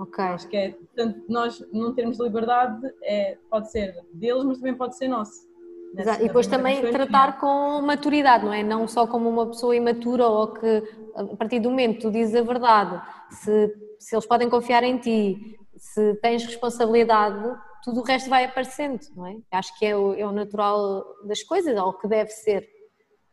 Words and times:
ok. 0.00 0.24
Acho 0.24 0.48
que 0.48 0.56
é, 0.56 0.70
portanto, 0.70 1.22
nós 1.28 1.64
não 1.72 1.94
termos 1.94 2.18
liberdade 2.18 2.80
é, 3.02 3.36
pode 3.50 3.70
ser 3.70 3.94
deles, 4.12 4.44
mas 4.44 4.58
também 4.58 4.74
pode 4.74 4.96
ser 4.96 5.08
nosso. 5.08 5.48
Nessa- 5.94 6.10
Exato. 6.10 6.24
E 6.24 6.26
depois 6.28 6.46
também 6.46 6.80
tratar 6.92 7.40
com 7.40 7.80
maturidade, 7.82 8.44
não 8.44 8.52
é? 8.52 8.62
Não 8.62 8.86
só 8.86 9.06
como 9.06 9.28
uma 9.28 9.46
pessoa 9.46 9.74
imatura 9.74 10.26
ou 10.28 10.48
que 10.54 10.82
a 11.16 11.36
partir 11.36 11.58
do 11.60 11.68
momento 11.70 11.96
que 11.96 12.02
tu 12.02 12.10
dizes 12.10 12.34
a 12.34 12.42
verdade, 12.42 13.02
se, 13.30 13.74
se 13.98 14.14
eles 14.14 14.26
podem 14.26 14.48
confiar 14.48 14.84
em 14.84 14.98
ti, 14.98 15.58
se 15.76 16.14
tens 16.22 16.44
responsabilidade, 16.44 17.42
tudo 17.82 18.00
o 18.00 18.04
resto 18.04 18.30
vai 18.30 18.44
aparecendo, 18.44 19.00
não 19.16 19.26
é? 19.26 19.36
Acho 19.50 19.76
que 19.78 19.84
é 19.86 19.96
o, 19.96 20.14
é 20.14 20.24
o 20.24 20.30
natural 20.32 21.04
das 21.24 21.42
coisas, 21.42 21.76
ou 21.78 21.88
o 21.88 21.94
que 21.94 22.06
deve 22.06 22.30
ser. 22.30 22.68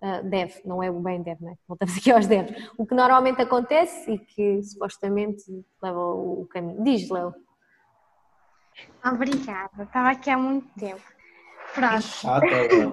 Ah, 0.02 0.22
deve, 0.22 0.62
não 0.64 0.82
é 0.84 0.92
o 0.92 1.00
bem 1.00 1.22
deve, 1.24 1.44
não 1.44 1.52
é? 1.52 1.56
Voltamos 1.68 1.98
aqui 1.98 2.12
aos 2.12 2.28
deves. 2.28 2.70
O 2.78 2.86
que 2.86 2.94
normalmente 2.94 3.42
acontece 3.42 4.12
e 4.12 4.20
que 4.20 4.62
supostamente 4.64 5.44
leva 5.82 6.00
o 6.00 6.42
o 6.42 6.46
caminho. 6.48 6.84
Diz, 6.84 7.10
Léo. 7.10 7.34
Obrigada, 9.04 9.84
estava 9.84 10.12
aqui 10.12 10.30
há 10.30 10.38
muito 10.38 10.68
tempo. 10.80 11.02
Pronto, 11.74 12.02
Chata, 12.02 12.46
Léo. 12.46 12.92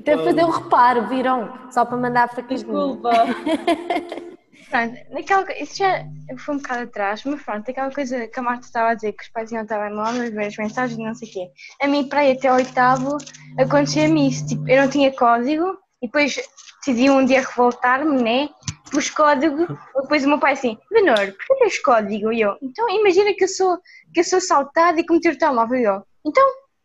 Até 0.00 0.16
fazer 0.16 0.44
um 0.44 0.50
reparo, 0.50 1.06
viram? 1.08 1.70
Só 1.70 1.84
para 1.84 1.98
mandar 1.98 2.28
fraquinho. 2.28 2.58
Desculpa. 2.58 3.10
pronto, 4.70 4.96
naquela, 5.10 5.62
isso 5.62 5.76
já 5.76 6.06
foi 6.38 6.54
um 6.54 6.58
bocado 6.58 6.82
atrás, 6.84 7.22
mas 7.24 7.42
pronto, 7.42 7.70
aquela 7.70 7.92
coisa 7.92 8.26
que 8.26 8.40
a 8.40 8.42
Marta 8.42 8.66
estava 8.66 8.90
a 8.90 8.94
dizer, 8.94 9.12
que 9.12 9.24
os 9.24 9.28
pais 9.28 9.52
iam 9.52 9.66
telemóvel, 9.66 10.32
ver 10.32 10.46
as 10.46 10.56
mensagens, 10.56 10.98
não 10.98 11.14
sei 11.14 11.28
o 11.28 11.32
quê. 11.32 11.50
A 11.82 11.86
mim, 11.86 12.08
para 12.08 12.24
ir 12.24 12.38
até 12.38 12.48
ao 12.48 12.56
oitavo, 12.56 13.18
acontecia-me 13.58 14.28
isso, 14.28 14.46
tipo, 14.46 14.66
eu 14.68 14.82
não 14.82 14.90
tinha 14.90 15.14
código, 15.14 15.78
e 16.02 16.06
depois 16.06 16.36
decidi 16.78 17.10
um 17.10 17.24
dia 17.24 17.40
revoltar-me, 17.40 18.22
né? 18.22 18.48
Pus 18.90 19.10
código, 19.10 19.66
depois 20.00 20.24
o 20.24 20.28
meu 20.28 20.38
pai 20.38 20.52
assim, 20.52 20.78
Lenor, 20.90 21.32
por 21.32 21.46
que 21.46 21.54
tens 21.56 21.78
código? 21.80 22.32
E 22.32 22.40
eu, 22.40 22.56
então 22.62 22.88
imagina 22.88 23.34
que 23.34 23.44
eu 23.44 23.48
sou, 23.48 23.78
que 24.14 24.20
eu 24.20 24.24
sou 24.24 24.40
saltada 24.40 25.00
e 25.00 25.06
cometi 25.06 25.28
o 25.28 25.38
telemóvel, 25.38 25.78
e 25.78 25.84
eu, 25.84 26.02
então, 26.24 26.44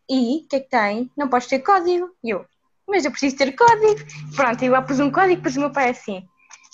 e, 0.10 0.44
o 0.44 0.48
que 0.48 0.56
é 0.56 0.60
que 0.60 0.70
tem? 0.70 1.12
Não 1.16 1.30
podes 1.30 1.48
ter 1.48 1.60
código? 1.60 2.10
E 2.24 2.32
eu, 2.32 2.46
mas 2.88 3.06
eu 3.06 3.12
preciso 3.12 3.38
ter 3.38 3.56
código. 3.56 3.96
Pronto, 4.36 4.64
eu 4.64 4.72
lá 4.72 4.82
pus 4.82 5.00
um 5.00 5.12
código, 5.12 5.36
depois 5.36 5.56
o 5.56 5.60
meu 5.60 5.72
pai 5.72 5.90
assim, 5.90 6.24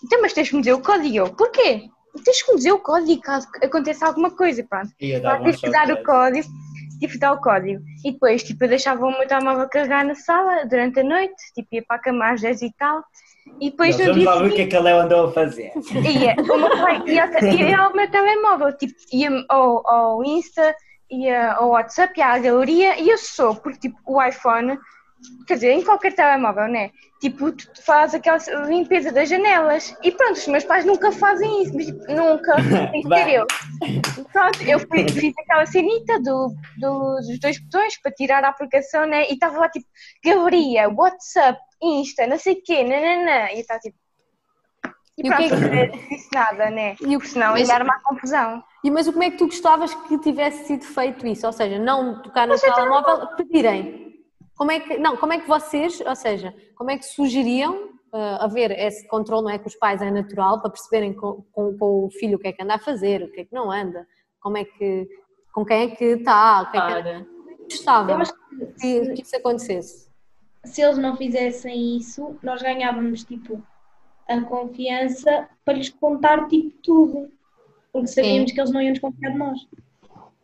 então, 0.04 0.22
mas 0.22 0.34
tens 0.34 0.50
que 0.50 0.56
me 0.56 0.62
dizer 0.62 0.74
o 0.74 0.82
código. 0.82 1.08
E 1.08 1.18
Eu, 1.18 1.34
porquê? 1.34 1.90
Tens 2.24 2.42
que 2.42 2.52
me 2.52 2.58
dizer 2.58 2.72
o 2.72 2.80
código 2.80 3.22
caso 3.22 3.48
aconteça 3.62 4.08
alguma 4.08 4.32
coisa, 4.32 4.64
pronto. 4.64 4.90
Ia 5.00 5.22
Lá 5.22 5.38
dar 5.38 5.90
um 5.90 5.94
o 5.94 6.04
código, 6.04 6.48
que 7.00 7.20
dar 7.20 7.34
o 7.34 7.42
código. 7.42 7.84
E 8.04 8.12
depois, 8.12 8.44
tipo, 8.44 8.64
eu 8.64 8.70
deixava 8.70 9.06
o 9.06 9.12
meu 9.12 9.28
telemóvel 9.28 9.70
carregar 9.70 10.06
na 10.06 10.16
sala 10.16 10.66
durante 10.66 11.00
a 11.00 11.04
noite, 11.04 11.36
tipo, 11.54 11.68
ia 11.72 11.84
para 11.84 11.98
a 11.98 12.00
cama 12.00 12.32
às 12.32 12.42
10 12.42 12.62
e 12.62 12.74
tal. 12.78 13.04
E 13.60 13.70
depois 13.70 13.98
Nós 13.98 14.08
no 14.08 14.14
Vamos 14.14 14.20
dia 14.20 14.30
lá 14.30 14.42
ver 14.42 14.52
o 14.52 14.56
que 14.56 14.62
é 14.62 14.68
que 14.68 14.76
a 14.76 14.80
Léo 14.80 15.00
andou 15.00 15.28
a 15.28 15.32
fazer. 15.32 15.72
ia, 15.94 16.36
o 16.40 16.58
meu 16.58 16.70
pai 16.70 17.04
ia, 17.08 17.30
ia 17.54 17.78
ao 17.80 17.94
meu 17.94 18.10
telemóvel, 18.10 18.78
tipo, 18.78 18.94
ia 19.12 19.30
ao, 19.50 19.88
ao 19.90 20.24
Insta, 20.24 20.76
ia 21.10 21.54
ao 21.54 21.70
WhatsApp, 21.70 22.20
ia 22.20 22.28
à 22.28 22.40
galeria, 22.40 23.00
e 23.00 23.10
eu 23.10 23.18
sou, 23.18 23.56
porque 23.56 23.90
tipo, 23.90 23.98
o 24.06 24.22
iPhone, 24.22 24.78
quer 25.48 25.54
dizer, 25.56 25.72
em 25.72 25.84
qualquer 25.84 26.14
telemóvel, 26.14 26.68
né? 26.68 26.92
Tipo, 27.20 27.52
tu 27.52 27.68
fazes 27.84 28.16
aquela 28.16 28.38
limpeza 28.68 29.12
das 29.12 29.28
janelas. 29.28 29.96
E 30.04 30.12
pronto, 30.12 30.34
os 30.34 30.48
meus 30.48 30.64
pais 30.64 30.86
nunca 30.86 31.12
fazem 31.12 31.64
isso, 31.64 31.74
mas 31.74 31.86
tipo, 31.88 32.00
nunca, 32.14 32.56
tem 32.92 33.02
que 33.02 33.14
eu. 33.34 33.48
Pronto, 34.32 34.62
eu 34.64 34.80
fui- 34.80 35.10
fiz 35.10 35.34
aquela 35.40 35.66
cenita 35.66 36.20
do, 36.20 36.54
do- 36.80 37.16
dos 37.16 37.40
dois 37.40 37.60
botões 37.60 38.00
para 38.02 38.12
tirar 38.12 38.44
a 38.44 38.50
aplicação, 38.50 39.06
né? 39.08 39.28
E 39.30 39.34
estava 39.34 39.58
lá 39.60 39.70
tipo, 39.70 39.88
galeria, 40.24 40.90
WhatsApp, 40.90 41.60
Insta, 41.82 42.28
não 42.28 42.38
sei 42.38 42.54
o 42.54 42.62
quê, 42.64 42.84
nananã. 42.84 43.50
E 43.52 43.56
eu 43.56 43.60
estava 43.62 43.80
tipo. 43.80 43.98
E 45.20 45.26
E 45.28 45.32
o 45.32 45.36
que 45.36 45.44
é 45.46 45.48
pronto, 45.48 45.62
que- 45.70 45.76
não 45.98 46.10
disse 46.10 46.30
nada, 46.34 46.70
né? 46.70 46.96
E 47.02 47.16
o 47.16 47.20
Porque 47.20 47.28
senão 47.34 47.52
mas- 47.54 47.62
ia 47.62 47.68
dar 47.68 47.82
uma 47.82 48.00
confusão. 48.02 48.64
E 48.84 48.92
mas 48.92 49.08
como 49.10 49.24
é 49.24 49.32
que 49.32 49.38
tu 49.38 49.46
gostavas 49.48 49.94
que 49.96 50.20
tivesse 50.20 50.66
sido 50.68 50.86
feito 50.86 51.26
isso? 51.26 51.48
Ou 51.48 51.52
seja, 51.54 51.80
não 51.80 52.22
tocar 52.22 52.48
no 52.48 52.60
telemóvel, 52.60 53.28
pedirem. 53.36 54.06
Como 54.58 54.72
é 54.72 54.80
que, 54.80 54.98
não, 54.98 55.16
como 55.18 55.34
é 55.34 55.40
que 55.40 55.48
vocês, 55.48 56.02
ou 56.02 56.16
seja, 56.16 56.54
como 56.76 56.90
é 56.92 56.98
que 56.98 57.06
sugeriam 57.06 57.90
ah, 58.12 58.46
haver 58.46 58.72
esse 58.72 59.08
controle, 59.08 59.44
não 59.44 59.52
é 59.52 59.60
que 59.60 59.68
os 59.68 59.76
pais 59.76 60.02
é 60.02 60.10
natural, 60.10 60.60
para 60.62 60.72
perceberem 60.72 61.14
com, 61.14 61.44
com- 61.52 61.78
com 61.78 62.06
o 62.06 62.10
filho 62.10 62.38
o 62.38 62.40
que 62.40 62.48
é 62.48 62.54
que 62.54 62.64
anda 62.64 62.76
a 62.76 62.80
fazer, 62.80 63.22
o 63.24 63.32
que 63.32 63.42
é 63.42 63.46
que 63.46 63.54
não 63.54 63.70
anda, 63.72 64.08
como 64.42 64.58
é 64.58 64.66
que, 64.66 65.08
com 65.54 65.64
quem 65.64 65.82
é 65.84 65.88
que 65.96 66.04
está, 66.06 66.62
o 66.64 66.72
que 66.72 66.78
é 66.78 66.82
que 66.82 66.94
Eu 68.12 68.18
acho 68.18 68.34
que, 68.80 69.14
que 69.14 69.22
isso 69.22 69.36
acontecesse. 69.36 70.10
se 70.64 70.82
eles 70.82 70.98
não 70.98 71.16
fizessem 71.18 71.98
isso, 71.98 72.36
nós 72.42 72.62
ganhávamos 72.62 73.24
tipo 73.24 73.62
a 74.28 74.42
confiança 74.42 75.48
para 75.64 75.74
lhes 75.76 75.90
contar 75.90 76.48
tipo 76.48 76.72
tudo. 76.82 77.30
Porque 77.92 78.08
sabíamos 78.08 78.52
que 78.52 78.60
eles 78.60 78.72
não 78.72 78.82
iam 78.82 78.92
desconfiar 78.94 79.32
de 79.32 79.38
nós. 79.38 79.60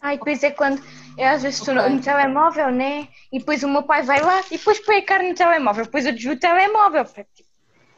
Ai, 0.03 0.17
depois 0.17 0.43
é 0.43 0.51
quando 0.51 0.81
eu 1.17 1.27
às 1.27 1.41
vezes 1.41 1.59
estou 1.59 1.73
no, 1.73 1.81
Ok. 1.81 1.93
no 1.95 2.01
telemóvel, 2.01 2.69
né? 2.71 3.07
E 3.31 3.39
depois 3.39 3.63
o 3.63 3.69
meu 3.69 3.83
pai 3.83 4.03
vai 4.03 4.21
lá 4.21 4.41
e 4.51 4.57
depois 4.57 4.79
põe 4.85 4.97
a 4.97 5.05
cara 5.05 5.23
no 5.23 5.33
telemóvel. 5.33 5.85
Depois 5.85 6.05
eu 6.05 6.11
desvio 6.11 6.33
o 6.33 6.39
telemóvel. 6.39 7.05
Tipo, 7.05 7.25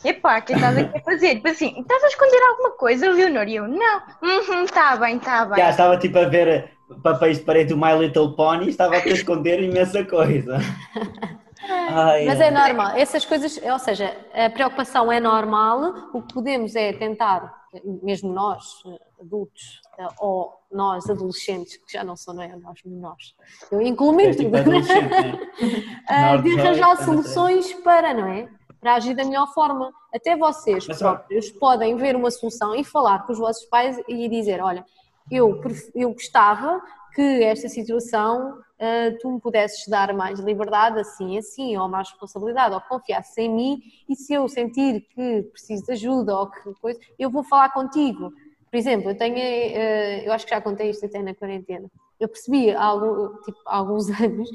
epá, 0.04 0.38
o 0.40 0.42
que 0.44 0.54
estás 0.54 0.78
aqui 0.78 0.98
a 0.98 1.02
fazer? 1.02 1.36
Depois 1.36 1.56
assim, 1.56 1.80
estás 1.80 2.04
a 2.04 2.08
esconder 2.08 2.42
alguma 2.44 2.72
coisa, 2.78 3.10
Leonor? 3.10 3.48
E 3.48 3.56
eu, 3.56 3.68
não. 3.68 4.02
Uhum, 4.22 4.66
tá 4.68 4.96
bem, 4.98 5.18
tá 5.18 5.46
bem. 5.46 5.58
Já 5.58 5.70
estava 5.72 5.98
tipo 5.98 6.20
a 6.20 6.26
ver 6.26 6.70
papéis 7.02 7.40
de 7.40 7.44
parede 7.44 7.70
do 7.74 7.78
My 7.78 7.98
Little 7.98 8.36
Pony, 8.36 8.70
estava 8.70 8.96
a 8.98 9.00
esconder 9.00 9.62
imensa 9.64 10.06
coisa. 10.06 10.58
Ai, 11.68 12.26
Mas 12.26 12.40
é 12.40 12.52
normal, 12.52 12.96
essas 12.96 13.26
coisas, 13.26 13.60
ou 13.64 13.80
seja, 13.80 14.16
a 14.34 14.50
preocupação 14.52 15.12
é 15.12 15.20
normal, 15.20 16.12
o 16.14 16.22
que 16.22 16.34
podemos 16.34 16.76
é 16.76 16.94
tentar, 16.94 17.52
mesmo 17.84 18.31
nós, 18.31 18.84
adultos, 19.19 19.81
ou 20.19 20.53
nós, 20.72 21.09
adolescentes, 21.09 21.78
que 21.78 21.94
já 21.94 22.03
não 22.03 22.16
são, 22.16 22.34
não 22.34 22.44
é? 22.44 22.56
Nós, 22.56 22.80
nós, 22.86 23.36
eu 23.72 23.81
incluo-me 23.81 24.25
É 24.25 24.34
tipo 24.34 24.52
né? 24.52 24.63
Ah, 26.08 26.38
de 26.38 26.59
arranjar 26.59 26.97
18, 26.97 27.03
soluções 27.03 27.74
para, 27.75 28.13
não 28.13 28.28
é? 28.28 28.50
Para 28.80 28.96
agir 28.96 29.16
da 29.16 29.24
melhor 29.24 29.52
forma. 29.53 29.91
Até 30.13 30.36
vocês 30.36 30.88
Mas, 30.88 31.02
ó, 31.02 31.16
próprios 31.16 31.50
podem 31.52 31.96
ver 31.97 32.16
uma 32.16 32.31
solução 32.31 32.75
e 32.75 32.84
falar 32.84 33.25
com 33.25 33.34
os 33.34 33.40
vossos 33.40 33.66
pais 33.66 34.00
e 34.07 34.30
dizer, 34.30 34.62
olha, 34.62 34.86
eu, 35.31 35.59
eu 35.94 36.13
gostava 36.13 36.81
que 37.13 37.44
esta 37.44 37.68
situação 37.68 38.59
ah, 38.80 39.16
tu 39.22 39.31
me 39.31 39.40
pudesses 39.40 39.88
dar 39.88 40.13
mais 40.13 40.40
liberdade, 40.40 41.00
assim, 41.00 41.38
assim, 41.38 41.78
ou 41.78 41.88
mais 41.88 42.09
responsabilidade, 42.09 42.75
ou 42.75 42.81
confiasses 42.81 43.38
em 43.38 43.50
mim, 43.50 43.81
e 44.09 44.16
se 44.16 44.34
eu 44.34 44.47
sentir 44.47 45.02
que 45.13 45.44
preciso 45.52 45.86
de 45.86 45.91
ajuda 45.94 46.36
ou 46.38 46.50
que 46.50 46.74
coisa, 46.81 47.00
eu 47.18 47.30
vou 47.30 47.44
falar 47.44 47.69
contigo. 47.72 48.31
Por 48.69 48.78
exemplo, 48.78 49.12
eu 49.12 49.18
tenho, 49.18 49.38
eh, 49.38 50.28
eu 50.28 50.34
acho 50.34 50.46
que 50.46 50.53
já 50.53 50.59
contei 50.59 50.90
isto 50.90 51.06
até 51.06 51.22
na 51.22 51.34
quarentena, 51.34 51.90
eu 52.19 52.28
percebi 52.28 52.72
há, 52.72 52.84
algum, 52.84 53.36
tipo, 53.44 53.58
há 53.66 53.78
alguns 53.78 54.08
anos 54.22 54.50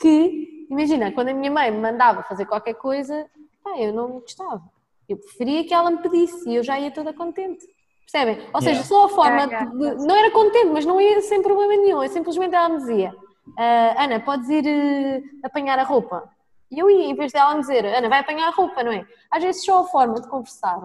que, 0.00 0.66
imagina, 0.70 1.12
quando 1.12 1.28
a 1.28 1.34
minha 1.34 1.50
mãe 1.50 1.70
me 1.70 1.78
mandava 1.78 2.22
fazer 2.24 2.46
qualquer 2.46 2.74
coisa, 2.74 3.26
pá, 3.62 3.78
eu 3.78 3.92
não 3.92 4.20
gostava. 4.20 4.62
Eu 5.08 5.16
preferia 5.16 5.64
que 5.64 5.74
ela 5.74 5.90
me 5.90 5.98
pedisse 5.98 6.48
e 6.48 6.56
eu 6.56 6.62
já 6.62 6.78
ia 6.78 6.90
toda 6.90 7.12
contente. 7.12 7.66
Percebem? 8.10 8.44
Ou 8.52 8.60
seja, 8.60 8.80
Yeah. 8.80 8.88
só 8.88 9.04
a 9.04 9.08
forma 9.08 9.42
Yeah, 9.44 9.70
yeah. 9.72 9.94
de. 10.00 10.06
Não 10.06 10.16
era 10.16 10.30
contente, 10.32 10.66
mas 10.72 10.84
não 10.84 11.00
ia 11.00 11.20
sem 11.22 11.42
problema 11.42 11.76
nenhum. 11.76 12.02
Eu 12.02 12.08
simplesmente 12.08 12.54
ela 12.54 12.68
me 12.68 12.78
dizia: 12.78 13.14
"Ah, 13.58 14.04
Ana, 14.04 14.20
podes 14.20 14.48
ir 14.48 14.66
eh, 14.66 15.22
apanhar 15.42 15.78
a 15.78 15.84
roupa. 15.84 16.30
E 16.70 16.78
eu 16.78 16.88
ia, 16.90 17.06
em 17.06 17.14
vez 17.14 17.32
dela 17.32 17.54
me 17.54 17.60
dizer: 17.60 17.84
Ana, 17.84 18.08
vai 18.08 18.20
apanhar 18.20 18.48
a 18.48 18.54
roupa, 18.54 18.82
não 18.82 18.92
é? 18.92 19.04
Às 19.30 19.42
vezes 19.42 19.64
só 19.64 19.80
a 19.80 19.84
forma 19.84 20.20
de 20.20 20.28
conversar. 20.28 20.80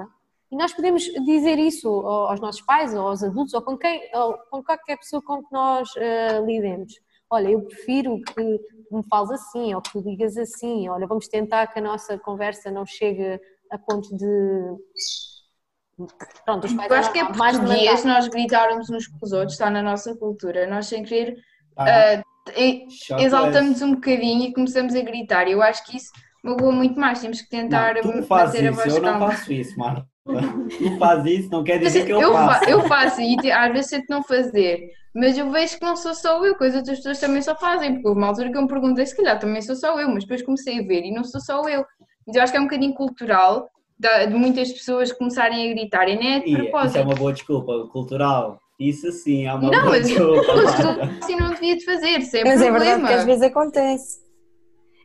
E 0.52 0.56
nós 0.56 0.74
podemos 0.74 1.03
dizer 1.03 1.58
isso 1.59 1.88
ao- 1.90 2.28
aos 2.30 2.40
nossos 2.40 2.62
pais, 2.62 2.94
ou 2.94 3.08
aos 3.08 3.24
adultos, 3.24 3.53
ou 3.53 3.62
com, 3.62 3.78
quem, 3.78 4.02
ou 4.14 4.38
com 4.50 4.64
qualquer 4.64 4.98
pessoa 4.98 5.22
com 5.22 5.44
que 5.44 5.52
nós 5.52 5.90
eh, 5.98 6.40
lidemos. 6.46 6.94
Olha, 7.30 7.50
eu 7.50 7.62
prefiro 7.64 8.20
que 8.22 8.42
me 8.92 9.03
fales 9.09 9.32
assim, 9.32 9.74
ou 9.74 9.82
que 9.82 9.92
tu 9.92 10.02
digas 10.03 10.38
assim. 10.38 10.88
Olha, 10.88 11.08
vamos 11.08 11.28
tentar 11.28 11.68
que 11.68 11.79
a 11.79 11.82
nossa 11.82 12.18
conversa 12.20 12.70
não 12.72 12.85
chegue 12.85 13.40
a 13.72 13.78
ponto 13.78 14.16
de. 14.16 14.26
Pronto, 16.46 16.66
os 16.66 16.73
pais 16.73 16.91
Eu 16.91 16.97
acho 16.97 17.11
que 17.14 17.20
é 17.20 17.23
mais 17.34 17.58
português 17.58 18.03
nós 18.06 18.28
gritarmos 18.28 18.90
uns 18.90 19.08
com 19.08 19.18
os 19.26 19.32
outros, 19.32 19.53
está 19.53 19.70
na 19.70 19.82
nossa 19.82 20.16
cultura. 20.16 20.68
Nós, 20.68 20.88
sem 20.88 21.03
querer, 21.03 21.38
Ah, 21.77 22.22
choque 22.89 23.23
exaltamos 23.23 23.81
um 23.81 23.95
bocadinho 23.95 24.49
e 24.49 24.53
começamos 24.53 24.95
a 24.95 25.01
gritar. 25.01 25.47
Eu 25.49 25.61
acho 25.61 25.85
que 25.85 25.97
isso 25.97 26.11
magoa 26.43 26.72
muito 26.72 26.99
mais. 26.99 27.19
Temos 27.22 27.41
que 27.41 27.49
tentar 27.49 27.95
Não, 27.95 28.01
tu 28.01 28.23
fazes 28.23 28.55
a 28.61 28.63
isso, 28.69 28.75
voz 28.75 28.95
eu 28.95 29.01
não 29.01 29.09
calma. 29.11 29.31
faço 29.31 29.53
isso, 29.53 29.77
Marta. 29.79 30.07
Tu 30.25 30.97
fazes 30.97 31.39
isso, 31.39 31.49
não 31.51 31.63
quer 31.63 31.79
Mas 31.81 31.93
dizer 31.93 32.05
que 32.05 32.13
eu, 32.13 32.22
eu, 32.22 32.33
fa- 32.33 32.47
faço. 32.47 32.69
eu 32.69 32.81
faço 32.81 33.22
e 33.22 33.51
às 33.51 33.72
vezes 33.72 33.91
tento 33.91 34.05
não 34.09 34.23
fazer, 34.23 34.89
mas 35.13 35.37
eu 35.37 35.51
vejo 35.51 35.77
que 35.77 35.85
não 35.85 35.95
sou 35.95 36.16
só 36.16 36.43
eu, 36.43 36.57
que 36.57 36.63
as 36.66 36.75
outras 36.75 36.97
pessoas 36.97 37.19
também 37.19 37.41
só 37.43 37.55
fazem, 37.55 37.93
porque 37.93 38.07
houve 38.07 38.19
uma 38.19 38.27
altura 38.29 38.51
que 38.51 38.57
eu 38.57 38.61
me 38.63 38.67
perguntei 38.67 39.05
se 39.05 39.16
calhar 39.16 39.37
também 39.39 39.61
sou 39.61 39.75
só 39.75 39.99
eu, 39.99 40.09
mas 40.09 40.23
depois 40.23 40.41
comecei 40.41 40.79
a 40.79 40.83
ver 40.83 41.03
e 41.03 41.13
não 41.13 41.23
sou 41.23 41.39
só 41.39 41.61
eu. 41.69 41.85
Então 42.27 42.39
eu 42.39 42.41
acho 42.43 42.51
que 42.51 42.57
é 42.57 42.61
um 42.61 42.66
bocadinho 42.66 42.93
cultural 42.95 43.69
de 43.99 44.33
muitas 44.33 44.72
pessoas 44.73 45.11
começarem 45.11 45.69
a 45.69 45.73
gritar 45.73 46.09
e 46.09 46.16
nem 46.17 46.33
é 46.35 46.39
de 46.39 46.47
E 46.49 46.53
isso 46.53 46.59
é 46.59 46.69
propósito. 46.72 47.01
uma 47.03 47.16
boa 47.16 47.31
desculpa 47.33 47.87
cultural. 47.91 48.59
Isso 48.79 49.11
sim 49.11 49.45
é 49.45 49.53
uma 49.53 49.61
Não, 49.72 49.81
boa 49.83 49.83
mas 49.91 50.09
mas 50.11 50.85
assim 51.23 51.35
não 51.37 51.53
devia 51.53 51.77
de 51.77 51.85
fazer, 51.85 52.22
sem 52.23 52.43
Mas 52.43 52.61
é 52.61 52.69
problema. 52.69 52.79
verdade 52.79 53.07
que 53.07 53.13
às 53.13 53.25
vezes 53.25 53.41
acontece. 53.43 54.19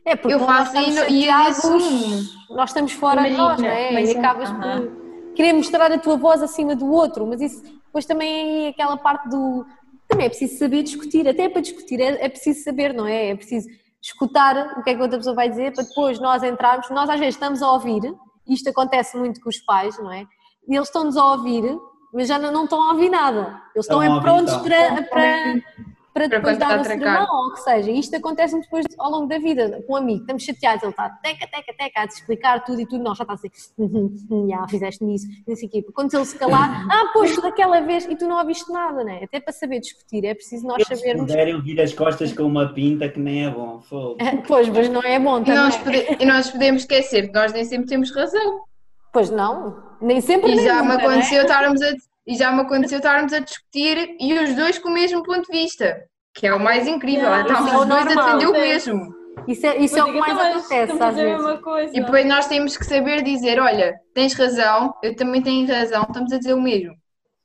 É 0.05 0.15
porque 0.15 0.33
Eu 0.33 0.39
nós 0.39 0.47
faço 0.47 0.77
estamos 0.77 1.09
e 1.09 1.25
e 1.25 1.29
assumo. 1.29 2.23
nós 2.49 2.69
estamos 2.69 2.91
fora 2.93 3.23
de 3.29 3.37
nós, 3.37 3.59
não 3.61 3.67
Imagina, 3.67 3.73
é? 3.89 3.93
mas 3.93 4.09
E 4.09 4.15
um- 4.15 4.19
acabas 4.19 4.49
aham. 4.49 4.81
por 4.87 5.33
querer 5.35 5.53
mostrar 5.53 5.91
a 5.91 5.97
tua 5.97 6.17
voz 6.17 6.41
acima 6.43 6.75
do 6.75 6.91
outro, 6.91 7.25
mas 7.25 7.39
isso 7.39 7.63
depois 7.63 8.05
também 8.05 8.65
é 8.65 8.69
aquela 8.69 8.97
parte 8.97 9.29
do 9.29 9.65
também 10.07 10.25
é 10.25 10.29
preciso 10.29 10.57
saber 10.57 10.83
discutir, 10.83 11.25
até 11.25 11.47
para 11.47 11.61
discutir 11.61 12.01
é, 12.01 12.25
é 12.25 12.27
preciso 12.27 12.63
saber, 12.63 12.93
não 12.93 13.07
é? 13.07 13.29
É 13.29 13.35
preciso 13.35 13.69
escutar 14.01 14.77
o 14.77 14.83
que 14.83 14.89
é 14.89 14.93
que 14.95 14.99
a 14.99 15.03
outra 15.03 15.17
pessoa 15.17 15.35
vai 15.35 15.47
dizer 15.49 15.73
para 15.73 15.83
depois 15.85 16.19
nós 16.19 16.43
entrarmos, 16.43 16.89
nós 16.89 17.09
às 17.09 17.17
vezes 17.19 17.35
estamos 17.35 17.61
a 17.61 17.71
ouvir, 17.71 18.01
isto 18.49 18.69
acontece 18.69 19.15
muito 19.15 19.39
com 19.39 19.47
os 19.49 19.59
pais, 19.59 19.97
não 19.99 20.11
é? 20.11 20.25
E 20.67 20.75
eles 20.75 20.89
estão-nos 20.89 21.15
a 21.15 21.31
ouvir, 21.31 21.63
mas 22.13 22.27
já 22.27 22.37
não, 22.39 22.51
não 22.51 22.63
estão 22.65 22.81
a 22.81 22.93
ouvir 22.93 23.09
nada. 23.09 23.61
Eles 23.75 23.85
estão, 23.85 24.01
Estão 24.01 24.03
é 24.03 24.09
ouvir, 24.09 24.21
prontos 24.21 24.53
estão. 24.53 24.63
para, 24.63 25.03
para, 25.03 25.61
para 26.13 26.27
depois 26.27 26.57
dar 26.57 26.77
um 26.77 26.81
atracar. 26.81 27.17
sermão, 27.19 27.27
ou 27.39 27.47
o 27.47 27.53
que 27.53 27.59
seja. 27.61 27.89
Isto 27.91 28.15
acontece 28.17 28.59
depois 28.59 28.85
ao 28.99 29.09
longo 29.09 29.27
da 29.27 29.37
vida, 29.39 29.81
com 29.87 29.93
um 29.93 29.95
amigo, 29.95 30.19
estamos 30.21 30.43
chateados, 30.43 30.83
ele 30.83 30.91
está 30.91 31.09
teca, 31.09 31.47
teca, 31.47 31.73
teca, 31.77 32.01
a 32.01 32.07
te 32.07 32.11
explicar 32.15 32.63
tudo 32.65 32.81
e 32.81 32.85
tudo, 32.85 33.01
nós 33.01 33.17
já 33.17 33.23
está 33.23 33.33
assim, 33.35 33.49
já 34.49 34.67
fizeste 34.67 35.05
isso, 35.13 35.25
não 35.47 35.55
sei 35.55 35.67
o 35.67 35.71
quê. 35.71 35.85
Quando 35.93 36.13
ele 36.13 36.25
se 36.25 36.37
calar, 36.37 36.85
ah, 36.91 37.09
pois, 37.13 37.41
daquela 37.41 37.79
vez, 37.79 38.05
e 38.05 38.15
tu 38.17 38.27
não 38.27 38.37
ouviste 38.39 38.69
nada, 38.71 39.03
né? 39.05 39.21
Até 39.23 39.39
para 39.39 39.53
saber 39.53 39.79
discutir, 39.79 40.25
é 40.25 40.33
preciso 40.33 40.67
nós 40.67 40.83
Se 40.85 40.95
sabermos. 40.95 41.27
puderem 41.31 41.55
ouvir 41.55 41.79
as 41.79 41.93
costas 41.93 42.33
com 42.33 42.43
uma 42.43 42.73
pinta 42.73 43.07
que 43.07 43.19
nem 43.19 43.45
é 43.45 43.49
bom. 43.49 43.79
Fogo. 43.81 44.17
Pois, 44.47 44.67
mas 44.67 44.89
não 44.89 45.01
é 45.01 45.17
bom 45.17 45.39
E 45.39 45.45
também. 45.45 45.61
nós, 45.61 45.77
pode- 45.77 46.17
e 46.19 46.25
nós 46.25 46.49
podemos 46.49 46.81
esquecer 46.81 47.27
que 47.27 47.33
nós 47.33 47.53
nem 47.53 47.63
sempre 47.63 47.87
temos 47.87 48.13
razão. 48.13 48.59
Pois 49.11 49.29
não, 49.29 49.83
nem 50.01 50.21
sempre 50.21 50.51
E 50.51 50.55
nem 50.55 50.65
já 50.65 50.81
me 50.81 50.89
nunca, 50.89 51.03
não 51.03 51.11
é? 51.11 51.13
aconteceu 51.13 51.41
estarmos 51.41 51.81
a, 51.81 51.91
e 52.27 52.35
já 52.35 52.51
me 52.51 52.61
aconteceu 52.61 52.97
estarmos 52.97 53.33
a 53.33 53.39
discutir 53.39 54.15
e 54.19 54.33
os 54.39 54.55
dois 54.55 54.77
com 54.79 54.89
o 54.89 54.93
mesmo 54.93 55.21
ponto 55.23 55.51
de 55.51 55.57
vista, 55.57 55.97
que 56.33 56.47
é 56.47 56.53
o 56.53 56.59
mais 56.59 56.87
incrível. 56.87 57.31
Ah, 57.31 57.41
Estamos 57.41 57.71
é 57.71 57.77
os 57.77 57.85
dois 57.85 58.05
a 58.07 58.09
defender 58.09 58.47
o 58.47 58.53
Sim. 58.53 58.61
mesmo. 58.61 59.21
Isso 59.47 59.65
é, 59.65 59.77
isso 59.77 59.97
é 59.97 60.03
o 60.03 60.11
que 60.11 60.19
mais 60.19 60.37
acontece 60.37 61.03
às 61.03 61.15
vezes. 61.15 61.59
coisa. 61.61 61.97
E 61.97 62.01
depois 62.01 62.25
nós 62.25 62.47
temos 62.47 62.77
que 62.77 62.85
saber 62.85 63.23
dizer: 63.23 63.59
olha, 63.59 63.95
tens 64.13 64.33
razão, 64.33 64.93
eu 65.01 65.15
também 65.15 65.41
tenho 65.41 65.67
razão, 65.67 66.03
estamos 66.03 66.31
a 66.31 66.37
dizer 66.37 66.53
o 66.53 66.61
mesmo. 66.61 66.93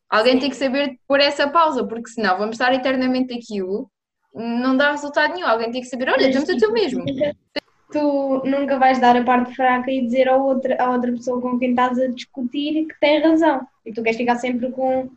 Alguém 0.09 0.39
tem 0.39 0.51
que 0.51 0.57
saber 0.57 0.99
pôr 1.09 1.21
essa 1.21 1.49
pausa, 1.49 1.85
porque 1.87 2.11
senão 2.11 2.39
vamos 2.39 2.55
estar 2.55 2.73
eternamente 2.73 3.35
aquilo, 3.35 3.91
não 4.35 4.77
dá 4.77 4.93
resultado 4.93 5.35
nenhum. 5.35 5.47
Alguém 5.47 5.71
tem 5.71 5.81
que 5.81 5.89
saber: 5.89 6.11
olha, 6.11 6.29
estamos 6.29 6.49
a 6.51 6.55
dizer 6.55 6.67
o 6.67 6.73
mesmo. 6.73 7.05
Tu 7.93 8.43
nunca 8.45 8.79
vais 8.79 8.99
dar 9.01 9.17
a 9.17 9.23
parte 9.23 9.55
fraca 9.55 9.91
e 9.91 10.03
dizer 10.03 10.29
a 10.29 10.37
outra, 10.37 10.77
a 10.83 10.91
outra 10.91 11.13
pessoa 11.13 11.41
com 11.41 11.59
quem 11.59 11.71
estás 11.71 11.99
a 11.99 12.09
discutir 12.09 12.87
que 12.87 12.99
tem 13.01 13.21
razão. 13.23 13.67
E 13.85 13.93
tu 13.93 14.03
queres 14.03 14.17
ficar 14.17 14.37
sempre 14.37 14.71
com. 14.73 15.09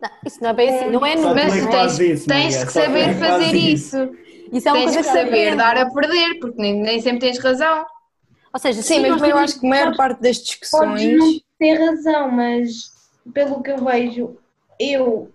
Não, 0.00 0.10
isso 0.26 0.42
não 0.42 0.50
é 0.50 0.52
bem 0.52 0.68
assim, 0.68 0.90
não 0.90 1.06
é 1.06 1.12
é 1.12 1.16
Mas 1.16 1.56
é? 1.56 1.66
tens, 1.70 1.98
isso, 2.00 2.26
tens 2.26 2.54
Maria, 2.54 2.66
que 2.66 2.78
é 2.78 2.82
saber 2.84 3.08
que 3.08 3.14
fazes 3.14 3.46
fazer 3.46 3.56
isso. 3.56 3.96
isso. 4.04 4.24
Isso 4.52 4.68
é 4.68 4.72
uma 4.72 4.78
Tens 4.82 4.92
coisa 4.94 4.98
que 4.98 5.04
saber 5.18 5.28
aprende. 5.48 5.56
dar 5.56 5.76
a 5.78 5.90
perder, 5.90 6.38
porque 6.38 6.60
nem, 6.62 6.74
nem 6.80 7.00
sempre 7.00 7.20
tens 7.20 7.38
razão. 7.38 7.86
Ou 8.52 8.60
seja, 8.60 8.82
Sim, 8.82 9.00
mas 9.08 9.22
eu 9.22 9.36
acho 9.38 9.58
que 9.58 9.66
a 9.66 9.68
maior 9.70 9.96
parte 9.96 10.20
das 10.20 10.36
Podes 10.36 10.44
discussões. 10.44 11.18
não 11.18 11.40
ter 11.58 11.74
razão, 11.74 12.30
mas 12.30 12.92
pelo 13.32 13.62
que 13.62 13.70
eu 13.70 13.78
vejo, 13.84 14.36
eu 14.78 15.30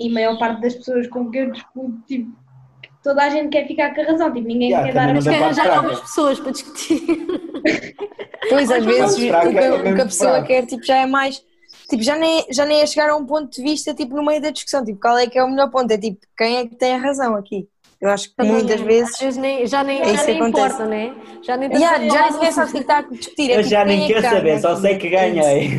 e 0.00 0.08
a 0.08 0.12
maior 0.12 0.38
parte 0.38 0.62
das 0.62 0.74
pessoas 0.74 1.06
com 1.08 1.30
que 1.30 1.38
eu 1.38 1.50
discuto, 1.50 2.00
tipo, 2.06 2.30
toda 3.02 3.22
a 3.24 3.30
gente 3.30 3.50
quer 3.50 3.66
ficar 3.66 3.94
com 3.94 4.00
a 4.00 4.04
razão, 4.04 4.32
tipo, 4.32 4.46
ninguém 4.46 4.70
Yeah, 4.70 4.86
quer 4.86 4.94
dar 4.94 5.08
a 5.10 5.14
Mas 5.14 5.24
quer 5.24 5.42
arranjar 5.42 5.64
fraca. 5.64 5.82
novas 5.82 6.00
pessoas 6.00 6.40
para 6.40 6.50
discutir. 6.52 7.02
Pois, 8.48 8.70
às 8.70 8.84
vezes, 8.84 9.16
o 9.18 9.28
fraco 9.28 9.50
que, 9.50 9.58
é 9.58 9.66
a- 9.68 9.74
o 9.74 9.82
que 9.82 9.88
a 10.00 10.04
pessoa 10.04 10.30
fraco. 10.32 10.46
quer 10.48 10.66
tipo, 10.66 10.84
já 10.84 10.96
é 10.96 11.06
mais. 11.06 11.42
Tipo, 11.88 12.02
já 12.02 12.16
nem, 12.16 12.44
já 12.50 12.64
nem 12.66 12.80
é 12.80 12.86
chegar 12.86 13.10
a 13.10 13.16
um 13.16 13.24
ponto 13.24 13.50
de 13.54 13.62
vista 13.62 13.94
tipo, 13.94 14.16
no 14.16 14.24
meio 14.24 14.40
da 14.42 14.50
discussão. 14.50 14.84
Tipo, 14.84 15.00
qual 15.00 15.16
é 15.16 15.26
que 15.28 15.38
é 15.38 15.44
o 15.44 15.48
melhor 15.48 15.70
ponto? 15.70 15.90
É 15.92 15.96
tipo, 15.98 16.18
quem 16.36 16.56
é 16.58 16.66
que 16.66 16.74
tem 16.74 16.94
a 16.94 16.98
razão 16.98 17.36
aqui? 17.36 17.68
Eu 18.02 18.10
acho 18.10 18.34
que 18.34 18.42
muitas 18.42 18.80
Às 18.80 18.86
vezes. 18.86 19.18
vezes 19.20 19.36
nem, 19.36 19.64
já 19.64 19.84
nem, 19.84 20.00
É 20.02 20.06
já 20.06 20.12
isso 20.14 20.26
nem 20.26 20.48
importa, 20.48 20.86
né? 20.86 21.14
Já 21.40 21.56
nem 21.56 21.72
Já, 21.72 21.92
tanto 21.94 22.04
já 22.12 22.16
falar 22.16 22.30
ninguém 22.32 22.48
do 22.48 22.52
sabe 22.52 22.68
o 22.68 22.72
que 22.72 22.78
está 22.80 22.98
a 22.98 23.02
discutir. 23.08 23.50
É 23.50 23.54
Eu 23.54 23.56
tipo, 23.58 23.70
já 23.70 23.84
nem 23.84 24.02
é 24.02 24.06
quero 24.08 24.22
que 24.22 24.28
saber, 24.28 24.60
só 24.60 24.74
sei 24.76 24.98
que 24.98 25.06
É 25.06 25.10
ganhei. 25.10 25.70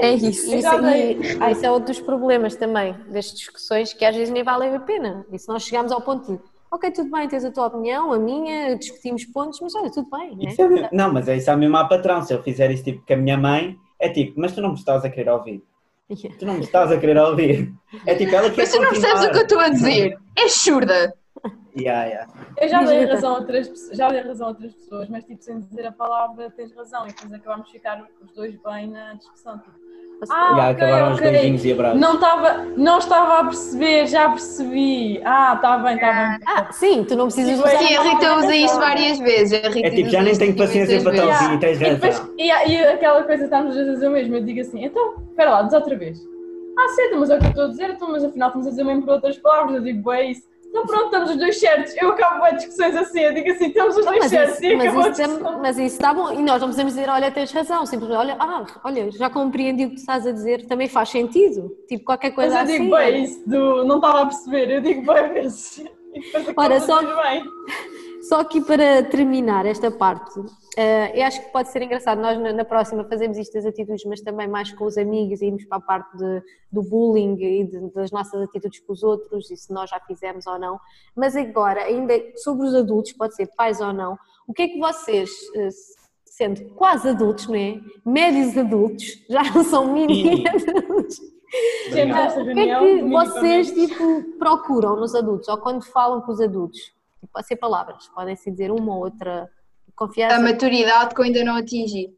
É 0.00 0.14
isso. 0.14 0.54
Isso, 0.54 0.60
Já 0.60 0.76
dei. 0.76 1.18
e, 1.20 1.36
ah, 1.40 1.50
isso 1.50 1.66
é 1.66 1.70
outro 1.70 1.88
dos 1.88 2.00
problemas 2.00 2.54
também, 2.54 2.94
das 3.08 3.32
discussões, 3.32 3.92
que 3.92 4.04
às 4.04 4.14
vezes 4.14 4.32
nem 4.32 4.44
valem 4.44 4.72
a 4.76 4.78
pena. 4.78 5.26
E 5.32 5.38
se 5.38 5.48
nós 5.48 5.64
chegamos 5.64 5.90
ao 5.90 6.00
ponto 6.00 6.32
de, 6.32 6.38
ok, 6.70 6.92
tudo 6.92 7.10
bem, 7.10 7.26
tens 7.26 7.44
a 7.44 7.50
tua 7.50 7.66
opinião, 7.66 8.12
a 8.12 8.18
minha, 8.20 8.76
discutimos 8.76 9.24
pontos, 9.24 9.58
mas 9.60 9.74
olha, 9.74 9.90
tudo 9.90 10.08
bem, 10.08 10.36
né? 10.36 10.44
Isso 10.48 10.62
é 10.62 10.88
Não, 10.92 11.12
mas 11.12 11.26
é 11.28 11.36
isso 11.36 11.50
é 11.50 11.56
mesmo 11.56 11.76
à 11.76 11.84
patrão. 11.86 12.22
Se 12.22 12.32
eu 12.34 12.40
fizer 12.40 12.70
isso 12.70 12.84
tipo 12.84 13.04
com 13.04 13.14
a 13.14 13.16
minha 13.16 13.36
mãe, 13.36 13.76
é 13.98 14.08
tipo, 14.08 14.38
mas 14.38 14.52
tu 14.52 14.60
não 14.60 14.68
me 14.68 14.76
estás 14.76 15.04
a 15.04 15.10
querer 15.10 15.30
ouvir. 15.30 15.60
Tu 16.38 16.46
não 16.46 16.54
me 16.54 16.60
estás 16.60 16.92
a 16.92 16.98
querer 16.98 17.16
ouvir. 17.18 17.72
É 18.06 18.14
tipo, 18.14 18.34
ela 18.34 18.50
quer 18.50 18.62
Mas 18.62 18.72
tu 18.72 18.80
não 18.80 18.90
percebes 18.90 19.24
o 19.24 19.30
que 19.30 19.38
eu 19.38 19.42
estou 19.42 19.60
a 19.60 19.68
dizer. 19.68 20.18
És 20.36 20.54
surda. 20.54 21.14
Yeah, 21.76 22.06
yeah. 22.06 22.32
Eu 22.58 22.68
já 22.68 22.82
dei 22.82 23.04
razão 23.04 23.34
a 23.34 23.38
outras 23.38 23.68
pessoas, 23.68 23.98
já 23.98 24.08
dei 24.08 24.22
razão 24.22 24.46
a 24.46 24.50
outras 24.50 24.74
pessoas, 24.74 25.08
mas 25.10 25.24
tipo 25.24 25.42
sem 25.42 25.60
dizer 25.60 25.86
a 25.86 25.92
palavra 25.92 26.50
tens 26.50 26.74
razão 26.74 27.04
e 27.04 27.08
depois 27.08 27.32
acabámos 27.32 27.66
de 27.66 27.72
ficar 27.72 28.08
os 28.22 28.32
dois 28.32 28.56
bem 28.62 28.90
na 28.90 29.12
discussão. 29.14 29.58
Tipo, 29.58 29.85
ah, 30.30 30.54
Já 30.56 30.70
ok, 30.70 30.84
acabaram 30.84 31.12
os 31.12 31.18
ok. 31.18 31.30
beijinhos 31.30 31.64
e 31.64 31.72
abraços. 31.72 32.00
Não 32.00 32.14
estava 32.14 32.52
não 32.76 32.98
estava 32.98 33.38
a 33.40 33.44
perceber, 33.44 34.06
já 34.06 34.28
percebi. 34.30 35.20
Ah, 35.24 35.52
está 35.56 35.78
bem, 35.78 35.94
está 35.94 36.12
bem. 36.12 36.38
Ah, 36.46 36.72
sim, 36.72 37.04
tu 37.04 37.16
não 37.16 37.24
precisas 37.26 37.54
Sim, 37.54 37.60
usar 37.60 37.78
Sim, 37.78 37.96
a 37.96 38.02
Rita 38.02 38.36
usa 38.36 38.56
isso 38.56 38.78
várias 38.78 39.18
vezes. 39.18 39.52
É 39.52 39.90
tipo, 39.90 40.08
já 40.08 40.22
nem 40.22 40.32
isto 40.32 40.40
tenho 40.40 40.56
paciência 40.56 41.00
para 41.02 41.16
imensas 41.16 41.42
ouvir, 41.42 41.58
tens 41.58 41.80
E, 41.80 41.90
depois, 41.90 42.18
razão. 42.18 42.34
e, 42.38 42.46
e 42.48 42.84
aquela 42.86 43.22
coisa, 43.24 43.44
estamos 43.44 43.76
a 43.76 43.84
dizer 43.84 44.08
o 44.08 44.10
mesmo, 44.10 44.34
eu 44.36 44.44
digo 44.44 44.60
assim, 44.60 44.84
então, 44.84 45.14
espera 45.30 45.50
lá, 45.50 45.62
diz 45.62 45.72
outra 45.74 45.96
vez. 45.96 46.18
Ah, 46.78 46.88
certo, 46.90 47.16
mas 47.18 47.30
é 47.30 47.36
o 47.36 47.38
que 47.38 47.44
eu 47.46 47.48
estou 47.50 47.64
a 47.64 47.68
dizer, 47.68 47.90
então, 47.90 48.12
mas 48.12 48.24
afinal 48.24 48.48
estamos 48.48 48.66
a 48.66 48.70
dizer 48.70 48.84
mesmo 48.84 49.02
por 49.02 49.12
outras 49.14 49.38
palavras, 49.38 49.76
eu 49.76 49.82
digo, 49.82 50.12
é 50.12 50.30
isso. 50.30 50.42
Então 50.76 50.86
pronto, 50.86 51.04
estamos 51.06 51.30
os 51.30 51.36
dois 51.38 51.58
certos. 51.58 51.96
Eu 51.96 52.10
acabo 52.10 52.42
bem 52.44 52.54
discussões 52.56 52.94
assim, 52.96 53.20
eu 53.20 53.32
digo 53.32 53.50
assim, 53.50 53.68
estamos 53.68 53.96
os 53.96 54.04
Não, 54.04 54.12
dois 54.12 54.24
mas, 54.24 54.30
certos 54.30 54.60
e 54.60 54.74
mas, 54.76 54.86
acabou 54.86 55.00
isso, 55.10 55.22
discussão. 55.22 55.58
mas 55.58 55.78
isso 55.78 55.96
está 55.96 56.12
bom. 56.12 56.32
E 56.32 56.42
nós 56.42 56.60
não 56.60 56.68
podemos 56.68 56.92
dizer, 56.94 57.08
olha, 57.08 57.30
tens 57.30 57.50
razão. 57.50 57.86
Simplesmente, 57.86 58.18
olha, 58.20 58.36
ah, 58.38 58.66
olha, 58.84 59.10
já 59.10 59.30
compreendi 59.30 59.86
o 59.86 59.88
que 59.88 59.94
tu 59.94 60.00
estás 60.00 60.26
a 60.26 60.32
dizer. 60.32 60.66
Também 60.66 60.86
faz 60.86 61.08
sentido. 61.08 61.70
Tipo, 61.88 62.04
qualquer 62.04 62.28
Mas 62.28 62.34
coisa 62.36 62.56
eu 62.56 62.62
assim. 62.62 62.82
digo, 62.82 62.94
bem, 62.96 63.24
isso 63.24 63.48
do 63.48 63.84
não 63.86 63.96
estava 63.96 64.20
a 64.20 64.26
perceber, 64.26 64.70
eu 64.70 64.80
digo 64.82 65.00
bem 65.12 65.32
vezes. 65.32 65.78
E 66.14 66.20
depois 66.20 66.46
Ora, 66.58 66.80
só- 66.80 67.00
bem. 67.22 67.42
Só 68.28 68.40
aqui 68.40 68.60
para 68.60 69.02
terminar 69.04 69.66
esta 69.66 69.90
parte, 69.90 70.40
eh, 70.76 71.20
eu 71.20 71.26
acho 71.26 71.40
que 71.44 71.50
pode 71.52 71.68
ser 71.70 71.82
engraçado. 71.82 72.20
Nós 72.20 72.38
na, 72.38 72.52
na 72.52 72.64
próxima 72.64 73.04
fazemos 73.04 73.36
isto 73.38 73.52
das 73.52 73.66
atitudes, 73.66 74.04
mas 74.04 74.20
também 74.20 74.48
mais 74.48 74.72
com 74.72 74.84
os 74.84 74.96
amigos, 74.98 75.40
e 75.42 75.46
irmos 75.46 75.64
para 75.66 75.78
a 75.78 75.80
parte 75.80 76.16
de- 76.16 76.42
do 76.72 76.82
bullying 76.82 77.36
e 77.40 77.64
de- 77.64 77.90
das 77.94 78.10
nossas 78.10 78.40
atitudes 78.42 78.80
com 78.80 78.92
os 78.92 79.02
outros, 79.02 79.50
e 79.50 79.56
se 79.56 79.72
nós 79.72 79.90
já 79.90 80.00
fizemos 80.00 80.46
ou 80.46 80.58
não. 80.58 80.78
Mas 81.14 81.36
agora, 81.36 81.82
ainda 81.82 82.14
sobre 82.36 82.66
os 82.66 82.74
adultos, 82.74 83.12
pode 83.12 83.34
ser 83.36 83.48
pais 83.56 83.80
ou 83.80 83.92
não, 83.92 84.18
o 84.48 84.52
que 84.52 84.62
é 84.62 84.68
que 84.68 84.78
vocês, 84.78 85.30
eh, 85.54 85.68
sendo 86.24 86.64
quase 86.74 87.08
adultos, 87.10 87.46
não 87.46 87.54
é? 87.54 87.78
Médios 88.04 88.56
adultos, 88.58 89.04
já 89.30 89.42
não 89.54 89.62
são 89.62 89.92
mini 89.92 90.44
adultos. 90.48 91.16
Esta 91.86 92.40
O 92.42 92.44
que 92.44 92.60
é 92.60 92.98
que 92.98 93.02
vocês 93.08 93.72
tipo, 93.72 94.22
procuram 94.38 94.96
nos 94.96 95.14
adultos 95.14 95.48
ou 95.48 95.56
quando 95.58 95.84
falam 95.84 96.20
com 96.22 96.32
os 96.32 96.40
adultos? 96.40 96.95
Pode 97.36 97.48
ser 97.48 97.56
palavras, 97.56 98.08
podem-se 98.14 98.50
dizer 98.50 98.70
uma 98.70 98.94
ou 98.94 99.04
outra 99.04 99.46
confiança. 99.94 100.36
A 100.36 100.40
maturidade 100.40 101.14
que 101.14 101.20
eu 101.20 101.24
ainda 101.26 101.44
não 101.44 101.56
atingi. 101.56 102.08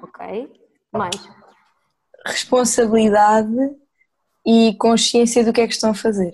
Ok. 0.00 0.48
Mais. 0.92 1.16
Responsabilidade 2.24 3.50
e 4.46 4.76
consciência 4.78 5.44
do 5.44 5.52
que 5.52 5.60
é 5.62 5.66
que 5.66 5.74
estão 5.74 5.90
a 5.90 5.94
fazer. 5.94 6.32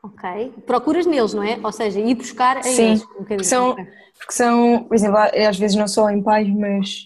Ok. 0.00 0.54
Procuras 0.64 1.06
neles, 1.06 1.34
não 1.34 1.42
é? 1.42 1.58
Ou 1.60 1.72
seja, 1.72 1.98
ir 1.98 2.14
buscar 2.14 2.58
a 2.58 2.62
Sim, 2.62 2.90
eles. 2.90 3.02
Um 3.02 3.18
bocadinho. 3.18 3.44
são-. 3.44 3.74
Porque 3.74 4.32
são, 4.32 4.84
por 4.84 4.94
exemplo, 4.94 5.18
às 5.18 5.58
vezes 5.58 5.76
não 5.76 5.88
só 5.88 6.08
em 6.10 6.22
pais, 6.22 6.48
mas 6.54 7.00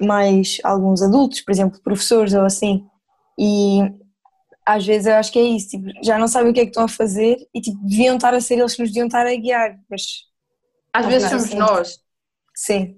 mais 0.00 0.56
alguns 0.64 1.02
adultos, 1.02 1.42
por 1.42 1.52
exemplo, 1.52 1.78
professores 1.82 2.32
ou 2.32 2.46
assim. 2.46 2.86
E 3.38 3.80
às 4.76 4.86
vezes 4.86 5.06
eu 5.06 5.14
acho 5.14 5.32
que 5.32 5.38
é 5.38 5.42
isso, 5.42 5.68
tipo, 5.70 5.86
já 6.02 6.18
não 6.18 6.28
sabem 6.28 6.50
o 6.50 6.54
que 6.54 6.60
é 6.60 6.64
que 6.64 6.70
estão 6.70 6.84
a 6.84 6.88
fazer 6.88 7.36
e 7.54 7.60
tipo, 7.60 7.78
deviam 7.82 8.16
estar 8.16 8.34
a 8.34 8.40
ser 8.40 8.58
eles 8.58 8.74
que 8.74 8.82
nos 8.82 8.90
deviam 8.90 9.06
estar 9.06 9.26
a 9.26 9.34
guiar, 9.36 9.76
mas 9.90 10.02
Às 10.92 11.04
Mas 11.06 11.14
vezes 11.14 11.30
não, 11.30 11.38
somos 11.38 11.50
sim. 11.52 11.58
nós. 11.58 11.98
sim. 12.54 12.96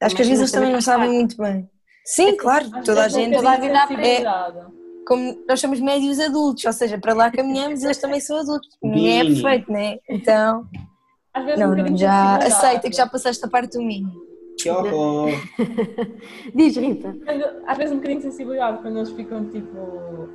Acho 0.00 0.14
que 0.16 0.22
às 0.22 0.28
vezes 0.28 0.40
eles 0.42 0.52
também 0.52 0.72
não 0.72 0.80
sabem 0.80 1.10
muito 1.10 1.36
bem. 1.38 1.68
Sim, 2.04 2.36
claro, 2.36 2.66
Acho 2.72 2.84
toda 2.84 3.02
a 3.02 3.06
é 3.06 3.08
gente, 3.08 3.34
toda 3.34 3.50
a 3.50 3.56
bocadinho 3.56 3.72
vida 3.72 3.86
de 3.86 3.94
é- 3.94 4.16
sensibilidade. 4.16 4.58
como 5.06 5.44
nós 5.48 5.60
somos 5.60 5.80
médios 5.80 6.20
adultos, 6.20 6.64
ou 6.64 6.72
seja, 6.72 6.98
para 6.98 7.14
lá 7.14 7.30
caminhamos, 7.30 7.82
eles 7.82 7.96
também 7.98 8.20
são 8.20 8.36
adultos. 8.38 8.68
Ninguém 8.82 9.20
é 9.20 9.24
perfeito, 9.24 9.72
né? 9.72 9.98
Então, 10.10 10.66
Às 11.32 11.44
vezes 11.46 11.58
um 11.60 11.62
não, 11.62 11.68
não, 11.70 11.76
bocadinho 11.76 11.96
de 11.96 12.02
já 12.02 12.36
aceita 12.36 12.90
que 12.90 12.96
já 12.96 13.06
passaste 13.06 13.42
a 13.44 13.48
parte 13.48 13.78
do 13.78 13.82
mínimo. 13.82 14.12
Que 14.60 14.68
horror. 14.70 15.30
Diz, 16.54 16.76
Rita. 16.76 17.16
Às 17.66 17.76
vezes 17.78 17.92
um 17.92 17.96
bocadinho 17.96 18.20
de 18.20 18.26
sensibilidade 18.26 18.82
quando 18.82 18.98
eles 18.98 19.10
ficam 19.10 19.48
tipo, 19.50 20.28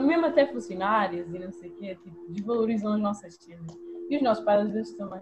mesmo 0.00 0.26
até 0.26 0.46
funcionários 0.46 1.32
e 1.34 1.38
não 1.38 1.52
sei 1.52 1.70
o 1.70 1.74
quê, 1.74 1.98
tipo, 2.02 2.16
desvalorizam 2.32 2.94
as 2.94 3.00
nossas 3.00 3.34
cenas. 3.34 3.76
E 4.10 4.16
os 4.16 4.22
nossos 4.22 4.44
pais 4.44 4.66
às 4.66 4.72
vezes 4.72 4.94
também. 4.96 5.20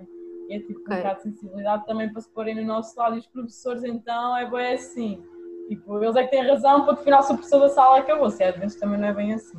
E 0.48 0.54
é 0.56 0.60
tipo 0.60 0.80
Ok. 0.80 0.94
um 0.94 0.96
bocado 0.98 1.16
de 1.16 1.22
sensibilidade 1.22 1.86
também 1.86 2.12
para 2.12 2.20
se 2.20 2.28
porem 2.30 2.54
no 2.54 2.64
nosso 2.64 2.98
lado. 2.98 3.16
E 3.16 3.18
os 3.18 3.26
professores 3.26 3.82
então 3.84 4.36
é 4.36 4.48
bem 4.50 4.74
assim. 4.74 5.22
Tipo, 5.68 6.02
eles 6.02 6.16
é 6.16 6.24
que 6.24 6.30
têm 6.30 6.46
razão, 6.46 6.84
porque 6.84 7.00
afinal 7.00 7.22
se 7.22 7.32
o 7.32 7.36
professor 7.36 7.60
da 7.60 7.68
sala 7.70 7.98
acabou. 7.98 8.30
Se 8.30 8.44
às 8.44 8.56
vezes 8.56 8.78
também 8.78 8.98
não 9.00 9.08
é 9.08 9.12
bem 9.14 9.32
assim. 9.32 9.56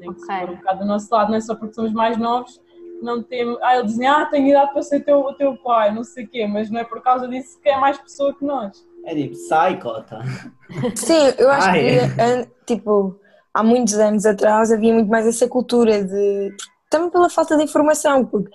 Tem 0.00 0.12
que 0.12 0.20
se 0.20 0.26
Ok. 0.26 0.40
pôr 0.40 0.50
um 0.50 0.56
bocado 0.56 0.78
do 0.80 0.84
nosso 0.86 1.14
lado, 1.14 1.30
não 1.30 1.36
é 1.36 1.40
só 1.40 1.54
porque 1.54 1.74
somos 1.74 1.92
mais 1.92 2.16
novos. 2.18 2.60
Não 3.00 3.22
temos, 3.22 3.58
ah, 3.62 3.76
eles 3.76 3.92
dizem, 3.92 4.06
ah, 4.08 4.24
tenho 4.26 4.48
idade 4.48 4.72
para 4.72 4.82
ser 4.82 5.00
teu, 5.04 5.18
o 5.20 5.34
teu 5.34 5.56
pai, 5.58 5.94
não 5.94 6.02
sei 6.02 6.24
o 6.24 6.28
quê, 6.28 6.46
mas 6.46 6.70
não 6.70 6.80
é 6.80 6.84
por 6.84 7.00
causa 7.02 7.28
disso 7.28 7.60
que 7.60 7.68
é 7.68 7.78
mais 7.78 7.98
pessoa 7.98 8.34
que 8.34 8.44
nós. 8.44 8.86
É 9.04 9.14
tipo, 9.14 9.34
sai, 9.34 9.78
cota. 9.78 10.20
Sim, 10.96 11.34
eu 11.38 11.50
acho 11.50 11.68
Ai. 11.68 11.80
que, 11.80 11.98
an- 12.22 12.46
tipo, 12.66 13.20
há 13.54 13.62
muitos 13.62 13.94
anos 13.94 14.26
atrás 14.26 14.72
havia 14.72 14.92
muito 14.92 15.08
mais 15.08 15.26
essa 15.26 15.48
cultura 15.48 16.02
de. 16.04 16.54
também 16.90 17.08
pela 17.10 17.30
falta 17.30 17.56
de 17.56 17.62
informação, 17.62 18.26
porque 18.26 18.50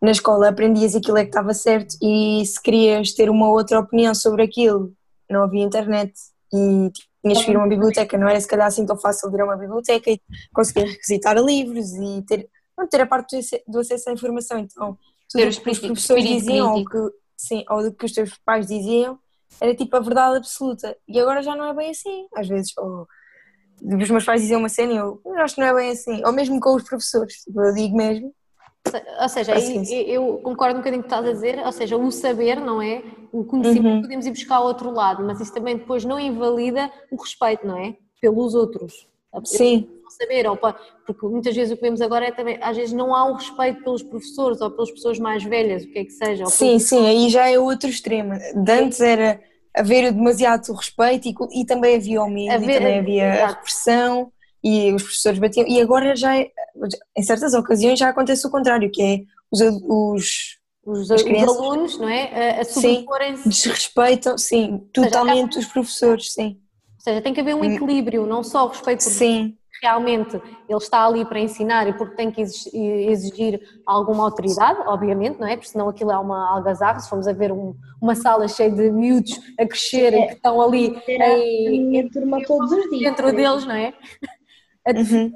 na 0.00 0.12
escola 0.12 0.48
aprendias 0.48 0.94
aquilo 0.94 1.18
é 1.18 1.22
que 1.22 1.30
estava 1.30 1.52
certo 1.52 1.96
e 2.00 2.44
se 2.46 2.62
querias 2.62 3.12
ter 3.12 3.28
uma 3.28 3.50
outra 3.50 3.80
opinião 3.80 4.14
sobre 4.14 4.42
aquilo, 4.42 4.92
não 5.28 5.42
havia 5.42 5.64
internet 5.64 6.12
e 6.54 6.90
tinhas 7.22 7.44
que 7.44 7.50
ir 7.50 7.56
a 7.56 7.58
uma 7.58 7.68
biblioteca, 7.68 8.16
não 8.16 8.28
era 8.28 8.40
se 8.40 8.46
calhar 8.46 8.68
assim 8.68 8.86
tão 8.86 8.96
fácil 8.96 9.28
de 9.30 9.36
ir 9.36 9.40
a 9.40 9.44
uma 9.44 9.56
biblioteca 9.56 10.10
e 10.10 10.20
conseguir 10.54 10.84
requisitar 10.84 11.36
livros 11.36 11.92
e 11.94 12.22
ter, 12.22 12.48
não, 12.78 12.86
ter 12.86 13.00
a 13.00 13.06
parte 13.06 13.40
do 13.66 13.80
acesso 13.80 14.10
à 14.10 14.12
informação. 14.12 14.58
Então, 14.58 14.96
tudo 15.28 15.42
o 15.42 15.60
que 15.60 15.70
os 15.70 15.78
professores 15.78 16.24
diziam 16.24 16.72
ou 16.72 16.84
que, 16.84 16.98
sim, 17.36 17.64
ou 17.68 17.82
do 17.82 17.92
que 17.92 18.04
os 18.04 18.12
teus 18.12 18.38
pais 18.44 18.66
diziam 18.68 19.18
era 19.60 19.74
tipo 19.74 19.96
a 19.96 20.00
verdade 20.00 20.36
absoluta. 20.36 20.96
E 21.08 21.18
agora 21.18 21.42
já 21.42 21.56
não 21.56 21.66
é 21.66 21.74
bem 21.74 21.90
assim, 21.90 22.28
às 22.36 22.46
vezes. 22.46 22.72
Ou, 22.78 23.08
os 23.82 24.10
meus 24.10 24.24
pais 24.24 24.40
diziam 24.40 24.60
uma 24.60 24.68
cena 24.68 24.92
e 24.92 24.96
eu, 24.96 25.20
eu 25.24 25.38
acho 25.38 25.54
que 25.54 25.60
não 25.60 25.68
é 25.68 25.74
bem 25.74 25.90
assim. 25.90 26.24
Ou 26.24 26.32
mesmo 26.32 26.60
com 26.60 26.74
os 26.74 26.82
professores, 26.82 27.44
eu 27.54 27.74
digo 27.74 27.96
mesmo. 27.96 28.32
Ou 29.20 29.28
seja, 29.28 29.54
aí, 29.54 29.84
eu 30.08 30.38
concordo 30.44 30.76
um 30.76 30.78
bocadinho 30.78 31.02
com 31.02 31.08
o 31.08 31.10
que 31.10 31.14
estás 31.14 31.28
a 31.28 31.32
dizer, 31.32 31.58
ou 31.64 31.72
seja, 31.72 31.96
o 31.96 32.10
saber, 32.12 32.60
não 32.60 32.80
é? 32.80 33.02
O 33.32 33.44
conhecimento 33.44 33.96
uhum. 33.96 34.02
podemos 34.02 34.26
ir 34.26 34.30
buscar 34.30 34.56
ao 34.56 34.66
outro 34.66 34.90
lado, 34.92 35.24
mas 35.24 35.40
isso 35.40 35.52
também 35.52 35.76
depois 35.76 36.04
não 36.04 36.20
invalida 36.20 36.90
o 37.10 37.16
respeito, 37.20 37.66
não 37.66 37.76
é? 37.76 37.96
Pelos 38.20 38.54
outros. 38.54 39.08
Sim. 39.44 39.88
Saber, 40.08 40.48
ou 40.48 40.56
porque 40.56 41.26
muitas 41.26 41.54
vezes 41.54 41.72
o 41.72 41.76
que 41.76 41.82
vemos 41.82 42.00
agora 42.00 42.26
é 42.26 42.30
também, 42.30 42.58
às 42.62 42.76
vezes 42.76 42.92
não 42.92 43.14
há 43.14 43.28
o 43.28 43.34
respeito 43.34 43.82
pelos 43.82 44.02
professores 44.02 44.60
ou 44.60 44.70
pelas 44.70 44.90
pessoas 44.90 45.18
mais 45.18 45.42
velhas, 45.42 45.82
o 45.82 45.88
que 45.88 45.98
é 45.98 46.04
que 46.04 46.12
seja. 46.12 46.46
Sim, 46.46 46.78
sim, 46.78 47.06
aí 47.06 47.28
já 47.28 47.48
é 47.48 47.58
outro 47.58 47.90
extremo. 47.90 48.34
De 48.54 48.72
antes 48.72 49.00
era 49.00 49.40
haver 49.76 50.12
demasiado 50.12 50.72
respeito 50.72 51.28
e, 51.28 51.60
e 51.60 51.64
também 51.64 51.96
havia 51.96 52.22
o 52.22 52.28
medo, 52.28 52.54
haver, 52.54 52.70
e 52.70 52.78
também 52.78 52.98
havia 52.98 53.34
exato. 53.34 53.44
a 53.44 53.46
repressão 53.48 54.32
e 54.64 54.92
os 54.92 55.02
professores 55.02 55.38
batiam. 55.38 55.66
E 55.68 55.80
agora 55.80 56.16
já, 56.16 56.36
é, 56.36 56.50
em 57.16 57.22
certas 57.22 57.54
ocasiões, 57.54 57.98
já 57.98 58.08
acontece 58.08 58.46
o 58.46 58.50
contrário, 58.50 58.90
que 58.90 59.02
é 59.02 59.20
os, 59.50 59.60
os 59.86 60.56
os, 60.86 61.10
os 61.10 61.20
alunos, 61.20 61.98
não 61.98 62.08
é? 62.08 62.58
A, 62.58 62.60
a 62.60 62.64
sobreporem-se. 62.64 63.48
Desrespeitam, 63.48 64.38
sim, 64.38 64.86
totalmente 64.92 65.54
seja, 65.54 65.66
os 65.66 65.72
professores, 65.72 66.32
sim. 66.32 66.60
Ou 66.94 67.00
seja, 67.00 67.20
tem 67.20 67.34
que 67.34 67.40
haver 67.40 67.56
um 67.56 67.60
hum. 67.60 67.64
equilíbrio, 67.64 68.24
não 68.24 68.44
só 68.44 68.66
o 68.66 68.68
respeito 68.68 69.02
por 69.02 69.10
sim. 69.10 69.56
Realmente 69.82 70.36
ele 70.68 70.78
está 70.78 71.06
ali 71.06 71.24
para 71.24 71.40
ensinar 71.40 71.86
e 71.86 71.92
porque 71.92 72.16
tem 72.16 72.30
que 72.30 72.40
exigir 72.42 73.60
alguma 73.84 74.24
autoridade, 74.24 74.80
obviamente, 74.86 75.38
não 75.38 75.46
é? 75.46 75.56
Porque 75.56 75.68
senão 75.68 75.88
aquilo 75.88 76.10
é 76.10 76.18
uma 76.18 76.50
algazarra, 76.50 76.98
se 76.98 77.08
formos 77.08 77.28
a 77.28 77.32
ver 77.32 77.52
um, 77.52 77.74
uma 78.00 78.14
sala 78.14 78.48
cheia 78.48 78.70
de 78.70 78.90
miúdos 78.90 79.38
a 79.58 79.66
crescerem 79.66 80.24
é. 80.24 80.26
que 80.28 80.34
estão 80.34 80.60
ali 80.60 80.96
em, 81.08 82.00
a 82.00 82.10
turma 82.10 82.42
todos 82.44 82.72
os 82.72 82.90
dias. 82.90 83.10
Dentro 83.10 83.34
deles, 83.34 83.64
não 83.66 83.74
é? 83.74 83.94
Uhum. 84.86 85.32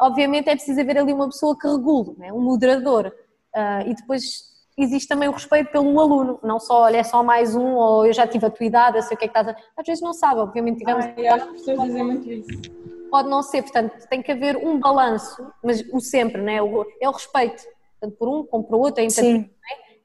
Obviamente 0.00 0.48
é 0.48 0.54
preciso 0.54 0.80
haver 0.80 0.98
ali 0.98 1.12
uma 1.12 1.26
pessoa 1.26 1.56
que 1.58 1.68
regule, 1.68 2.16
é? 2.22 2.32
um 2.32 2.40
moderador. 2.40 3.12
Uh, 3.54 3.90
e 3.90 3.94
depois 3.94 4.49
existe 4.76 5.08
também 5.08 5.28
o 5.28 5.32
respeito 5.32 5.70
pelo 5.70 5.98
aluno, 6.00 6.38
não 6.42 6.58
só, 6.58 6.82
olha, 6.82 6.98
é 6.98 7.02
só 7.02 7.22
mais 7.22 7.54
um, 7.54 7.74
ou 7.74 8.06
eu 8.06 8.12
já 8.12 8.26
tive 8.26 8.46
a 8.46 8.50
tua 8.50 8.66
idade, 8.66 8.98
eu 8.98 9.02
sei 9.02 9.16
o 9.16 9.18
que 9.18 9.24
é 9.24 9.28
que 9.28 9.38
estás 9.38 9.48
a... 9.48 9.56
Às 9.76 9.86
vezes 9.86 10.02
não 10.02 10.12
sabe, 10.12 10.40
obviamente 10.40 10.78
tivemos... 10.78 11.04
Ai, 11.04 11.26
acho 11.26 11.44
que 11.46 11.54
as 11.54 11.60
pessoas 11.60 11.82
dizem 11.82 12.04
muito 12.04 12.30
isso. 12.30 12.48
Pode 13.10 13.28
não 13.28 13.42
ser, 13.42 13.62
portanto, 13.62 14.06
tem 14.08 14.22
que 14.22 14.30
haver 14.30 14.56
um 14.56 14.78
balanço, 14.78 15.52
mas 15.62 15.82
o 15.92 16.00
sempre, 16.00 16.40
né? 16.40 16.62
o, 16.62 16.86
é 17.00 17.08
o 17.08 17.12
respeito, 17.12 17.62
tanto 18.00 18.16
por 18.16 18.28
um 18.28 18.44
como 18.44 18.64
por 18.64 18.76
o 18.76 18.80
outro, 18.80 19.02
a 19.02 19.04
empatia, 19.04 19.38
né? 19.38 19.48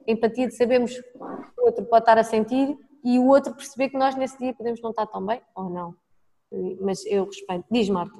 a 0.07 0.11
empatia 0.11 0.47
de 0.47 0.55
sabermos 0.55 0.93
que 0.93 1.61
o 1.61 1.65
outro 1.65 1.85
pode 1.85 2.01
estar 2.01 2.17
a 2.17 2.23
sentir 2.23 2.75
e 3.03 3.19
o 3.19 3.27
outro 3.27 3.53
perceber 3.53 3.89
que 3.89 3.97
nós 3.97 4.15
nesse 4.15 4.37
dia 4.39 4.53
podemos 4.53 4.81
não 4.81 4.89
estar 4.89 5.05
tão 5.05 5.23
bem, 5.23 5.39
ou 5.55 5.69
não. 5.69 5.95
Mas 6.81 7.05
eu 7.05 7.25
respeito. 7.25 7.65
Diz, 7.69 7.87
Marta. 7.89 8.17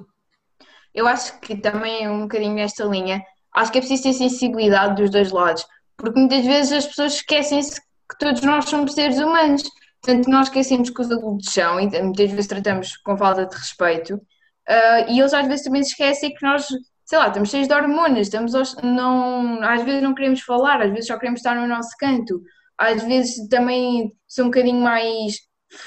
Eu 0.94 1.06
acho 1.06 1.38
que 1.40 1.56
também 1.56 2.04
é 2.04 2.10
um 2.10 2.22
bocadinho 2.22 2.54
nesta 2.54 2.84
linha. 2.84 3.22
Acho 3.52 3.72
que 3.72 3.78
é 3.78 3.80
preciso 3.80 4.04
ter 4.04 4.12
sensibilidade 4.12 5.02
dos 5.02 5.10
dois 5.10 5.32
lados, 5.32 5.66
porque 5.96 6.18
muitas 6.18 6.44
vezes 6.44 6.72
as 6.72 6.86
pessoas 6.86 7.14
esquecem-se 7.14 7.80
que 7.80 8.18
todos 8.18 8.42
nós 8.42 8.68
somos 8.68 8.94
seres 8.94 9.18
humanos. 9.18 9.62
Portanto, 10.02 10.30
nós 10.30 10.48
esquecemos 10.48 10.90
que 10.90 11.00
os 11.00 11.10
adultos 11.10 11.52
são, 11.52 11.80
e 11.80 12.02
muitas 12.02 12.30
vezes 12.30 12.46
tratamos 12.46 12.96
com 12.98 13.16
falta 13.16 13.46
de 13.46 13.56
respeito, 13.56 14.14
uh, 14.14 15.10
e 15.10 15.18
eles 15.18 15.34
às 15.34 15.46
vezes 15.46 15.64
também 15.64 15.82
se 15.82 15.90
esquecem 15.90 16.32
que 16.32 16.46
nós, 16.46 16.68
sei 17.04 17.18
lá, 17.18 17.28
estamos 17.28 17.50
cheios 17.50 17.66
de 17.66 17.74
hormonas, 17.74 18.26
estamos 18.28 18.54
aos, 18.54 18.76
não, 18.82 19.60
às 19.64 19.82
vezes 19.82 20.02
não 20.02 20.14
queremos 20.14 20.42
falar, 20.42 20.80
às 20.82 20.90
vezes 20.90 21.08
só 21.08 21.18
queremos 21.18 21.40
estar 21.40 21.56
no 21.56 21.66
nosso 21.66 21.90
canto, 21.98 22.40
às 22.78 23.02
vezes 23.02 23.48
também 23.48 24.12
são 24.28 24.46
um 24.46 24.48
bocadinho 24.48 24.80
mais 24.80 25.38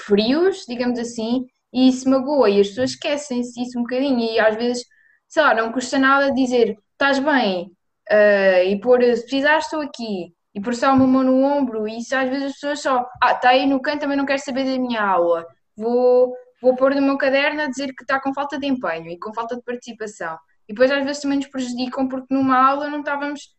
frios, 0.04 0.64
digamos 0.68 0.98
assim, 0.98 1.46
e 1.72 1.88
isso 1.88 2.08
magoa, 2.10 2.50
e 2.50 2.60
as 2.60 2.68
pessoas 2.68 2.90
esquecem-se 2.90 3.54
disso 3.54 3.78
um 3.78 3.82
bocadinho, 3.82 4.20
e 4.20 4.38
às 4.38 4.54
vezes 4.56 4.84
sei 5.30 5.42
lá, 5.42 5.54
não 5.54 5.72
custa 5.72 5.98
nada 5.98 6.32
dizer 6.32 6.76
estás 6.92 7.18
bem 7.20 7.72
uh, 8.10 8.64
e 8.66 8.80
pôr 8.80 9.02
se 9.02 9.22
precisares 9.22 9.64
estou 9.64 9.80
aqui 9.80 10.34
e 10.54 10.60
pôr 10.60 10.74
só 10.74 10.92
uma 10.92 11.06
mão 11.06 11.22
no 11.22 11.42
ombro 11.42 11.86
e 11.86 11.98
isso 11.98 12.14
às 12.14 12.28
vezes 12.28 12.46
as 12.46 12.52
pessoas 12.54 12.80
só, 12.80 13.08
ah, 13.22 13.32
está 13.32 13.50
aí 13.50 13.66
no 13.66 13.80
canto, 13.80 14.00
também 14.00 14.16
não 14.16 14.26
quer 14.26 14.38
saber 14.38 14.64
da 14.64 14.78
minha 14.78 15.02
aula, 15.02 15.46
vou, 15.76 16.34
vou 16.60 16.74
pôr 16.74 16.94
no 16.94 17.02
meu 17.02 17.16
caderno 17.16 17.62
a 17.62 17.68
dizer 17.68 17.94
que 17.94 18.02
está 18.02 18.20
com 18.20 18.34
falta 18.34 18.58
de 18.58 18.66
empenho 18.66 19.08
e 19.08 19.18
com 19.18 19.32
falta 19.32 19.56
de 19.56 19.62
participação. 19.62 20.36
E 20.68 20.72
depois 20.72 20.90
às 20.90 21.04
vezes 21.04 21.22
também 21.22 21.38
nos 21.38 21.48
prejudicam 21.48 22.08
porque 22.08 22.34
numa 22.34 22.56
aula 22.68 22.88
não 22.88 23.00
estávamos 23.00 23.54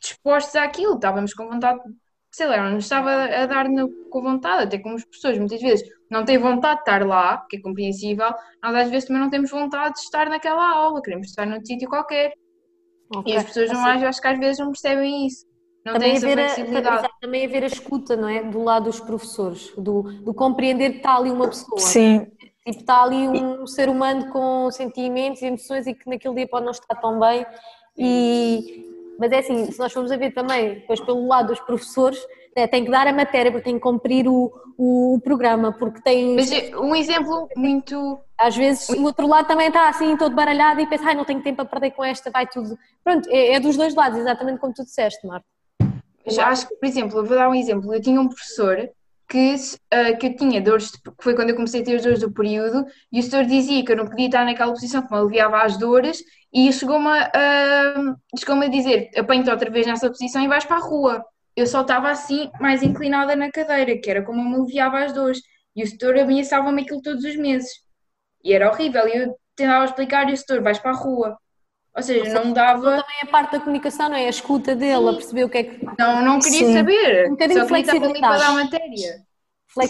dispostos 0.00 0.56
àquilo, 0.56 0.94
estávamos 0.94 1.34
com 1.34 1.48
vontade, 1.48 1.80
sei 2.30 2.46
lá, 2.46 2.70
não 2.70 2.78
estava 2.78 3.24
a 3.24 3.46
dar 3.46 3.66
com 4.10 4.22
vontade, 4.22 4.64
até 4.64 4.78
como 4.78 4.94
as 4.94 5.04
pessoas 5.04 5.38
muitas 5.38 5.60
vezes 5.60 5.88
não 6.10 6.24
têm 6.24 6.38
vontade 6.38 6.76
de 6.76 6.80
estar 6.82 7.06
lá, 7.06 7.44
que 7.48 7.56
é 7.56 7.60
compreensível, 7.60 8.32
nós 8.62 8.74
às 8.74 8.90
vezes 8.90 9.06
também 9.06 9.22
não 9.22 9.30
temos 9.30 9.50
vontade 9.50 9.94
de 9.94 10.00
estar 10.00 10.28
naquela 10.28 10.68
aula, 10.70 11.02
queremos 11.02 11.28
estar 11.28 11.46
num 11.46 11.64
sítio 11.64 11.88
qualquer. 11.88 12.32
Okay. 13.14 13.34
E 13.34 13.36
as 13.36 13.44
pessoas 13.44 13.70
não 13.70 13.86
assim, 13.86 14.04
acho 14.04 14.20
que 14.20 14.28
às 14.28 14.38
vezes 14.38 14.58
não 14.58 14.70
percebem 14.70 15.26
isso. 15.26 15.46
Não 15.84 15.94
também 15.94 16.16
haver, 16.16 16.38
a, 16.38 17.08
também 17.20 17.46
haver 17.46 17.62
a 17.64 17.66
escuta, 17.66 18.16
não 18.16 18.28
é? 18.28 18.42
Do 18.42 18.62
lado 18.62 18.84
dos 18.84 19.00
professores, 19.00 19.72
do, 19.76 20.02
do 20.02 20.34
compreender 20.34 20.90
que 20.90 20.96
está 20.98 21.16
ali 21.16 21.30
uma 21.30 21.48
pessoa. 21.48 21.80
Sim. 21.80 22.26
Tipo, 22.38 22.48
está 22.66 23.02
ali 23.02 23.26
um 23.28 23.66
ser 23.66 23.88
humano 23.88 24.30
com 24.30 24.70
sentimentos 24.70 25.40
e 25.40 25.46
emoções 25.46 25.86
e 25.86 25.94
que 25.94 26.08
naquele 26.08 26.34
dia 26.34 26.48
pode 26.48 26.64
não 26.64 26.72
estar 26.72 26.94
tão 26.96 27.18
bem. 27.18 27.46
E, 27.96 28.84
mas 29.18 29.32
é 29.32 29.38
assim, 29.38 29.70
se 29.70 29.78
nós 29.78 29.92
formos 29.92 30.12
a 30.12 30.16
ver 30.16 30.32
também, 30.32 30.74
depois 30.74 31.00
pelo 31.00 31.26
lado 31.26 31.48
dos 31.48 31.60
professores, 31.60 32.18
tem 32.66 32.84
que 32.84 32.90
dar 32.90 33.06
a 33.06 33.12
matéria, 33.12 33.52
porque 33.52 33.64
tem 33.64 33.74
que 33.74 33.80
cumprir 33.80 34.26
o, 34.26 34.52
o, 34.76 35.20
programa, 35.22 35.72
porque 35.72 36.00
tem. 36.00 36.34
Mas 36.34 36.50
um 36.74 36.94
exemplo 36.94 37.48
muito. 37.56 38.18
Às 38.36 38.56
vezes 38.56 38.88
o 38.90 39.02
outro 39.04 39.26
lado 39.26 39.46
também 39.46 39.68
está 39.68 39.88
assim 39.88 40.16
todo 40.16 40.34
baralhado 40.34 40.80
e 40.80 40.86
pensa, 40.86 41.04
ai, 41.06 41.14
não 41.14 41.24
tenho 41.24 41.42
tempo 41.42 41.60
a 41.62 41.64
perder 41.64 41.90
com 41.90 42.04
esta, 42.04 42.30
vai 42.30 42.46
tudo. 42.46 42.78
Pronto, 43.04 43.28
é, 43.30 43.54
é 43.54 43.60
dos 43.60 43.76
dois 43.76 43.94
lados, 43.94 44.18
exatamente 44.18 44.58
como 44.58 44.72
tu 44.72 44.84
disseste, 44.84 45.26
Marta. 45.26 45.46
Já 46.26 46.48
acho 46.48 46.68
que, 46.68 46.74
por 46.74 46.86
exemplo, 46.86 47.18
eu 47.18 47.24
vou 47.24 47.36
dar 47.36 47.48
um 47.48 47.54
exemplo. 47.54 47.94
Eu 47.94 48.00
tinha 48.00 48.20
um 48.20 48.28
professor 48.28 48.88
que, 49.28 49.54
uh, 49.54 50.18
que 50.18 50.26
eu 50.26 50.36
tinha 50.36 50.60
dores, 50.60 50.90
de, 50.90 50.98
que 51.00 51.12
foi 51.22 51.34
quando 51.34 51.50
eu 51.50 51.56
comecei 51.56 51.82
a 51.82 51.84
ter 51.84 51.96
as 51.96 52.02
dores 52.02 52.20
do 52.20 52.32
período, 52.32 52.86
e 53.12 53.20
o 53.20 53.22
senhor 53.22 53.44
dizia 53.44 53.84
que 53.84 53.92
eu 53.92 53.96
não 53.96 54.06
podia 54.06 54.26
estar 54.26 54.44
naquela 54.44 54.72
posição 54.72 55.02
que 55.02 55.12
me 55.12 55.18
aliviava 55.18 55.62
às 55.62 55.76
dores, 55.76 56.22
e 56.52 56.72
chegou-me 56.72 57.08
a, 57.08 57.94
uh, 57.96 58.38
chegou 58.38 58.56
a 58.56 58.66
dizer: 58.68 59.10
apanho-te 59.16 59.50
outra 59.50 59.70
vez 59.70 59.86
nessa 59.86 60.08
posição 60.08 60.42
e 60.42 60.48
vais 60.48 60.64
para 60.64 60.76
a 60.76 60.80
rua 60.80 61.24
eu 61.58 61.66
só 61.66 61.82
estava 61.82 62.08
assim, 62.10 62.50
mais 62.60 62.82
inclinada 62.82 63.34
na 63.34 63.50
cadeira, 63.50 63.98
que 63.98 64.10
era 64.10 64.22
como 64.22 64.40
eu 64.40 64.44
me 64.44 64.54
aliviava 64.56 65.00
as 65.04 65.12
dores. 65.12 65.40
E 65.74 65.82
o 65.82 65.86
setor 65.86 66.16
ameaçava-me 66.18 66.82
aquilo 66.82 67.02
todos 67.02 67.24
os 67.24 67.36
meses. 67.36 67.70
E 68.44 68.52
era 68.52 68.70
horrível. 68.70 69.08
E 69.08 69.16
eu 69.16 69.36
tentava 69.56 69.84
explicar 69.84 70.28
e 70.28 70.32
o 70.32 70.36
setor, 70.36 70.62
vais 70.62 70.78
para 70.78 70.92
a 70.92 70.94
rua. 70.94 71.36
Ou 71.96 72.02
seja, 72.02 72.32
não 72.32 72.52
dava. 72.52 73.02
Também 73.02 73.22
a 73.22 73.26
parte 73.26 73.52
da 73.52 73.60
comunicação, 73.60 74.08
não 74.08 74.16
é? 74.16 74.26
A 74.26 74.30
escuta 74.30 74.76
dele, 74.76 75.02
Sim. 75.02 75.08
a 75.08 75.12
perceber 75.14 75.44
o 75.44 75.48
que 75.48 75.58
é 75.58 75.64
que. 75.64 75.84
Não, 75.98 76.22
não 76.22 76.38
queria 76.38 76.66
Sim. 76.66 76.72
saber. 76.74 77.26
Um 77.26 77.30
bocadinho 77.30 77.60
só 77.60 77.66
queria 77.66 77.80
estar 77.80 78.00
para 78.00 78.38
dar 78.38 78.48
a 78.48 78.52
matéria. 78.52 79.28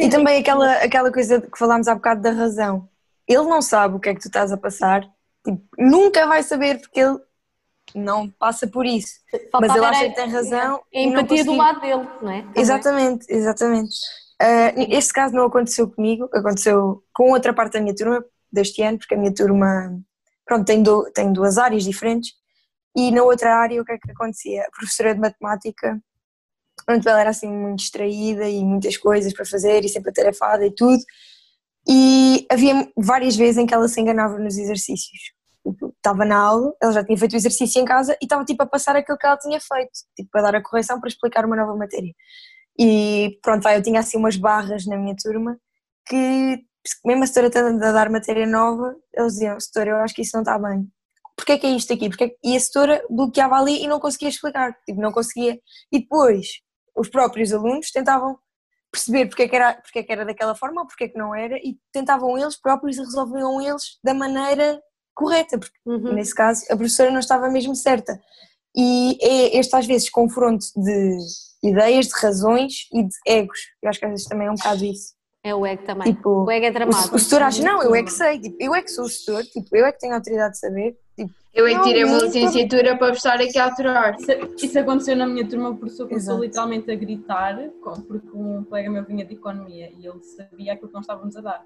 E 0.01 0.09
também 0.09 0.41
aquela, 0.41 0.73
aquela 0.73 1.13
coisa 1.13 1.41
que 1.41 1.59
falámos 1.59 1.87
há 1.87 1.95
bocado 1.95 2.23
da 2.23 2.31
razão. 2.31 2.89
Ele 3.27 3.45
não 3.45 3.61
sabe 3.61 3.97
o 3.97 4.01
que 4.01 4.09
é 4.09 4.15
que 4.15 4.21
tu 4.21 4.29
estás 4.29 4.51
a 4.51 4.57
passar, 4.57 5.03
tipo, 5.45 5.63
nunca 5.79 6.27
vai 6.27 6.43
saber 6.43 6.81
porque 6.81 6.99
ele 6.99 7.19
não 7.99 8.31
passa 8.31 8.67
por 8.67 8.87
isso. 8.87 9.21
Faltava 9.51 9.67
mas 9.67 9.77
ele 9.77 9.87
acha 9.87 10.09
que 10.09 10.15
tem 10.15 10.31
razão. 10.31 10.83
A 10.95 10.99
empatia 10.99 11.45
do 11.45 11.57
lado 11.57 11.81
dele, 11.81 12.09
não 12.23 12.31
é? 12.31 12.43
Também. 12.43 12.63
Exatamente, 12.63 13.27
exatamente. 13.29 13.97
Uh, 14.41 14.87
este 14.91 15.13
caso 15.13 15.35
não 15.35 15.47
aconteceu 15.47 15.91
comigo, 15.91 16.29
aconteceu 16.33 17.03
com 17.13 17.33
outra 17.33 17.53
parte 17.53 17.73
da 17.75 17.81
minha 17.81 17.95
turma 17.95 18.25
deste 18.53 18.83
ano, 18.83 18.99
porque 18.99 19.15
a 19.15 19.19
minha 19.19 19.35
turma 19.35 20.01
pronto, 20.47 20.65
tem, 20.65 20.83
do, 20.83 21.11
tem 21.13 21.33
duas 21.33 21.59
áreas 21.59 21.85
diferentes. 21.85 22.33
E 22.97 23.11
na 23.11 23.23
outra 23.23 23.57
área, 23.57 23.81
o 23.81 23.85
que 23.85 23.93
é 23.93 23.99
que 23.99 24.11
acontecia? 24.11 24.63
A 24.63 24.71
professora 24.71 25.15
de 25.15 25.21
matemática, 25.21 26.01
pronto, 26.87 27.09
ela 27.09 27.21
era 27.21 27.31
assim 27.31 27.49
muito 27.49 27.81
distraída 27.81 28.49
e 28.49 28.65
muitas 28.65 28.97
coisas 28.97 29.33
para 29.33 29.45
fazer 29.45 29.85
e 29.85 29.89
sempre 29.89 30.11
atarefada 30.11 30.65
e 30.65 30.75
tudo. 30.75 31.03
E 31.87 32.47
havia 32.51 32.89
várias 32.97 33.37
vezes 33.37 33.59
em 33.59 33.67
que 33.67 33.75
ela 33.75 33.89
se 33.89 34.01
enganava 34.01 34.39
nos 34.39 34.57
exercícios 34.57 35.38
estava 35.97 36.25
na 36.25 36.39
aula, 36.39 36.73
ela 36.83 36.93
já 36.93 37.05
tinha 37.05 37.19
feito 37.19 37.33
o 37.33 37.37
exercício 37.37 37.81
em 37.81 37.85
casa 37.85 38.17
e 38.21 38.25
estava 38.25 38.45
tipo 38.45 38.63
a 38.63 38.67
passar 38.67 38.97
aquilo 38.97 39.19
que 39.19 39.27
ela 39.27 39.37
tinha 39.37 39.61
feito, 39.61 39.93
tipo 40.17 40.39
a 40.39 40.43
dar 40.43 40.55
a 40.55 40.63
correção 40.63 41.01
para 41.01 41.09
explicar 41.09 41.45
uma 41.45 41.57
nova 41.57 41.77
matéria. 41.77 42.13
E 42.79 43.39
pronto, 43.43 43.63
vai, 43.63 43.77
eu 43.77 43.83
tinha 43.83 44.01
assim 44.01 44.17
umas 44.17 44.37
barras 44.37 44.87
na 44.87 44.97
minha 44.97 45.15
turma 45.17 45.59
que 46.07 46.65
mesmo 47.05 47.25
a 47.25 47.27
setora 47.27 47.49
estando 47.49 47.83
a 47.83 47.93
dar 47.93 48.11
matéria 48.11 48.47
nova, 48.47 48.95
eles 49.13 49.35
diziam, 49.35 49.61
setora, 49.61 49.91
eu 49.91 49.97
acho 49.97 50.15
que 50.15 50.23
isso 50.23 50.31
não 50.35 50.43
está 50.43 50.59
bem. 50.59 50.89
Porquê 51.37 51.53
é 51.53 51.59
que 51.59 51.67
é 51.67 51.71
isto 51.71 51.93
aqui? 51.93 52.09
Porque 52.09 52.37
E 52.43 52.57
a 52.57 52.61
setora 52.61 53.05
bloqueava 53.11 53.57
ali 53.57 53.83
e 53.83 53.87
não 53.87 54.01
conseguia 54.01 54.29
explicar, 54.29 54.73
tipo, 54.87 55.01
não 55.01 55.13
conseguia. 55.13 55.61
E 55.93 56.01
depois, 56.01 56.47
os 56.97 57.09
próprios 57.09 57.53
alunos 57.53 57.91
tentavam 57.91 58.39
perceber 58.91 59.27
porque 59.27 59.43
é 59.43 59.49
que 59.49 59.57
era, 59.57 59.75
porque 59.75 59.99
é 59.99 60.03
que 60.03 60.13
era 60.13 60.25
daquela 60.25 60.55
forma 60.55 60.81
ou 60.81 60.87
porque 60.87 61.05
é 61.05 61.09
que 61.09 61.19
não 61.19 61.35
era 61.35 61.57
e 61.59 61.79
tentavam 61.93 62.37
eles 62.39 62.59
próprios 62.61 62.97
e 62.97 63.01
resolviam 63.01 63.61
eles 63.61 63.99
da 64.03 64.15
maneira 64.15 64.81
correta, 65.19 65.59
porque 65.59 65.75
Uhum. 65.85 66.13
nesse 66.15 66.35
caso 66.35 66.65
a 66.71 66.77
professora 66.77 67.11
não 67.11 67.19
estava 67.19 67.51
mesmo 67.51 67.75
certa. 67.75 68.19
E 68.77 69.19
é 69.21 69.59
este 69.59 69.75
às 69.75 69.87
vezes 69.87 70.09
confronto 70.09 70.65
de 70.77 71.19
ideias, 71.63 72.07
de 72.07 72.15
razões 72.21 72.87
e 72.93 73.03
de 73.03 73.15
egos. 73.27 73.59
Eu 73.83 73.89
acho 73.91 73.99
que 73.99 74.05
às 74.05 74.11
vezes 74.13 74.27
também 74.27 74.47
é 74.47 74.51
um 74.51 74.55
bocado 74.55 74.85
isso. 74.85 75.15
É 75.43 75.55
o 75.55 75.65
ego 75.67 75.83
também. 75.85 76.13
Tipo, 76.13 76.45
o 76.45 76.51
ego 76.51 76.67
é 76.67 76.71
o, 76.71 76.73
dramático. 76.73 77.17
o 77.17 77.19
setor 77.19 77.43
acha, 77.43 77.63
não, 77.63 77.83
eu 77.83 77.95
é 77.95 78.03
que 78.03 78.13
sei, 78.13 78.41
tipo, 78.41 78.57
eu 78.61 78.75
é 78.75 78.83
que 78.83 78.91
sou 78.91 79.05
o 79.05 79.09
setor, 79.09 79.43
tipo, 79.45 79.75
eu 79.77 79.87
é 79.87 79.93
que 79.93 79.99
tenho 79.99 80.13
a 80.13 80.17
autoridade 80.17 80.53
de 80.53 80.59
saber. 80.59 80.97
Tipo, 81.17 81.31
Eu 81.55 81.67
é 81.67 81.75
que 81.75 81.83
tirei 81.83 82.05
uma 82.05 82.19
Não, 82.19 82.25
licenciatura 82.27 82.97
para 82.99 83.13
estar 83.13 83.41
aqui 83.41 83.59
a 83.59 83.67
aturar. 83.67 84.17
Isso, 84.21 84.65
isso 84.67 84.79
aconteceu 84.79 85.17
na 85.17 85.27
minha 85.27 85.49
turma, 85.49 85.71
o 85.71 85.77
professor 85.77 86.07
começou 86.09 86.35
Exato. 86.35 86.45
literalmente 86.45 86.91
a 86.91 86.95
gritar, 86.95 87.57
com- 87.83 88.01
porque 88.03 88.29
um 88.35 88.63
colega 88.65 88.91
meu 88.91 89.05
vinha 89.05 89.25
de 89.25 89.35
economia 89.35 89.91
e 89.99 90.07
ele 90.07 90.23
sabia 90.23 90.75
aquilo 90.75 90.89
que 90.89 90.95
nós 90.95 91.03
estávamos 91.05 91.37
a 91.37 91.41
dar. 91.41 91.65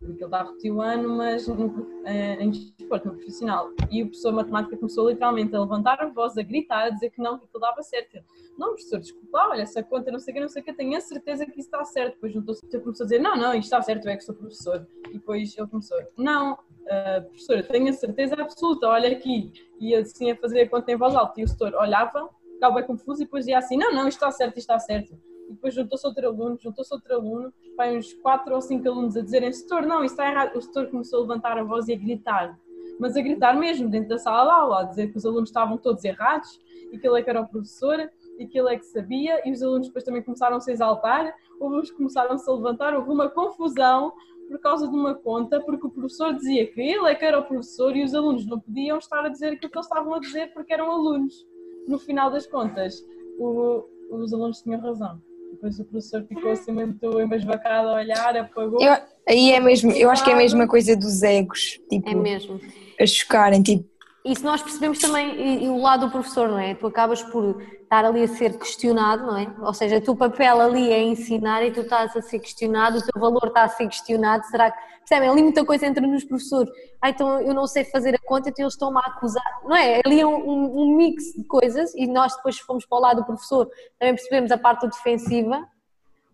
Porque 0.00 0.24
ele 0.24 0.24
está 0.24 0.40
a 0.40 0.72
o 0.72 0.80
ano, 0.80 1.16
mas 1.16 1.46
no, 1.46 2.02
eh, 2.06 2.42
em 2.42 2.50
desporto, 2.50 3.08
no 3.08 3.14
profissional. 3.14 3.70
E 3.90 4.02
o 4.02 4.06
professor 4.06 4.30
de 4.30 4.36
matemática 4.36 4.76
começou 4.76 5.08
literalmente 5.10 5.54
a 5.54 5.60
levantar 5.60 6.00
a 6.00 6.08
voz, 6.08 6.38
a 6.38 6.42
gritar, 6.42 6.86
a 6.86 6.90
dizer 6.90 7.10
que 7.10 7.20
não, 7.20 7.38
que 7.38 7.44
aquilo 7.44 7.60
dava 7.60 7.82
certo. 7.82 8.18
Não, 8.56 8.68
professor, 8.68 8.98
desculpa 8.98 9.48
olha, 9.50 9.62
essa 9.62 9.82
conta 9.82 10.10
não 10.10 10.18
sei 10.18 10.32
o 10.32 10.34
que, 10.34 10.40
não 10.40 10.48
sei 10.48 10.62
o 10.62 10.64
que, 10.64 10.72
tenho 10.72 10.96
a 10.96 11.00
certeza 11.00 11.44
que 11.44 11.60
isso 11.60 11.68
está 11.68 11.84
certo. 11.84 12.14
Depois 12.14 12.32
juntou-se, 12.32 12.66
ele 12.66 12.82
começou 12.82 13.04
a 13.04 13.06
dizer, 13.08 13.20
não, 13.20 13.36
não, 13.36 13.54
isto 13.54 13.64
está 13.64 13.82
certo, 13.82 14.06
eu 14.06 14.12
é 14.12 14.16
que 14.16 14.24
sou 14.24 14.34
professor. 14.34 14.86
E 15.10 15.12
depois 15.12 15.56
ele 15.56 15.68
começou, 15.68 15.98
não, 16.16 16.58
ah, 16.88 17.20
professora, 17.20 17.62
tenho 17.62 17.88
a 17.88 17.92
certeza 17.92 18.34
absoluta, 18.34 18.88
olha 18.88 19.10
aqui. 19.10 19.52
E 19.78 19.94
assim 19.94 20.30
a 20.30 20.36
fazer 20.36 20.62
a 20.62 20.68
conta 20.68 20.90
em 20.90 20.96
voz 20.96 21.14
alta. 21.14 21.40
E 21.40 21.44
o 21.44 21.48
setor 21.48 21.74
olhava, 21.74 22.28
ficava 22.54 22.74
bem 22.74 22.84
confuso 22.84 23.22
e 23.22 23.24
depois 23.24 23.46
ia 23.46 23.58
assim, 23.58 23.76
não, 23.76 23.92
não, 23.92 24.08
isto 24.08 24.18
está 24.18 24.30
certo, 24.30 24.58
isto 24.58 24.72
está 24.72 24.78
certo. 24.78 25.16
E 25.50 25.52
depois 25.52 25.74
juntou-se 25.74 26.06
outro 26.06 26.26
aluno, 26.28 26.56
juntou-se 26.60 26.94
outro 26.94 27.12
aluno, 27.12 27.52
vai 27.76 27.96
uns 27.96 28.12
quatro 28.14 28.54
ou 28.54 28.60
cinco 28.60 28.88
alunos 28.88 29.16
a 29.16 29.20
dizerem, 29.20 29.52
setor, 29.52 29.82
não, 29.82 30.04
isso 30.04 30.14
está 30.14 30.30
errado. 30.30 30.56
O 30.56 30.62
setor 30.62 30.86
começou 30.88 31.18
a 31.18 31.22
levantar 31.22 31.58
a 31.58 31.64
voz 31.64 31.88
e 31.88 31.92
a 31.92 31.96
gritar. 31.96 32.56
Mas 33.00 33.16
a 33.16 33.20
gritar 33.20 33.54
mesmo, 33.58 33.88
dentro 33.88 34.10
da 34.10 34.18
sala 34.18 34.44
de 34.44 34.60
aula, 34.60 34.80
a 34.80 34.84
dizer 34.84 35.10
que 35.10 35.16
os 35.18 35.26
alunos 35.26 35.48
estavam 35.48 35.76
todos 35.76 36.04
errados 36.04 36.60
e 36.92 36.98
que 36.98 37.08
ele 37.08 37.18
é 37.18 37.22
que 37.22 37.30
era 37.30 37.40
o 37.40 37.48
professor 37.48 37.98
e 38.38 38.46
que 38.46 38.58
ele 38.58 38.72
é 38.74 38.78
que 38.78 38.84
sabia. 38.86 39.40
E 39.48 39.50
os 39.52 39.60
alunos 39.62 39.88
depois 39.88 40.04
também 40.04 40.22
começaram 40.22 40.56
a 40.56 40.60
se 40.60 40.70
exaltar, 40.70 41.34
houve 41.58 41.76
uns 41.76 41.90
que 41.90 41.96
começaram-se 41.96 42.48
a 42.48 42.52
levantar, 42.54 42.94
houve 42.94 43.10
uma 43.10 43.28
confusão 43.28 44.12
por 44.48 44.58
causa 44.60 44.86
de 44.86 44.94
uma 44.94 45.14
conta, 45.14 45.60
porque 45.60 45.86
o 45.86 45.90
professor 45.90 46.32
dizia 46.34 46.66
que 46.70 46.80
ele 46.80 47.08
é 47.08 47.14
que 47.14 47.24
era 47.24 47.38
o 47.38 47.44
professor 47.44 47.96
e 47.96 48.04
os 48.04 48.14
alunos 48.14 48.46
não 48.46 48.58
podiam 48.60 48.98
estar 48.98 49.24
a 49.24 49.28
dizer 49.28 49.52
aquilo 49.54 49.70
que 49.70 49.78
eles 49.78 49.86
estavam 49.86 50.14
a 50.14 50.18
dizer 50.20 50.52
porque 50.52 50.72
eram 50.72 50.90
alunos. 50.90 51.46
No 51.88 51.98
final 51.98 52.30
das 52.30 52.46
contas, 52.46 53.04
o- 53.38 53.84
os 54.10 54.32
alunos 54.34 54.60
tinham 54.60 54.80
razão. 54.80 55.20
Depois 55.60 55.78
o 55.78 55.84
professor 55.84 56.24
ficou 56.26 56.52
assim 56.52 56.72
muito 56.72 57.20
embasbacado 57.20 57.88
a 57.88 57.94
olhar, 57.96 58.34
apagou. 58.34 58.80
eu, 58.80 58.96
aí 59.28 59.52
é 59.52 59.60
mesmo, 59.60 59.92
eu 59.92 60.08
acho 60.08 60.24
que 60.24 60.30
é 60.30 60.32
a 60.32 60.36
mesma 60.36 60.66
coisa 60.66 60.96
dos 60.96 61.22
egos, 61.22 61.78
tipo, 61.90 62.08
É 62.08 62.14
mesmo. 62.14 62.58
a 62.98 63.06
chocarem, 63.06 63.62
tipo, 63.62 63.84
E 64.24 64.36
se 64.36 64.44
nós 64.44 64.60
percebemos 64.62 64.98
também 64.98 65.34
e, 65.34 65.64
e 65.64 65.68
o 65.68 65.80
lado 65.80 66.06
do 66.06 66.12
professor, 66.12 66.48
não 66.48 66.58
é? 66.58 66.74
Tu 66.74 66.86
acabas 66.86 67.22
por 67.22 67.60
estar 67.82 68.04
ali 68.04 68.22
a 68.22 68.28
ser 68.28 68.58
questionado, 68.58 69.24
não 69.26 69.36
é? 69.36 69.50
Ou 69.62 69.72
seja, 69.72 69.96
o 69.96 70.00
teu 70.00 70.14
papel 70.14 70.60
ali 70.60 70.92
é 70.92 71.02
ensinar 71.02 71.62
e 71.64 71.70
tu 71.70 71.80
estás 71.80 72.14
a 72.14 72.20
ser 72.20 72.38
questionado, 72.38 72.98
o 72.98 73.02
teu 73.02 73.18
valor 73.20 73.46
está 73.46 73.62
a 73.64 73.68
ser 73.68 73.86
questionado. 73.88 74.44
Será 74.46 74.70
que. 74.70 74.78
Percebem? 75.00 75.28
Ali 75.30 75.42
muita 75.42 75.64
coisa 75.64 75.86
entra 75.86 76.06
nos 76.06 76.22
professores. 76.22 76.70
Ah, 77.00 77.08
então 77.10 77.40
eu 77.40 77.54
não 77.54 77.66
sei 77.66 77.82
fazer 77.84 78.14
a 78.14 78.18
conta, 78.18 78.50
então 78.50 78.62
eles 78.62 78.74
estão-me 78.74 78.98
a 78.98 79.00
acusar. 79.00 79.42
Não 79.64 79.74
é? 79.74 80.00
Ali 80.04 80.20
é 80.20 80.26
um, 80.26 80.36
um- 80.36 80.82
um 80.82 80.96
mix 80.96 81.32
de 81.32 81.42
coisas 81.44 81.92
e 81.94 82.06
nós 82.06 82.36
depois 82.36 82.58
fomos 82.58 82.84
para 82.86 82.98
o 82.98 83.00
lado 83.00 83.16
do 83.20 83.24
professor, 83.24 83.68
também 83.98 84.14
percebemos 84.14 84.52
a 84.52 84.58
parte 84.58 84.86
defensiva, 84.86 85.66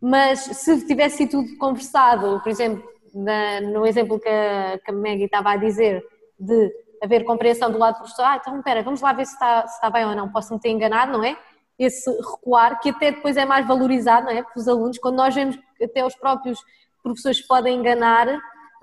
mas 0.00 0.40
se 0.40 0.86
tivesse 0.86 1.18
sido 1.18 1.30
tudo 1.42 1.56
conversado, 1.56 2.40
por 2.42 2.50
exemplo, 2.50 2.82
na- 3.14 3.60
no 3.62 3.86
exemplo 3.86 4.18
que 4.20 4.28
a, 4.28 4.78
que 4.84 4.90
a 4.90 4.94
Maggie 4.94 5.24
estava 5.24 5.52
a 5.52 5.56
dizer, 5.56 6.04
de 6.38 6.70
haver 7.06 7.24
compreensão 7.24 7.70
do 7.70 7.78
lado 7.78 7.94
do 7.94 7.98
professor, 7.98 8.24
ah, 8.24 8.36
então 8.36 8.56
espera, 8.58 8.82
vamos 8.82 9.00
lá 9.00 9.12
ver 9.12 9.26
se 9.26 9.32
está, 9.32 9.66
se 9.66 9.74
está 9.74 9.88
bem 9.90 10.04
ou 10.04 10.14
não, 10.14 10.30
posso-me 10.30 10.60
ter 10.60 10.68
enganado, 10.68 11.12
não 11.12 11.24
é? 11.24 11.36
Esse 11.78 12.10
recuar, 12.10 12.80
que 12.80 12.90
até 12.90 13.12
depois 13.12 13.36
é 13.36 13.44
mais 13.44 13.66
valorizado, 13.66 14.26
não 14.26 14.32
é? 14.32 14.42
Pelos 14.42 14.68
alunos, 14.68 14.98
quando 14.98 15.16
nós 15.16 15.34
vemos 15.34 15.56
que 15.76 15.84
até 15.84 16.04
os 16.04 16.14
próprios 16.14 16.58
professores 17.02 17.40
podem 17.40 17.78
enganar, 17.78 18.26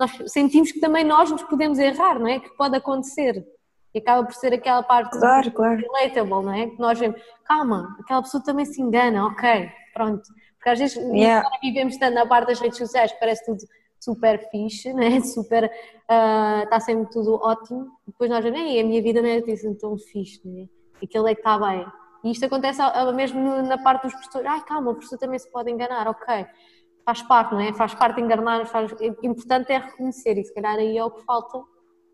nós 0.00 0.10
sentimos 0.26 0.72
que 0.72 0.80
também 0.80 1.04
nós 1.04 1.30
nos 1.30 1.42
podemos 1.42 1.78
errar, 1.78 2.18
não 2.18 2.28
é? 2.28 2.40
Que 2.40 2.50
pode 2.56 2.76
acontecer. 2.76 3.44
E 3.94 3.98
acaba 3.98 4.24
por 4.24 4.34
ser 4.34 4.52
aquela 4.52 4.82
parte 4.82 5.18
claro, 5.18 5.50
claro. 5.52 5.80
relatable, 5.80 6.44
não 6.44 6.52
é? 6.52 6.66
Que 6.66 6.80
nós 6.80 6.98
vemos, 6.98 7.20
calma, 7.44 7.96
aquela 8.00 8.22
pessoa 8.22 8.42
também 8.42 8.64
se 8.64 8.80
engana, 8.80 9.26
ok, 9.26 9.70
pronto. 9.92 10.22
Porque 10.56 10.70
às 10.70 10.78
vezes 10.78 10.96
Yeah. 10.96 11.48
vivemos 11.62 11.96
tanto 11.96 12.14
na 12.14 12.26
parte 12.26 12.48
das 12.48 12.60
redes 12.60 12.78
sociais 12.78 13.12
parece 13.20 13.44
tudo 13.44 13.58
super 14.04 14.50
fixe, 14.50 14.92
né? 14.92 15.20
super, 15.24 15.70
ah, 16.08 16.62
está 16.64 16.80
sempre 16.80 17.10
tudo 17.10 17.34
ótimo, 17.42 17.88
depois 18.06 18.30
nós 18.30 18.42
vemos, 18.44 18.60
"Ei, 18.60 18.80
a 18.80 18.84
minha 18.84 19.02
vida 19.02 19.22
não 19.22 19.28
é 19.28 19.38
assim 19.38 19.74
tão 19.74 19.96
fixe, 19.98 20.40
né? 20.46 20.66
aquele 21.02 21.30
é 21.30 21.34
que 21.34 21.40
está 21.40 21.58
bem. 21.58 21.86
E 22.22 22.30
isto 22.30 22.46
acontece 22.46 22.80
mesmo 23.14 23.62
na 23.62 23.78
parte 23.78 24.04
dos 24.04 24.12
professores, 24.12 24.46
ai 24.50 24.64
calma, 24.64 24.90
o 24.90 24.94
professor 24.94 25.18
também 25.18 25.38
se 25.38 25.50
pode 25.50 25.70
enganar, 25.70 26.08
ok, 26.08 26.46
faz 27.04 27.22
parte, 27.22 27.52
não 27.52 27.60
é? 27.60 27.72
Faz 27.72 27.94
parte 27.94 28.20
enganar, 28.20 28.64
faz... 28.66 28.90
o 28.92 29.26
importante 29.26 29.72
é 29.72 29.78
reconhecer 29.78 30.38
e 30.38 30.44
se 30.44 30.54
calhar 30.54 30.76
aí 30.76 30.96
é 30.96 31.04
o 31.04 31.10
que 31.10 31.22
falta 31.24 31.62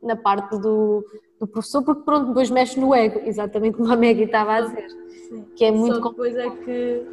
na 0.02 0.16
parte 0.16 0.58
do, 0.58 1.04
do 1.38 1.46
professor, 1.46 1.84
porque 1.84 2.02
pronto, 2.02 2.28
depois 2.28 2.50
mexe 2.50 2.80
no 2.80 2.94
ego, 2.94 3.20
exatamente 3.24 3.76
como 3.76 3.92
a 3.92 3.96
Maggie 3.96 4.24
estava 4.24 4.54
a 4.54 4.60
dizer, 4.62 4.90
Sim. 5.28 5.44
que 5.54 5.64
é 5.64 5.70
muito 5.70 6.02
Só 6.02 6.08
depois 6.08 6.34
é 6.36 6.50
que, 6.50 7.06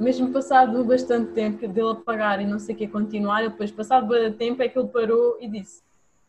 mesmo 0.00 0.32
passado 0.32 0.82
bastante 0.84 1.32
tempo 1.32 1.66
dele 1.68 1.90
apagar 1.92 2.40
e 2.40 2.46
não 2.46 2.58
sei 2.58 2.74
o 2.74 2.78
que 2.78 2.88
continuar, 2.88 3.42
depois 3.48 3.70
passado 3.70 4.06
bastante 4.06 4.36
tempo 4.36 4.62
é 4.62 4.68
que 4.68 4.78
ele 4.78 4.88
parou 4.88 5.36
e 5.40 5.48
disse 5.48 5.82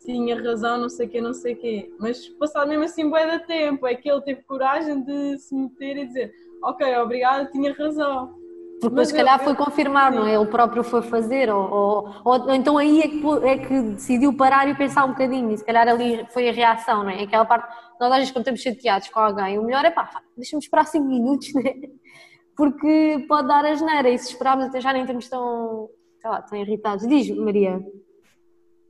tinha 0.04 0.42
razão, 0.42 0.80
não 0.80 0.90
sei 0.90 1.06
o 1.06 1.10
que, 1.10 1.22
não 1.22 1.32
sei 1.34 1.54
o 1.54 1.58
que. 1.58 1.94
Mas 2.00 2.28
passado 2.30 2.68
mesmo 2.68 2.84
assim 2.86 3.08
bué 3.08 3.38
de 3.38 3.46
tempo, 3.46 3.86
é 3.86 3.94
que 3.94 4.10
ele 4.10 4.22
teve 4.22 4.42
coragem 4.42 5.00
de 5.04 5.38
se 5.38 5.54
meter 5.54 5.96
e 5.98 6.06
dizer 6.08 6.34
ok, 6.64 6.98
obrigado, 6.98 7.52
tinha 7.52 7.74
razão. 7.74 8.34
Porque 8.82 8.96
Mas 8.96 9.10
se 9.10 9.14
calhar 9.14 9.38
eu- 9.40 9.44
foi 9.44 9.54
confirmar, 9.56 10.12
não 10.12 10.26
é? 10.26 10.34
Ele 10.34 10.46
próprio 10.48 10.84
foi 10.84 11.04
fazer, 11.04 11.52
ou, 11.54 11.72
ou, 11.72 12.16
ou- 12.26 12.50
então 12.56 12.80
aí 12.80 13.00
é 13.02 13.08
que, 13.08 13.24
é 13.48 13.58
que 13.60 13.82
decidiu 13.92 14.34
parar 14.36 14.68
e 14.68 14.74
pensar 14.74 15.06
um 15.06 15.10
bocadinho, 15.10 15.52
e 15.52 15.58
se 15.60 15.64
calhar 15.64 15.88
ali 15.88 16.26
foi 16.32 16.50
a 16.50 16.52
reação, 16.52 17.04
não 17.04 17.12
é? 17.12 17.22
Aquela 17.22 17.46
parte, 17.46 17.68
nós 18.00 18.10
às 18.12 18.18
vezes 18.18 18.32
quando 18.32 18.42
estamos 18.42 18.60
chateados 18.62 19.08
com 19.10 19.20
alguém, 19.20 19.60
o 19.60 19.64
melhor 19.64 19.86
é 19.86 19.92
pá, 19.92 20.10
deixa-me 20.36 20.64
esperar 20.64 20.86
5 20.88 21.06
minutos, 21.06 21.54
né? 21.54 21.74
Porque 22.56 23.26
pode 23.28 23.48
dar 23.48 23.66
a 23.66 23.76
geneira, 23.76 24.10
e 24.10 24.18
se 24.18 24.30
esperarmos 24.30 24.66
até 24.66 24.82
já 24.82 24.94
nem 24.94 25.04
estamos 25.04 25.28
tão, 25.30 25.90
sei 26.20 26.30
lá, 26.30 26.42
tão 26.42 26.58
irritados. 26.58 27.08
Diz, 27.08 27.30
Maria. 27.36 27.80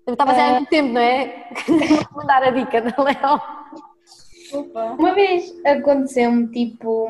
Estava 0.08 0.32
a 0.32 0.34
dizer 0.34 0.46
há 0.46 0.54
muito 0.56 0.70
tempo, 0.70 0.94
não 0.94 1.02
é? 1.02 1.50
Vou 2.12 2.26
dar 2.26 2.44
a 2.44 2.50
dica 2.50 2.82
da 2.82 3.04
Léo. 3.04 3.42
Opa. 4.54 4.96
Uma 5.00 5.14
vez 5.14 5.54
aconteceu-me, 5.66 6.48
tipo, 6.48 7.08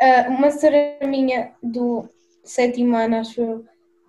ah, 0.00 0.26
uma 0.28 0.50
senhora 0.50 0.98
minha 1.06 1.52
do 1.62 2.08
sétimo 2.42 2.96
ano, 2.96 3.16
acho 3.16 3.40
eu, 3.40 3.64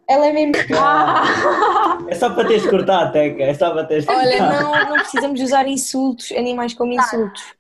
ela 0.07 0.27
é 0.27 0.33
mesmo. 0.33 0.53
É 2.07 2.13
só 2.13 2.29
para 2.29 2.47
teres 2.47 2.67
cortado, 2.67 3.13
Teca. 3.13 3.43
É 3.43 3.53
só 3.53 3.71
para 3.71 3.85
teres 3.85 4.07
Olha, 4.07 4.38
cortado. 4.38 4.63
não, 4.63 4.89
não 4.89 4.97
precisamos 4.97 5.41
usar 5.41 5.67
insultos, 5.67 6.31
animais 6.33 6.73
como 6.73 6.93
insultos. 6.93 7.55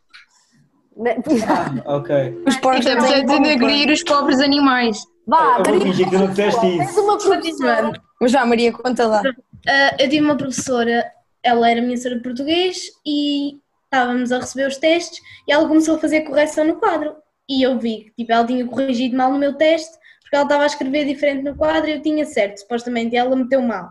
Ah, 1.47 1.83
ok. 1.97 2.43
Os 2.47 2.57
porcos 2.57 2.85
Estamos 2.85 3.09
não 3.09 3.17
a 3.17 3.21
denegrir 3.21 3.91
os 3.91 4.03
pobres 4.03 4.39
animais. 4.39 4.97
Vá, 5.27 5.57
Eu 5.57 5.63
Maria, 5.65 5.81
fingir 5.81 6.09
que 6.09 6.15
não 6.17 6.27
disseste 6.27 6.61
tens 6.61 6.89
isso. 6.89 7.01
uma 7.01 7.17
professora. 7.17 7.91
Mas 8.21 8.31
vá, 8.31 8.45
Maria, 8.45 8.71
conta 8.71 9.07
lá. 9.07 9.21
Ah, 9.67 9.95
eu 9.99 10.09
tive 10.09 10.21
uma 10.23 10.37
professora, 10.37 11.05
ela 11.43 11.69
era 11.69 11.81
minha 11.81 11.97
senhora 11.97 12.17
de 12.17 12.23
português 12.23 12.91
e 13.05 13.59
estávamos 13.85 14.31
a 14.31 14.39
receber 14.39 14.67
os 14.67 14.77
testes 14.77 15.19
e 15.47 15.51
ela 15.51 15.67
começou 15.67 15.95
a 15.95 15.99
fazer 15.99 16.21
correção 16.21 16.65
no 16.65 16.75
quadro. 16.75 17.15
E 17.49 17.61
eu 17.63 17.77
vi 17.77 18.05
que 18.05 18.13
tipo, 18.17 18.31
ela 18.31 18.45
tinha 18.45 18.65
corrigido 18.65 19.17
mal 19.17 19.31
no 19.31 19.37
meu 19.39 19.53
teste 19.55 19.97
porque 20.21 20.35
ela 20.35 20.45
estava 20.45 20.63
a 20.63 20.67
escrever 20.67 21.05
diferente 21.05 21.43
no 21.43 21.55
quadro 21.55 21.89
e 21.89 21.93
eu 21.93 22.01
tinha 22.01 22.25
certo. 22.25 22.59
Supostamente 22.59 23.15
ela 23.15 23.35
meteu 23.35 23.61
mal. 23.61 23.89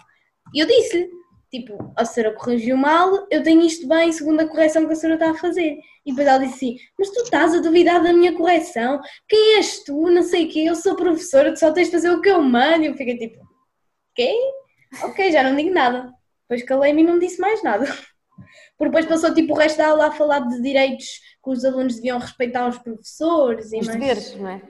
E 0.55 0.61
eu 0.61 0.67
disse-lhe, 0.67 1.09
tipo, 1.51 1.93
a 1.97 2.05
senhora 2.05 2.35
corrigiu 2.35 2.77
mal, 2.77 3.27
eu 3.31 3.43
tenho 3.43 3.62
isto 3.62 3.87
bem 3.88 4.11
segundo 4.12 4.40
a 4.40 4.49
correção 4.49 4.87
que 4.87 4.93
a 4.93 4.97
senhora 4.97 5.14
está 5.21 5.31
a 5.31 5.40
fazer. 5.40 5.77
E 6.07 6.11
depois 6.11 6.29
ela 6.29 6.38
disse 6.38 6.55
assim, 6.55 6.77
mas 6.99 7.11
tu 7.11 7.23
estás 7.23 7.55
a 7.55 7.61
duvidar 7.61 8.03
da 8.03 8.12
minha 8.12 8.37
correção? 8.37 9.01
Quem 9.29 9.57
és 9.57 9.83
tu? 9.85 10.11
Não 10.11 10.23
sei 10.23 10.45
o 10.45 10.49
quê, 10.51 10.61
eu 10.61 10.75
sou 10.75 10.95
professora, 10.97 11.53
tu 11.53 11.59
só 11.59 11.73
tens 11.73 11.87
de 11.87 11.93
fazer 11.93 12.11
o 12.11 12.21
que 12.21 12.29
eu 12.29 12.43
mando. 12.43 12.85
E 12.85 12.87
eu 12.87 12.95
fiquei 12.95 13.17
tipo, 13.17 13.38
quê? 14.14 14.35
Ok, 15.03 15.33
já 15.33 15.43
não 15.43 15.57
digo 15.57 15.71
nada. 15.71 16.12
Depois 16.43 16.62
calei-me 16.67 17.03
e 17.03 17.07
não 17.07 17.19
disse 17.19 17.40
mais 17.40 17.62
nada. 17.62 17.87
Porque 18.77 18.90
depois 18.90 19.07
passou 19.07 19.35
tipo 19.35 19.55
o 19.55 19.57
resto 19.57 19.79
da 19.79 19.88
aula 19.88 20.09
a 20.09 20.12
falar 20.12 20.40
de 20.40 20.61
direitos 20.61 21.07
que 21.43 21.51
os 21.51 21.64
alunos 21.64 21.97
deviam 21.97 22.19
respeitar 22.19 22.69
os 22.69 22.79
professores 22.79 23.73
e 23.73 23.79
Os 23.79 23.87
mais. 23.87 23.99
deveres, 24.01 24.35
não 24.37 24.49
é? 24.49 24.62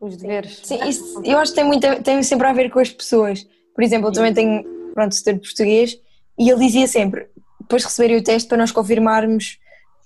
Os 0.00 0.16
deveres. 0.16 0.60
Sim, 0.64 0.82
isso, 0.88 1.22
eu 1.24 1.38
acho 1.38 1.52
que 1.52 1.56
tem, 1.56 1.64
muito, 1.64 2.02
tem 2.02 2.22
sempre 2.22 2.46
a 2.46 2.52
ver 2.52 2.70
com 2.70 2.78
as 2.78 2.90
pessoas. 2.90 3.46
Por 3.74 3.84
exemplo, 3.84 4.08
eu 4.08 4.12
também 4.12 4.32
tenho 4.32 4.64
pronto, 4.94 5.14
setor 5.14 5.34
de 5.34 5.40
português, 5.40 5.98
e 6.38 6.50
ele 6.50 6.64
dizia 6.64 6.86
sempre, 6.86 7.28
depois 7.60 7.82
de 7.82 7.88
receberem 7.88 8.16
o 8.16 8.24
teste 8.24 8.48
para 8.48 8.58
nós 8.58 8.72
confirmarmos, 8.72 9.58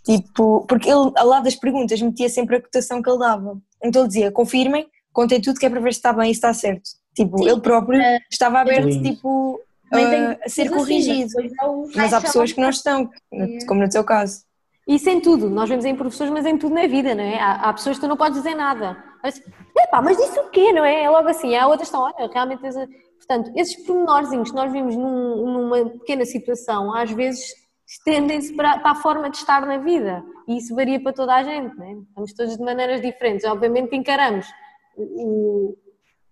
tipo, 0.04 0.64
porque 0.68 0.88
ele, 0.88 1.12
ao 1.16 1.26
lado 1.26 1.44
das 1.44 1.54
perguntas, 1.56 2.00
metia 2.00 2.28
sempre 2.28 2.56
a 2.56 2.62
cotação 2.62 3.02
que 3.02 3.10
ele 3.10 3.18
dava. 3.18 3.58
Então 3.82 4.02
ele 4.02 4.08
dizia, 4.08 4.32
confirmem, 4.32 4.86
contem 5.12 5.40
tudo 5.40 5.58
que 5.58 5.66
é 5.66 5.70
para 5.70 5.80
ver 5.80 5.92
se 5.92 5.98
está 5.98 6.12
bem 6.12 6.30
e 6.30 6.34
se 6.34 6.38
está 6.38 6.52
certo. 6.54 6.88
Tipo, 7.14 7.38
Sim. 7.38 7.48
ele 7.50 7.60
próprio 7.60 8.00
Eh, 8.00 8.18
estava 8.30 8.60
aberto, 8.60 8.92
Sim. 8.92 9.02
tipo, 9.02 9.60
Também 9.90 10.26
a, 10.26 10.48
ser 10.48 10.68
coisas 10.70 10.88
assim, 10.88 11.26
corrigido. 11.26 11.32
mas 11.96 12.12
há 12.12 12.16
Mas 12.20 12.24
pessoas 12.24 12.52
que 12.52 12.60
não 12.60 12.70
estão, 12.70 13.10
como 13.66 13.80
no 13.82 13.88
teu 13.88 14.04
caso. 14.04 14.42
Isso 14.86 15.08
em 15.08 15.20
tudo, 15.20 15.48
nós 15.50 15.68
vemos 15.68 15.84
em 15.84 15.94
professores, 15.94 16.32
mas 16.32 16.44
em 16.46 16.56
tudo 16.56 16.74
na 16.74 16.86
vida, 16.86 17.14
não 17.14 17.22
é? 17.22 17.38
Há, 17.38 17.52
há 17.68 17.72
pessoas 17.72 17.96
que 17.96 18.00
tu 18.04 18.08
não 18.08 18.16
podes 18.16 18.38
dizer 18.42 18.54
nada. 18.56 18.96
Mas, 19.22 19.40
epá, 19.78 20.00
mas 20.02 20.16
disse 20.16 20.38
o 20.40 20.48
quê, 20.50 20.72
não 20.72 20.84
é? 20.84 21.02
É 21.04 21.10
logo 21.10 21.28
assim, 21.28 21.54
há 21.54 21.66
outras 21.68 21.88
que 21.90 21.94
estão, 21.96 22.02
olha, 22.02 22.30
realmente. 22.32 22.60
tens 22.62 22.76
a-" 22.76 22.86
Portanto, 23.18 23.52
esses 23.54 23.76
pormenorzinhos 23.86 24.50
que 24.50 24.56
nós 24.56 24.72
vimos 24.72 24.96
num- 24.96 25.52
numa 25.52 25.90
pequena 25.90 26.24
situação, 26.24 26.92
às 26.94 27.10
vezes 27.12 27.44
estendem-se 27.90 28.55
para, 28.55 28.79
para 28.79 28.92
a 28.92 28.94
forma 28.94 29.29
de 29.29 29.37
estar 29.37 29.66
na 29.66 29.79
vida. 29.79 30.24
E 30.46 30.59
isso 30.59 30.74
varia 30.76 31.03
para 31.03 31.12
toda 31.12 31.35
a 31.35 31.42
gente, 31.42 31.76
não 31.76 31.85
é? 31.85 31.92
Estamos 31.92 32.33
todos 32.35 32.57
de 32.57 32.62
maneiras 32.62 33.00
diferentes. 33.00 33.44
Obviamente 33.44 33.96
encaramos 33.96 34.46
o, 34.96 35.76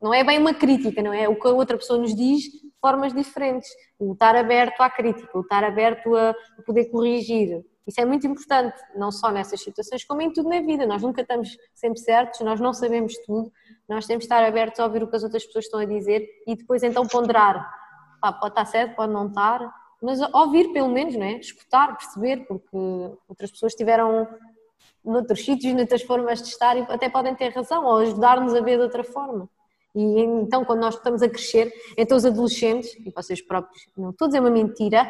não 0.01 0.15
é 0.15 0.23
bem 0.23 0.39
uma 0.39 0.55
crítica, 0.55 1.03
não 1.03 1.13
é? 1.13 1.29
O 1.29 1.35
que 1.35 1.49
a 1.49 1.51
outra 1.51 1.77
pessoa 1.77 1.99
nos 1.99 2.15
diz 2.15 2.45
de 2.45 2.73
formas 2.81 3.13
diferentes. 3.13 3.69
O 3.99 4.13
estar 4.13 4.37
aberto 4.37 4.81
à 4.81 4.89
crítica, 4.89 5.37
o 5.37 5.41
estar 5.41 5.65
aberto 5.65 6.15
a 6.17 6.35
poder 6.65 6.85
corrigir. 6.87 7.65
Isso 7.85 8.01
é 8.01 8.05
muito 8.05 8.27
importante, 8.27 8.79
não 8.95 9.11
só 9.11 9.33
nessas 9.33 9.61
situações, 9.61 10.05
como 10.05 10.21
em 10.21 10.33
tudo 10.33 10.49
na 10.49 10.61
vida. 10.61 10.87
Nós 10.87 11.03
nunca 11.03 11.23
estamos 11.23 11.57
sempre 11.75 11.99
certos, 11.99 12.41
nós 12.41 12.61
não 12.61 12.73
sabemos 12.73 13.15
tudo, 13.27 13.51
nós 13.89 14.07
temos 14.07 14.25
de 14.25 14.27
estar 14.27 14.45
abertos 14.45 14.79
a 14.79 14.85
ouvir 14.85 15.03
o 15.03 15.09
que 15.09 15.17
as 15.17 15.25
outras 15.25 15.45
pessoas 15.45 15.65
estão 15.65 15.81
a 15.81 15.87
dizer 15.87 16.25
e 16.47 16.55
depois 16.55 16.85
então 16.85 17.05
ponderar. 17.07 17.69
Pá, 18.21 18.33
pode 18.33 18.53
estar 18.53 18.67
certo, 18.67 18.95
pode 18.95 19.13
não 19.13 19.29
estar, 19.29 19.61
mas 20.03 20.21
ouvir 20.33 20.73
pelo 20.73 20.89
menos, 20.89 21.15
não 21.17 21.25
é? 21.27 21.33
Escutar, 21.39 21.97
perceber, 21.97 22.47
porque 22.47 22.77
outras 23.29 23.51
pessoas 23.51 23.75
tiveram 23.75 24.27
noutros 25.05 25.45
sítios, 25.45 25.75
noutras 25.75 26.03
formas 26.03 26.43
de 26.43 26.49
estar 26.49 26.77
e 26.77 26.81
até 26.83 27.09
podem 27.09 27.35
ter 27.35 27.49
razão 27.51 27.85
ou 27.85 27.97
ajudar-nos 27.99 28.55
a 28.55 28.61
ver 28.61 28.77
de 28.77 28.83
outra 28.85 29.03
forma. 29.05 29.49
E 29.95 30.21
então, 30.21 30.65
quando 30.65 30.81
nós 30.81 30.95
estamos 30.95 31.23
a 31.23 31.29
crescer, 31.29 31.73
então 31.97 32.17
os 32.17 32.25
adolescentes, 32.25 32.95
e 33.05 33.11
vocês 33.11 33.41
próprios, 33.41 33.89
não 33.97 34.11
estou 34.11 34.27
a 34.27 34.29
dizer 34.29 34.41
uma 34.41 34.51
mentira, 34.51 35.09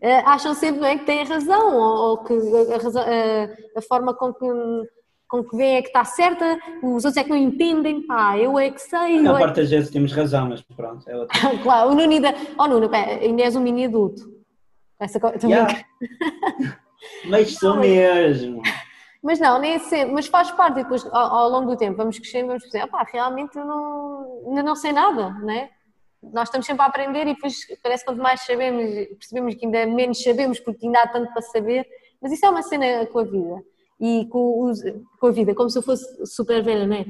eh, 0.00 0.18
acham 0.20 0.54
sempre 0.54 0.84
é, 0.86 0.96
que 0.96 1.04
têm 1.04 1.24
razão 1.24 1.76
ou, 1.76 2.18
que 2.24 2.32
a, 2.32 2.38
a 2.38 3.02
a- 3.02 3.78
a 3.78 3.82
forma 3.82 4.14
com 4.14 4.32
que, 4.32 4.46
com 5.30 5.44
que 5.44 5.56
vêem 5.56 5.76
é 5.76 5.82
que 5.82 5.88
está 5.88 6.04
certa, 6.04 6.58
os 6.82 7.04
outros 7.04 7.16
é 7.16 7.22
que 7.22 7.30
não 7.30 7.36
entendem, 7.36 8.04
pá, 8.04 8.36
eu 8.36 8.58
é 8.58 8.68
que 8.68 8.80
sei. 8.80 9.20
Na 9.20 9.36
é 9.36 9.38
parte 9.38 9.60
das 9.60 9.70
vezes 9.70 9.88
temos 9.88 10.12
razão, 10.12 10.48
mas 10.48 10.60
pronto, 10.60 11.08
é 11.08 11.16
outra. 11.16 11.38
Claro, 11.62 11.90
o 11.90 11.94
Nuno 11.94 12.12
ainda. 12.12 12.34
Oh, 12.58 12.66
Nuno, 12.66 12.90
pá, 12.90 12.98
ainda 12.98 13.42
és 13.42 13.54
um 13.54 13.60
mini 13.60 13.84
adulto. 13.84 14.22
Essa 14.98 15.20
co- 15.20 15.28
estou 15.28 15.48
a 15.48 15.52
Yeah. 15.52 15.84
Mas 17.30 17.54
sou 17.54 17.76
mesmo. 17.76 18.60
Mas 19.22 19.38
não, 19.38 19.58
nem 19.58 19.74
é 19.74 19.78
sempre, 19.78 20.12
mas 20.14 20.26
faz 20.26 20.50
parte 20.50 20.76
depois 20.76 21.04
ao, 21.06 21.14
ao 21.14 21.48
longo 21.50 21.70
do 21.70 21.76
tempo 21.76 21.96
vamos 21.96 22.18
crescendo 22.18 22.46
e 22.46 22.48
vamos 22.48 22.64
dizer, 22.64 22.84
opá, 22.84 23.06
realmente 23.10 23.56
eu 23.56 23.64
não, 23.64 24.44
ainda 24.48 24.62
não 24.62 24.74
sei 24.74 24.92
nada, 24.92 25.30
não 25.30 25.50
é? 25.50 25.70
Nós 26.22 26.48
estamos 26.48 26.66
sempre 26.66 26.82
a 26.82 26.86
aprender 26.86 27.22
e 27.26 27.34
depois 27.34 27.54
parece 27.82 28.04
que 28.04 28.10
quanto 28.10 28.22
mais 28.22 28.40
sabemos, 28.40 28.82
percebemos 29.18 29.54
que 29.54 29.64
ainda 29.64 29.86
menos 29.86 30.22
sabemos 30.22 30.58
porque 30.60 30.86
ainda 30.86 31.00
há 31.00 31.08
tanto 31.08 31.32
para 31.32 31.42
saber, 31.42 31.86
mas 32.20 32.32
isso 32.32 32.44
é 32.44 32.50
uma 32.50 32.62
cena 32.62 33.06
com 33.06 33.18
a 33.18 33.24
vida 33.24 33.62
e 34.00 34.26
com, 34.30 34.62
os- 34.64 34.82
com 35.20 35.26
a 35.26 35.30
vida, 35.30 35.54
como 35.54 35.68
se 35.70 35.78
eu 35.78 35.82
fosse 35.82 36.04
super 36.26 36.62
velha, 36.62 36.86
não 36.86 36.96
é? 36.96 37.04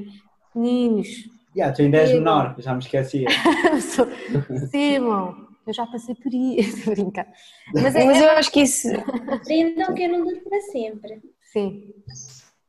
Meninos, 0.55 1.07
Yeah, 1.55 1.75
tu 1.75 1.81
ainda 1.81 1.97
és 1.97 2.11
menor, 2.13 2.55
já 2.59 2.73
me 2.73 2.79
esquecia. 2.79 3.27
sou- 3.81 4.07
Simão, 4.69 5.47
eu 5.67 5.73
já 5.73 5.85
passei 5.85 6.15
por 6.15 6.33
isso, 6.33 6.89
brincar. 6.95 7.27
Mas 7.73 7.93
é, 7.95 8.05
Mas 8.05 8.21
é- 8.21 8.25
eu 8.25 8.31
acho 8.31 8.51
que 8.51 8.61
isso, 8.61 8.87
Aprendam 9.29 9.93
que 9.93 10.03
eu 10.03 10.09
não 10.09 10.23
duro 10.25 10.39
para 10.47 10.61
sempre. 10.61 11.21
sim. 11.51 11.89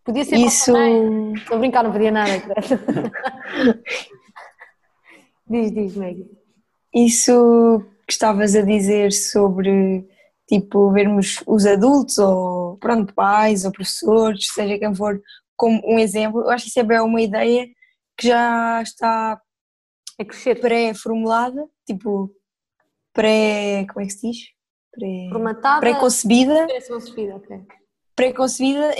Podia 0.05 0.25
ser 0.25 0.35
isso, 0.37 0.73
também. 0.73 1.35
Estou 1.35 1.57
a 1.57 1.61
brincar, 1.61 1.85
não 1.85 1.93
podia 1.93 2.11
nada. 2.11 2.33
diz, 5.49 5.73
diz, 5.73 5.97
Maggie. 5.97 6.27
isso 6.95 7.85
que 8.07 8.13
estavas 8.13 8.55
a 8.57 8.63
dizer 8.63 9.13
sobre 9.13 10.07
tipo 10.49 10.91
vermos 10.93 11.43
os 11.47 11.65
adultos 11.67 12.19
ou 12.19 12.77
pronto 12.79 13.15
pais 13.15 13.65
ou 13.65 13.73
professores, 13.73 14.49
seja 14.49 14.79
quem 14.79 14.95
for, 14.95 15.21
como 15.57 15.81
um 15.87 15.99
exemplo, 15.99 16.41
eu 16.43 16.51
acho 16.51 16.65
que 16.65 16.71
isso 16.71 16.81
é 16.81 16.83
bem 16.83 17.01
uma 17.01 17.21
ideia 17.23 17.67
que 18.17 18.29
já 18.29 18.83
está 18.83 19.41
É 20.19 20.25
crescer. 20.25 20.61
pré-formulada, 20.61 21.69
tipo 21.87 22.31
pré, 23.13 23.87
como 23.93 24.05
é 24.05 24.07
que 24.07 24.13
se 24.13 24.31
diz? 24.31 24.39
Pré, 24.91 25.29
Formatada. 25.31 25.81
pré-concebida 25.81 26.67
Parece 26.67 26.93
uma 26.93 27.01
subida, 27.01 27.37
ok. 27.37 27.61
pré-concebida 28.15 28.91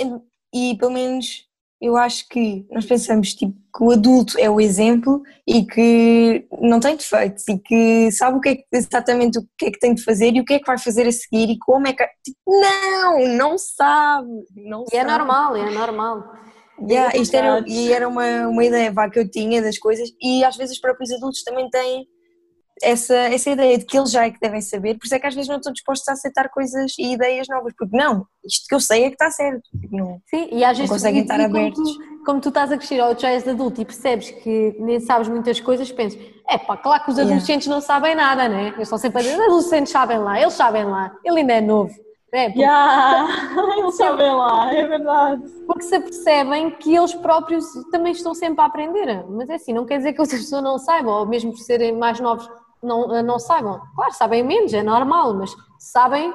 e 0.53 0.75
pelo 0.77 0.91
menos 0.91 1.47
eu 1.83 1.97
acho 1.97 2.27
que 2.29 2.65
nós 2.71 2.85
pensamos 2.85 3.33
tipo, 3.33 3.53
que 3.75 3.83
o 3.83 3.91
adulto 3.91 4.39
é 4.39 4.49
o 4.49 4.61
exemplo 4.61 5.21
e 5.45 5.65
que 5.65 6.47
não 6.61 6.79
tem 6.79 6.95
defeitos 6.95 7.45
e 7.49 7.57
que 7.57 8.09
sabe 8.11 8.37
o 8.37 8.41
que 8.41 8.49
é 8.49 8.63
exatamente 8.71 9.37
o 9.37 9.43
que 9.57 9.65
é 9.65 9.71
que 9.71 9.79
tem 9.79 9.93
de 9.93 10.01
fazer 10.01 10.33
e 10.33 10.39
o 10.39 10.45
que 10.45 10.53
é 10.53 10.59
que 10.59 10.65
vai 10.65 10.77
fazer 10.77 11.05
a 11.05 11.11
seguir 11.11 11.49
e 11.49 11.59
como 11.59 11.85
é 11.85 11.91
que. 11.93 12.05
tipo, 12.23 12.37
não, 12.47 13.27
não 13.35 13.57
sabe. 13.57 14.29
Não 14.55 14.85
E 14.93 14.95
é 14.95 15.01
sabe. 15.01 15.11
normal, 15.11 15.55
é 15.57 15.69
normal. 15.71 16.33
Yeah, 16.89 17.15
isto 17.17 17.35
era, 17.35 17.63
e 17.67 17.91
era 17.91 18.07
uma, 18.07 18.47
uma 18.47 18.63
ideia 18.63 18.91
vá, 18.91 19.09
que 19.09 19.19
eu 19.19 19.29
tinha 19.29 19.61
das 19.61 19.77
coisas 19.77 20.09
e 20.21 20.43
às 20.43 20.55
vezes 20.55 20.75
os 20.75 20.81
próprios 20.81 21.11
adultos 21.11 21.43
também 21.43 21.69
têm 21.69 22.07
essa, 22.83 23.15
essa 23.15 23.49
ideia 23.49 23.77
de 23.77 23.85
que 23.85 23.97
eles 23.97 24.11
já 24.11 24.25
é 24.25 24.31
que 24.31 24.39
devem 24.39 24.61
saber, 24.61 24.97
por 24.97 25.05
isso 25.05 25.15
é 25.15 25.19
que 25.19 25.27
às 25.27 25.33
vezes 25.33 25.49
não 25.49 25.57
estão 25.57 25.71
dispostos 25.73 26.07
a 26.09 26.13
aceitar 26.13 26.49
coisas 26.49 26.93
e 26.99 27.13
ideias 27.13 27.47
novas, 27.47 27.73
porque 27.77 27.95
não, 27.97 28.25
isto 28.45 28.65
que 28.67 28.75
eu 28.75 28.79
sei 28.79 29.05
é 29.05 29.07
que 29.07 29.15
está 29.15 29.31
certo. 29.31 29.61
Tipo, 29.81 29.95
Não, 29.97 30.19
Sim, 30.29 30.49
e 30.51 30.63
às 30.63 30.77
vezes 30.77 30.91
conseguem 30.91 31.21
estar 31.21 31.39
e 31.39 31.43
como 31.45 31.57
abertos. 31.57 31.97
Tu, 31.97 32.23
como 32.25 32.41
tu 32.41 32.49
estás 32.49 32.71
a 32.71 32.77
crescer 32.77 33.01
ou 33.01 33.15
tu 33.15 33.21
já 33.21 33.29
és 33.31 33.47
adulto 33.47 33.81
e 33.81 33.85
percebes 33.85 34.29
que 34.31 34.75
nem 34.79 34.99
sabes 34.99 35.27
muitas 35.27 35.59
coisas, 35.59 35.91
pensas, 35.91 36.19
é 36.49 36.57
pá, 36.57 36.77
claro 36.77 37.03
que 37.03 37.11
os 37.11 37.17
Yeah. 37.17 37.33
adolescentes 37.33 37.67
não 37.67 37.81
sabem 37.81 38.15
nada, 38.15 38.47
né? 38.49 38.67
Eles 38.69 38.81
estão 38.83 38.97
sempre 38.97 39.19
a 39.19 39.21
dizer, 39.23 39.35
os 39.37 39.41
adolescentes 39.45 39.91
sabem 39.91 40.17
lá, 40.19 40.39
eles 40.39 40.53
sabem 40.53 40.85
lá, 40.85 41.15
ele 41.23 41.39
ainda 41.39 41.53
é 41.53 41.61
novo. 41.61 41.93
É, 42.35 42.45
porque, 42.45 42.61
Yeah, 42.61 43.27
eles 43.77 43.95
sabem 43.95 44.33
lá, 44.33 44.73
é 44.73 44.87
verdade. 44.87 45.43
porque 45.67 45.83
se 45.83 45.93
apercebem 45.95 46.71
que 46.71 46.95
eles 46.95 47.13
próprios 47.13 47.63
também 47.91 48.11
estão 48.11 48.33
sempre 48.33 48.61
a 48.63 48.65
aprender. 48.65 49.23
Mas 49.29 49.49
é 49.49 49.53
assim, 49.55 49.71
não 49.71 49.85
quer 49.85 49.97
dizer 49.97 50.13
que 50.13 50.21
outras 50.21 50.41
pessoas 50.41 50.63
não 50.63 50.79
saibam, 50.79 51.13
ou 51.13 51.27
mesmo 51.27 51.51
por 51.51 51.59
serem 51.59 51.95
mais 51.95 52.19
novos 52.19 52.49
não, 52.83 53.23
não 53.23 53.39
saibam. 53.39 53.81
Claro, 53.95 54.13
sabem 54.13 54.43
menos, 54.43 54.73
é 54.73 54.83
normal, 54.83 55.33
mas 55.33 55.55
sabem 55.79 56.33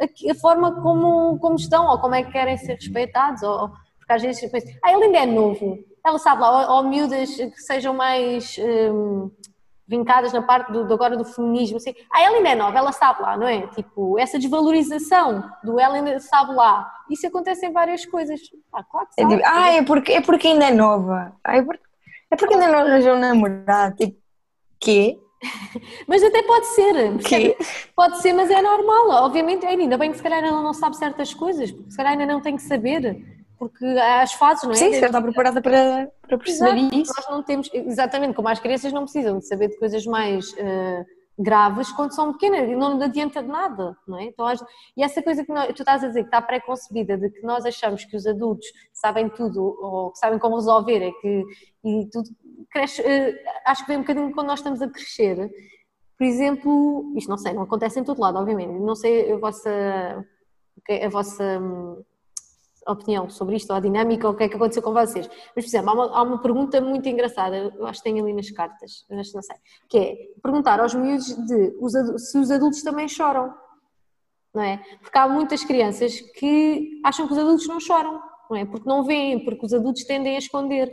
a, 0.00 0.30
a 0.30 0.34
forma 0.36 0.80
como, 0.80 1.38
como 1.38 1.56
estão, 1.56 1.86
ou 1.86 1.98
como 1.98 2.14
é 2.14 2.22
que 2.22 2.32
querem 2.32 2.56
ser 2.56 2.74
respeitados, 2.74 3.42
ou, 3.42 3.70
porque 3.98 4.12
às 4.12 4.22
vezes 4.22 4.50
pensam, 4.50 4.70
ah, 4.84 4.92
ele 4.92 5.04
ainda 5.04 5.18
é 5.18 5.26
novo, 5.26 5.78
ela 6.04 6.18
sabe 6.18 6.40
lá, 6.40 6.70
ou, 6.70 6.76
ou 6.76 6.82
miúdas 6.84 7.34
que 7.34 7.60
sejam 7.60 7.92
mais 7.92 8.56
hum, 8.58 9.30
vincadas 9.86 10.32
na 10.32 10.42
parte 10.42 10.70
do, 10.70 10.92
agora 10.92 11.16
do 11.16 11.24
feminismo, 11.24 11.78
assim, 11.78 11.94
ah, 12.12 12.22
ela 12.22 12.36
ainda 12.36 12.50
é 12.50 12.54
nova, 12.54 12.78
ela 12.78 12.92
sabe 12.92 13.22
lá, 13.22 13.36
não 13.36 13.48
é? 13.48 13.66
Tipo, 13.68 14.18
essa 14.18 14.38
desvalorização 14.38 15.50
do 15.64 15.80
ela 15.80 15.96
ainda 15.96 16.20
sabe 16.20 16.52
lá, 16.54 16.90
isso 17.10 17.26
acontece 17.26 17.66
em 17.66 17.72
várias 17.72 18.04
coisas. 18.06 18.38
Ah, 18.72 18.84
claro 18.84 19.06
que 19.08 19.20
É 19.20 19.24
sabe. 19.24 19.36
tipo, 19.36 19.48
ah, 19.48 19.72
é 19.72 19.82
porque, 19.82 20.12
é 20.12 20.20
porque 20.20 20.48
ainda 20.48 20.66
é 20.66 20.70
nova. 20.74 21.32
Ah, 21.42 21.56
é, 21.56 21.62
porque, 21.62 21.82
é 22.30 22.36
porque 22.36 22.54
ainda 22.54 22.68
não 22.68 22.78
arranjou 22.80 23.16
namorado. 23.16 23.96
Tipo, 23.96 24.18
quê? 24.78 25.18
Mas 26.06 26.22
até 26.22 26.42
pode 26.42 26.66
ser? 26.66 26.94
Pode 27.94 28.20
ser, 28.20 28.32
mas 28.32 28.50
é 28.50 28.60
normal. 28.60 29.24
Obviamente, 29.24 29.64
ainda 29.64 29.96
bem 29.96 30.10
que 30.10 30.16
se 30.16 30.22
calhar 30.22 30.42
ela 30.42 30.62
não 30.62 30.74
sabe 30.74 30.96
certas 30.96 31.32
coisas, 31.32 31.70
porque 31.70 31.90
se 31.90 31.96
calhar 31.96 32.12
ainda 32.12 32.26
não 32.26 32.40
tem 32.40 32.56
que 32.56 32.62
saber, 32.62 33.22
porque 33.58 33.84
há 33.84 34.22
as 34.22 34.32
fases, 34.32 34.64
não 34.64 34.72
é? 34.72 34.76
Sim, 34.76 34.92
se 34.92 35.04
está 35.04 35.20
preparada 35.20 35.60
para, 35.60 36.10
para 36.26 36.38
perceber 36.38 36.76
Exato, 36.76 36.94
isso. 36.96 37.12
Nós 37.16 37.30
não 37.30 37.42
temos, 37.42 37.70
exatamente, 37.72 38.34
como 38.34 38.48
as 38.48 38.60
crianças 38.60 38.92
não 38.92 39.02
precisam 39.02 39.38
de 39.38 39.46
saber 39.46 39.68
de 39.68 39.78
coisas 39.78 40.04
mais 40.06 40.54
eh, 40.56 41.04
graves 41.38 41.92
quando 41.92 42.12
são 42.14 42.32
pequenas 42.32 42.68
e 42.68 42.74
não 42.74 43.00
adianta 43.00 43.40
de 43.42 43.48
nada, 43.48 43.96
não 44.06 44.18
é? 44.18 44.24
Então, 44.24 44.46
e 44.96 45.02
essa 45.02 45.22
coisa 45.22 45.44
que 45.44 45.52
nós- 45.52 45.68
tu 45.68 45.82
estás 45.82 46.02
a 46.02 46.08
dizer 46.08 46.22
que 46.22 46.28
está 46.28 46.42
pré-concebida, 46.42 47.16
de 47.16 47.30
que 47.30 47.42
nós 47.42 47.64
achamos 47.64 48.04
que 48.04 48.16
os 48.16 48.26
adultos 48.26 48.66
sabem 48.92 49.28
tudo 49.28 49.62
ou 49.80 50.10
que 50.10 50.18
sabem 50.18 50.38
como 50.38 50.56
resolver, 50.56 51.00
é 51.02 51.12
que 51.20 51.44
e 51.84 52.08
tudo 52.10 52.28
cresce, 52.70 53.00
eh, 53.02 53.40
acho 53.64 53.82
que 53.84 53.88
vem 53.88 53.98
um 53.98 54.00
bocadinho 54.02 54.32
quando 54.32 54.48
nós 54.48 54.58
estamos 54.58 54.82
a 54.82 54.88
crescer. 54.88 55.48
Por 56.18 56.24
exemplo, 56.24 57.12
isto 57.16 57.28
não 57.30 57.38
sei, 57.38 57.52
não 57.52 57.62
acontece 57.62 58.00
em 58.00 58.04
todo 58.04 58.20
lado, 58.20 58.38
obviamente, 58.38 58.72
não 58.72 58.96
sei 58.96 59.32
a 59.32 59.36
vossa, 59.36 59.70
é 60.88 61.06
a 61.06 61.08
vossa 61.08 61.44
hum, 61.60 62.02
opinião 62.88 63.28
sobre 63.28 63.56
isto, 63.56 63.70
ou 63.70 63.76
a 63.76 63.80
dinâmica, 63.80 64.26
ou 64.26 64.34
o 64.34 64.36
que 64.36 64.44
é 64.44 64.48
que 64.48 64.56
aconteceu 64.56 64.82
com 64.82 64.92
vocês. 64.92 65.28
Mas, 65.54 65.64
por 65.64 65.68
exemplo, 65.68 65.90
há 65.90 65.92
uma, 65.92 66.18
há 66.18 66.22
uma 66.22 66.40
pergunta 66.40 66.80
muito 66.80 67.08
engraçada, 67.08 67.56
eu 67.56 67.86
acho 67.86 68.02
que 68.02 68.10
tem 68.10 68.20
ali 68.20 68.32
nas 68.32 68.50
cartas, 68.50 69.04
mas 69.10 69.32
não 69.32 69.42
sei, 69.42 69.56
que 69.88 69.98
é 69.98 70.16
perguntar 70.42 70.80
aos 70.80 70.94
miúdos 70.94 71.26
de 71.46 71.76
os 71.80 71.92
se 72.30 72.38
os 72.38 72.50
adultos 72.50 72.82
também 72.82 73.08
choram, 73.08 73.54
não 74.54 74.62
é? 74.62 74.82
Porque 75.00 75.18
há 75.18 75.28
muitas 75.28 75.62
crianças 75.64 76.20
que 76.20 77.00
acham 77.04 77.26
que 77.26 77.32
os 77.32 77.38
adultos 77.38 77.68
não 77.68 77.78
choram, 77.78 78.20
não 78.50 78.56
é? 78.56 78.64
Porque 78.64 78.88
não 78.88 79.04
veem, 79.04 79.44
porque 79.44 79.64
os 79.64 79.72
adultos 79.72 80.04
tendem 80.04 80.36
a 80.36 80.38
esconder. 80.38 80.88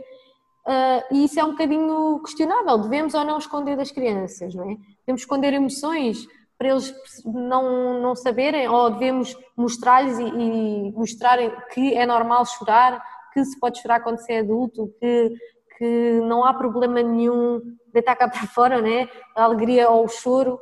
uh, 0.66 1.14
e 1.14 1.24
isso 1.24 1.40
é 1.40 1.44
um 1.44 1.52
bocadinho 1.52 2.20
questionável. 2.22 2.78
Devemos 2.78 3.14
ou 3.14 3.24
não 3.24 3.38
esconder 3.38 3.76
das 3.76 3.90
crianças, 3.90 4.54
não 4.54 4.70
é? 4.70 4.76
Devemos 5.06 5.22
esconder 5.22 5.52
emoções 5.52 6.26
para 6.58 6.68
eles 6.68 6.94
não, 7.24 8.00
não 8.00 8.14
saberem, 8.14 8.68
ou 8.68 8.90
devemos 8.90 9.36
mostrar-lhes 9.56 10.18
e, 10.18 10.24
e 10.24 10.92
mostrarem 10.92 11.52
que 11.72 11.94
é 11.94 12.06
normal 12.06 12.44
chorar, 12.46 13.02
que 13.32 13.44
se 13.44 13.58
pode 13.60 13.80
chorar 13.80 14.00
quando 14.00 14.18
se 14.18 14.32
é 14.32 14.38
adulto, 14.40 14.94
que, 14.98 15.34
que 15.76 16.20
não 16.22 16.44
há 16.44 16.54
problema 16.54 17.02
nenhum 17.02 17.60
deitar 17.92 18.16
cá 18.16 18.28
para 18.28 18.46
fora, 18.48 18.80
né? 18.80 19.08
a 19.34 19.44
alegria 19.44 19.90
ou 19.90 20.04
o 20.04 20.08
choro. 20.08 20.58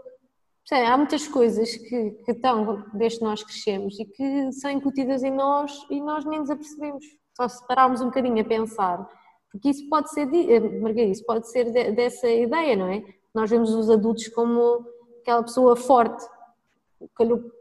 há 0.70 0.96
muitas 0.96 1.28
coisas 1.28 1.76
que, 1.76 2.11
que 2.24 2.33
estão 2.33 2.85
desde 2.92 3.18
que 3.18 3.24
nós 3.24 3.42
crescemos 3.44 3.98
e 4.00 4.04
que 4.04 4.52
são 4.52 4.70
incutidas 4.70 5.22
em 5.22 5.30
nós 5.30 5.72
e 5.90 6.00
nós 6.00 6.24
nem 6.24 6.40
nos 6.40 6.50
apercebemos. 6.50 7.04
Só 7.37 7.48
se 7.48 7.64
pararmos 7.66 8.00
um 8.00 8.07
bocadinho 8.07 8.40
a 8.40 8.44
pensar. 8.44 9.09
Porque 9.50 9.70
isso 9.70 9.88
pode 9.88 10.11
ser, 10.11 10.28
eh, 10.35 10.61
Margarida, 10.80 11.12
isso 11.12 11.24
pode 11.24 11.48
ser 11.48 11.70
de, 11.70 11.92
dessa 11.92 12.28
ideia, 12.28 12.74
não 12.74 12.88
é? 12.88 13.04
Nós 13.33 13.50
vemos 13.50 13.72
os 13.72 13.88
adultos 13.88 14.26
como 14.28 14.85
aquela 15.24 15.42
pessoa 15.42 15.74
forte, 15.74 16.22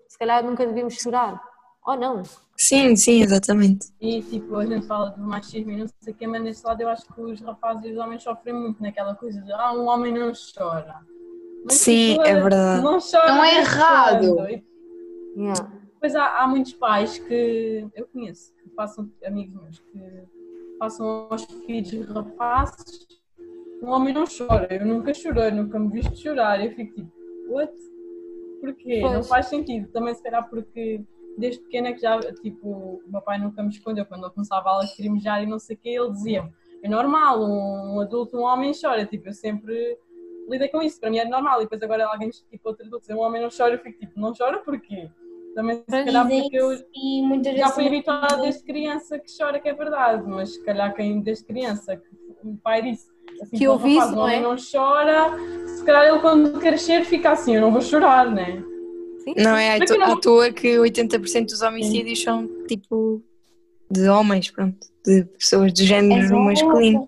se 0.08 0.20
calhar 0.20 0.44
nunca 0.44 0.66
devíamos 0.68 0.96
chorar, 0.96 1.42
ou 1.86 1.96
não? 1.96 2.22
Sim, 2.58 2.96
sim, 2.96 3.22
exatamente. 3.22 3.88
E 4.00 4.22
tipo, 4.22 4.58
a 4.58 4.66
gente 4.66 4.86
fala 4.86 5.12
do 5.12 5.24
machismo 5.24 5.72
e 5.72 5.78
não 5.78 5.88
sei 6.02 6.14
o 6.14 6.16
que, 6.16 6.28
mas 6.28 6.44
nesse 6.44 6.66
lado 6.66 6.82
eu 6.82 6.90
acho 6.90 7.06
que 7.12 7.22
os 7.22 7.42
rapazes 7.42 7.86
e 7.86 7.92
os 7.94 7.98
homens 7.98 8.22
sofrem 8.22 8.54
muito 8.54 8.84
naquela 8.84 9.16
coisa 9.16 9.42
de 9.42 9.52
ah, 9.54 9.74
um 9.74 9.88
homem 9.88 10.14
não 10.14 10.32
chora. 10.34 11.00
Mas, 11.66 11.76
sim, 11.76 12.12
tipo, 12.12 12.24
é 12.24 12.42
verdade. 12.42 12.84
Não 12.84 13.00
chora. 13.00 13.34
Não 13.34 13.44
é 13.44 13.58
errado. 13.60 14.38
Yeah. 15.36 15.72
Depois 15.94 16.16
há, 16.16 16.42
há 16.42 16.48
muitos 16.48 16.74
pais 16.74 17.18
que 17.18 17.88
eu 17.96 18.06
conheço, 18.08 18.54
que 18.62 18.70
passam, 18.70 19.10
amigos 19.26 19.62
meus, 19.62 19.80
que 19.80 20.24
passam 20.78 21.28
aos 21.30 21.46
filhos 21.66 22.08
rapazes, 22.10 23.08
um 23.82 23.90
homem 23.90 24.14
não 24.14 24.26
chora. 24.26 24.68
Eu 24.70 24.86
nunca 24.86 25.14
chorei, 25.14 25.52
nunca 25.52 25.80
me 25.80 25.90
viste 25.90 26.18
chorar. 26.18 26.64
Eu 26.64 26.72
fico 26.76 26.94
tipo, 26.94 27.23
what? 27.54 27.74
Porquê? 28.62 29.00
Pois. 29.02 29.14
Não 29.14 29.24
faz 29.24 29.48
sentido. 29.48 29.88
Também 29.92 30.14
se 30.14 30.24
calhar 30.24 30.48
porque 30.50 31.02
desde 31.38 31.62
pequena 31.62 31.94
que 31.94 32.00
já, 32.00 32.20
tipo, 32.34 32.68
o 32.68 33.04
meu 33.08 33.22
pai 33.22 33.40
nunca 33.40 33.62
me 33.62 33.70
escondeu. 33.70 34.06
Quando 34.06 34.26
eu 34.26 34.32
começava 34.32 34.70
a 34.70 34.78
lacrimejar 34.78 35.44
e 35.44 35.46
não 35.46 35.60
sei 35.60 35.76
o 35.76 35.80
quê, 35.80 35.90
ele 35.90 36.12
dizia 36.12 36.50
é 36.84 36.90
normal, 36.90 37.42
um, 37.42 38.02
adulto, 38.02 38.38
um 38.38 38.44
homem 38.44 38.74
chora. 38.80 39.06
Tipo, 39.06 39.30
eu 39.30 39.34
sempre 39.34 39.98
lidei 40.50 40.68
com 40.68 40.82
isso. 40.82 41.00
Para 41.00 41.10
mim 41.10 41.18
é 41.18 41.26
normal. 41.26 41.62
E 41.62 41.64
depois 41.64 41.82
agora 41.82 42.06
alguém, 42.06 42.30
tipo, 42.30 42.70
outro 42.70 42.86
adulto 42.86 43.02
dizer 43.02 43.16
um 43.16 43.22
homem 43.22 43.42
não 43.42 43.50
chora, 43.50 43.76
eu 43.76 43.80
fico 43.80 43.98
tipo, 44.00 44.20
não 44.20 44.34
chora 44.34 44.60
porquê? 44.60 45.10
Também 45.56 45.78
se 45.78 45.86
calhar 45.86 46.28
porque 46.28 46.58
eu 46.58 46.76
já 47.56 47.70
fui 47.70 47.88
habituada 47.88 48.42
desde 48.42 48.64
criança 48.64 49.20
que 49.20 49.32
chora, 49.38 49.60
que 49.60 49.70
é 49.70 49.74
verdade. 49.74 50.24
Mas 50.28 50.56
se 50.56 50.64
calhar 50.64 50.94
quem 50.94 51.22
desde 51.22 51.46
criança, 51.46 51.96
que 51.96 52.10
o 52.44 52.58
pai 52.58 52.82
disse 52.82 53.13
assim, 53.42 53.58
que 53.58 53.68
ouvisse, 53.68 54.12
não 54.12 54.28
é? 54.28 54.40
não 54.40 54.56
chora, 54.56 55.32
se 55.68 55.84
calhar 55.84 56.08
ele 56.08 56.20
quando 56.20 56.60
crescer 56.60 57.06
fica 57.06 57.32
assim, 57.32 57.56
eu 57.56 57.62
não 57.62 57.72
vou 57.72 57.82
chorar, 57.82 58.30
né? 58.30 58.64
Sim. 59.24 59.36
Não 59.38 59.56
é 59.56 59.76
à, 59.76 59.86
to 59.86 60.02
à 60.02 60.16
toa 60.20 60.52
que 60.52 60.76
80% 60.78 61.46
dos 61.46 61.62
homicídios 61.62 62.20
Sim. 62.20 62.26
são 62.26 62.50
tipo 62.68 63.24
de 63.90 64.10
homens, 64.10 64.50
pronto, 64.52 64.78
de 65.06 65.24
pessoas 65.26 65.72
de 65.72 65.86
género 65.86 66.36
é 66.36 66.40
masculino. 66.40 67.08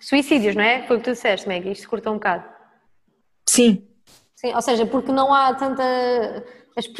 Suicídios, 0.00 0.54
não 0.54 0.62
é? 0.62 0.86
Foi 0.86 0.96
o 0.96 0.98
que 0.98 1.06
tu 1.06 1.12
disseste, 1.12 1.48
Maggie, 1.48 1.72
isto 1.72 1.88
curta 1.88 2.10
um 2.10 2.14
bocado. 2.14 2.44
Sim. 3.48 3.86
Sim, 4.36 4.54
ou 4.54 4.60
seja, 4.60 4.84
porque 4.84 5.10
não 5.10 5.32
há 5.32 5.54
tanta. 5.54 5.82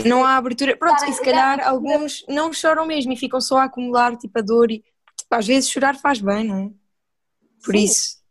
Não 0.07 0.25
há 0.25 0.37
abertura. 0.37 0.77
Pronto, 0.77 1.05
e 1.05 1.13
se 1.13 1.23
calhar 1.23 1.61
alguns 1.67 2.25
não 2.29 2.53
choram 2.53 2.87
mesmo 2.87 3.13
e 3.13 3.17
ficam 3.17 3.41
só 3.41 3.59
a 3.59 3.65
acumular 3.65 4.17
tipo 4.17 4.39
a 4.39 4.43
dor 4.43 4.71
e 4.71 4.79
tipo, 4.79 5.35
às 5.35 5.47
vezes 5.47 5.69
chorar 5.69 5.97
faz 5.97 6.21
bem, 6.21 6.45
não 6.45 6.59
é? 6.59 6.71
Por 7.63 7.75
Sim. 7.75 7.85
isso. 7.85 8.24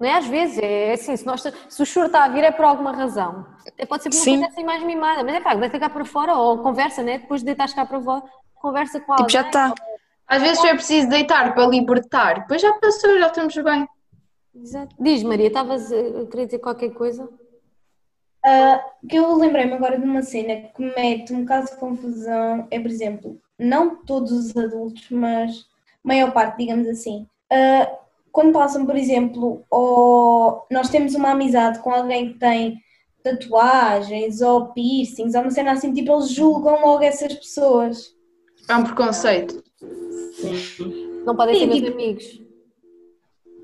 Não 0.00 0.08
é 0.08 0.16
às 0.16 0.26
vezes, 0.26 0.58
é 0.58 0.94
assim, 0.94 1.14
se, 1.14 1.26
nós, 1.26 1.42
se 1.42 1.82
o 1.82 1.84
choro 1.84 2.06
está 2.06 2.24
a 2.24 2.28
vir 2.28 2.42
é 2.42 2.50
por 2.50 2.64
alguma 2.64 2.90
razão. 2.90 3.44
Pode 3.86 4.02
ser 4.02 4.08
por 4.08 4.16
uma 4.16 4.24
Sim. 4.24 4.38
coisa 4.38 4.46
assim 4.46 4.64
mais 4.64 4.82
mimada, 4.82 5.22
mas 5.22 5.34
é 5.34 5.40
pá, 5.40 5.54
deita 5.54 5.78
cá 5.78 5.90
para 5.90 6.04
fora 6.06 6.34
ou 6.34 6.58
conversa, 6.58 7.02
né? 7.02 7.18
Depois 7.18 7.42
de 7.42 7.46
deitar 7.46 7.70
cá 7.74 7.84
para 7.84 8.00
fora, 8.00 8.22
conversa 8.54 8.98
com 8.98 9.12
alguém. 9.12 9.26
Tipo, 9.26 9.38
já 9.38 9.46
está. 9.46 9.74
Às 10.26 10.40
vezes 10.40 10.64
é 10.64 10.72
preciso 10.74 11.08
deitar 11.08 11.52
para 11.52 11.66
libertar, 11.66 12.40
depois 12.40 12.62
já 12.62 12.72
passou, 12.74 13.18
já 13.18 13.26
estamos 13.26 13.54
bem. 13.56 13.86
Exato. 14.54 14.96
Diz 14.98 15.22
Maria, 15.22 15.48
estavas 15.48 15.92
a 15.92 16.26
querer 16.30 16.46
dizer 16.46 16.58
qualquer 16.60 16.90
coisa? 16.90 17.24
Uh, 17.24 19.06
que 19.06 19.16
eu 19.16 19.36
lembrei-me 19.36 19.74
agora 19.74 19.98
de 19.98 20.04
uma 20.04 20.22
cena 20.22 20.68
que 20.74 20.82
mete 20.96 21.34
um 21.34 21.40
bocado 21.42 21.66
de 21.66 21.76
confusão, 21.76 22.66
é 22.70 22.80
por 22.80 22.90
exemplo, 22.90 23.38
não 23.58 23.96
todos 23.96 24.32
os 24.32 24.56
adultos, 24.56 25.10
mas 25.10 25.66
maior 26.02 26.32
parte, 26.32 26.56
digamos 26.56 26.88
assim, 26.88 27.28
uh, 27.52 27.99
quando 28.32 28.52
passam, 28.52 28.86
por 28.86 28.96
exemplo, 28.96 29.64
ou 29.70 30.66
nós 30.70 30.88
temos 30.88 31.14
uma 31.14 31.30
amizade 31.30 31.80
com 31.80 31.90
alguém 31.90 32.32
que 32.32 32.38
tem 32.38 32.78
tatuagens 33.22 34.40
ou 34.40 34.72
piercings, 34.72 35.34
ou 35.34 35.42
uma 35.42 35.50
cena 35.50 35.72
assim, 35.72 35.92
tipo, 35.92 36.12
eles 36.12 36.30
julgam 36.30 36.80
logo 36.80 37.02
essas 37.02 37.34
pessoas. 37.34 38.14
É 38.68 38.76
um 38.76 38.84
preconceito. 38.84 39.62
Sim. 40.34 41.22
Não 41.24 41.36
podem 41.36 41.58
ser 41.58 41.66
meus 41.66 41.80
tipo... 41.80 41.92
amigos. 41.92 42.24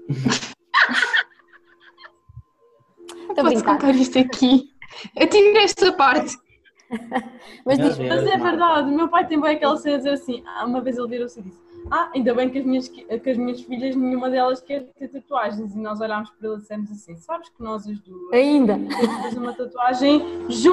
Estou 3.29 3.45
Posso 3.45 3.65
contar 3.65 3.95
isto 3.95 4.19
aqui? 4.19 4.71
Eu 5.15 5.29
tive 5.29 5.59
esta 5.59 5.93
parte. 5.93 6.37
mas, 7.67 7.79
diz, 7.79 7.99
mas 7.99 8.27
é 8.27 8.39
verdade, 8.39 8.89
o 8.89 8.97
meu 8.97 9.09
pai 9.09 9.27
tem 9.27 9.39
bem 9.41 9.57
aquela 9.57 9.77
cena 9.77 9.99
de 9.99 10.05
dizer 10.05 10.15
assim, 10.15 10.43
ah, 10.47 10.65
uma 10.65 10.81
vez 10.81 10.97
ele 10.97 11.09
virou-se 11.09 11.41
e 11.41 11.43
disse 11.43 11.66
ah, 11.91 12.11
ainda 12.15 12.35
bem 12.35 12.49
que 12.49 12.59
as, 12.59 12.65
minhas, 12.65 12.89
que 12.89 13.31
as 13.31 13.37
minhas 13.37 13.61
filhas, 13.61 13.95
nenhuma 13.95 14.29
delas 14.29 14.61
quer 14.61 14.85
ter 14.99 15.09
tatuagens. 15.09 15.75
E 15.75 15.79
nós 15.79 16.01
olhámos 16.01 16.31
para 16.31 16.49
ele 16.49 16.57
e 16.57 16.61
dissemos 16.61 16.91
assim: 16.91 17.17
sabes 17.17 17.49
que 17.49 17.63
nós 17.63 17.87
as 17.87 17.99
duas. 18.01 18.33
Ainda! 18.33 18.75
Queremos 18.75 19.23
fazer 19.23 19.39
uma 19.39 19.53
tatuagem. 19.53 20.23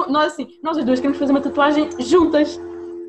Nós, 0.08 0.32
assim, 0.32 0.48
nós 0.62 0.78
as 0.78 0.84
duas 0.84 0.98
queremos 0.98 1.18
fazer 1.18 1.32
uma 1.32 1.40
tatuagem 1.40 1.88
juntas. 2.00 2.60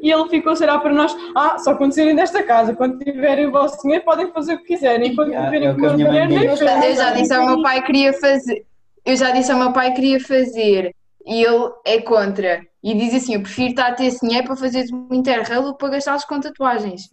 E 0.02 0.12
ele 0.12 0.30
ficou 0.30 0.54
a 0.54 0.56
olhar 0.56 0.80
para 0.80 0.94
nós: 0.94 1.16
ah, 1.36 1.58
só 1.58 1.76
quando 1.76 1.94
saírem 1.94 2.16
desta 2.16 2.44
casa, 2.44 2.76
quando 2.76 3.00
tiverem 3.00 3.48
o 3.48 3.52
vosso 3.52 3.82
dinheiro, 3.82 4.06
podem 4.06 4.32
fazer 4.32 4.54
o 4.54 4.58
que 4.60 4.66
quiserem. 4.66 5.16
Quando 5.16 5.30
yeah, 5.30 5.50
tiverem 5.50 5.68
é 5.68 5.72
o 5.72 5.78
meu 5.78 5.96
dinheiro, 5.96 6.30
nem 6.30 6.46
Eu 6.46 6.96
já 6.96 7.12
disse 7.12 7.34
ao 7.34 7.46
meu 7.46 7.62
pai 7.64 7.82
que 7.82 7.88
queria 7.88 8.14
fazer. 8.14 8.66
Eu 9.04 9.16
já 9.16 9.32
disse 9.32 9.52
ao 9.52 9.58
meu 9.58 9.74
pai 9.74 9.90
que 9.90 9.96
queria 9.96 10.20
fazer 10.20 10.96
e 11.26 11.44
ele 11.44 11.72
é 11.86 12.00
contra. 12.02 12.62
E 12.86 12.94
diz 12.94 13.16
assim: 13.16 13.34
Eu 13.34 13.42
prefiro 13.42 13.70
estar 13.70 13.88
a 13.88 13.94
ter 13.94 14.06
esse 14.06 14.24
dinheiro 14.24 14.46
para 14.46 14.56
fazer 14.56 14.86
um 14.94 15.12
interrail 15.12 15.74
para 15.74 15.90
gastá-los 15.90 16.24
com 16.24 16.40
tatuagens. 16.40 17.10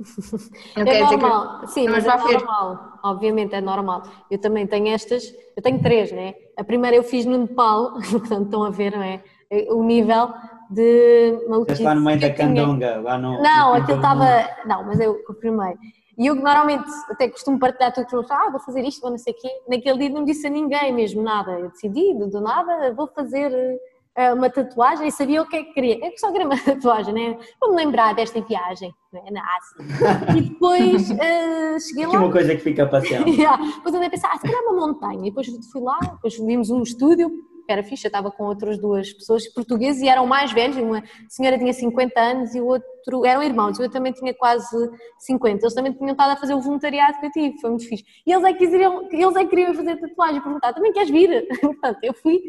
Não 0.77 0.85
é 0.85 1.01
normal, 1.01 1.61
que... 1.61 1.67
sim, 1.69 1.89
mas, 1.89 2.05
mas 2.05 2.23
é 2.27 2.33
normal. 2.35 2.99
Obviamente 3.03 3.55
é 3.55 3.61
normal. 3.63 4.03
Eu 4.31 4.39
também 4.39 4.67
tenho 4.67 4.89
estas, 4.89 5.25
eu 5.57 5.63
tenho 5.63 5.81
três, 5.81 6.13
né? 6.13 6.35
A 6.59 6.63
primeira 6.63 6.95
eu 6.95 7.03
fiz 7.03 7.25
no 7.25 7.39
Nepal, 7.39 7.95
portanto 8.05 8.45
estão 8.45 8.65
a 8.65 8.71
ver, 8.71 8.93
não 8.93 9.03
é? 9.03 9.23
O 9.71 9.83
nível 9.83 10.35
de 10.71 11.47
maluquice. 11.49 11.83
lá 11.83 11.95
no 11.95 12.03
meio 12.03 12.21
da 12.21 12.31
candonga, 12.31 13.01
lá 13.01 13.17
no. 13.17 13.43
Não, 13.43 13.71
no 13.71 13.75
aquilo 13.77 13.97
estava. 13.97 14.27
Não, 14.67 14.85
mas 14.85 15.01
eu 15.01 15.15
primeiro. 15.41 15.79
E 16.19 16.27
eu 16.27 16.35
normalmente 16.35 16.85
até 17.09 17.31
costumo 17.31 17.59
partilhar 17.59 17.95
tudo 17.95 18.07
que 18.07 18.33
ah, 18.33 18.51
vou 18.51 18.61
fazer 18.61 18.83
isto, 18.85 19.01
vou 19.01 19.11
não 19.11 19.17
sei 19.17 19.33
o 19.33 19.37
quê. 19.37 19.49
Naquele 19.67 19.99
dia 19.99 20.11
não 20.11 20.23
disse 20.23 20.47
a 20.47 20.51
ninguém 20.51 20.93
mesmo 20.93 21.23
nada. 21.23 21.53
Eu 21.53 21.71
decidi, 21.71 22.13
do 22.15 22.41
nada, 22.43 22.93
vou 22.93 23.09
fazer 23.09 23.51
eh, 23.51 23.79
uma 24.35 24.51
tatuagem 24.51 25.09
e 25.09 25.13
sabia 25.13 25.43
o 25.43 25.49
que 25.49 25.57
é 25.57 25.63
que 25.65 25.73
queria. 25.73 26.05
Eu 26.05 26.13
só 26.19 26.31
queria 26.31 26.47
uma 26.47 26.59
tatuagem, 26.61 27.15
né? 27.15 27.39
Para 27.59 27.71
me 27.71 27.77
lembrar 27.77 28.15
desta 28.15 28.41
viagem 28.43 28.95
né? 29.13 29.23
na 29.31 29.43
Ásia. 29.57 30.37
E 30.37 30.43
depois 30.43 31.11
uh, 31.11 31.81
cheguei 31.89 32.07
lá. 32.07 32.13
Que 32.13 32.17
uma 32.19 32.33
coisa 32.33 32.55
que 32.55 32.61
fica 32.61 32.87
para 32.87 33.01
sempre. 33.01 33.33
yeah. 33.37 33.57
Depois 33.77 33.95
andei 33.95 34.09
a 34.09 34.11
pensar, 34.11 34.31
ah, 34.33 34.37
se 34.37 34.43
calhar 34.43 34.61
é 34.61 34.69
uma 34.69 34.87
montanha. 34.87 35.21
E 35.21 35.31
depois 35.31 35.47
fui 35.71 35.81
lá, 35.81 35.99
depois 36.01 36.37
vimos 36.37 36.71
um 36.71 36.83
estúdio, 36.83 37.31
era 37.69 37.83
fixe, 37.83 38.07
eu 38.07 38.09
estava 38.09 38.31
com 38.31 38.45
outras 38.45 38.79
duas 38.79 39.13
pessoas 39.13 39.47
portuguesas 39.49 40.03
e 40.03 40.09
eram 40.09 40.27
mais 40.27 40.53
velhos. 40.53 40.77
Uma 40.77 41.03
senhora 41.29 41.59
tinha 41.59 41.73
50 41.73 42.21
anos 42.21 42.55
e 42.55 42.61
o 42.61 42.67
outro, 42.67 43.25
eram 43.25 43.43
irmãos, 43.43 43.79
eu 43.79 43.91
também 43.91 44.13
tinha 44.13 44.35
quase 44.35 44.77
50. 45.21 45.65
Eles 45.65 45.75
também 45.75 45.93
tinham 45.93 46.13
estado 46.13 46.33
a 46.33 46.37
fazer 46.37 46.55
o 46.55 46.61
voluntariado 46.61 47.19
que 47.19 47.27
eu 47.27 47.31
tive, 47.31 47.61
foi 47.61 47.71
muito 47.71 47.89
fixe. 47.89 48.05
E 48.27 48.33
eles 48.33 48.45
é 48.45 48.53
que 48.53 48.67
queriam, 48.67 49.09
eles 49.11 49.37
é 49.37 49.45
que 49.45 49.51
queriam 49.51 49.75
fazer 49.75 49.97
tatuagem, 49.97 50.43
perguntar, 50.43 50.73
também 50.73 50.93
queres 50.93 51.11
vir? 51.11 51.49
Portanto, 51.61 51.99
eu 52.03 52.13
fui 52.13 52.41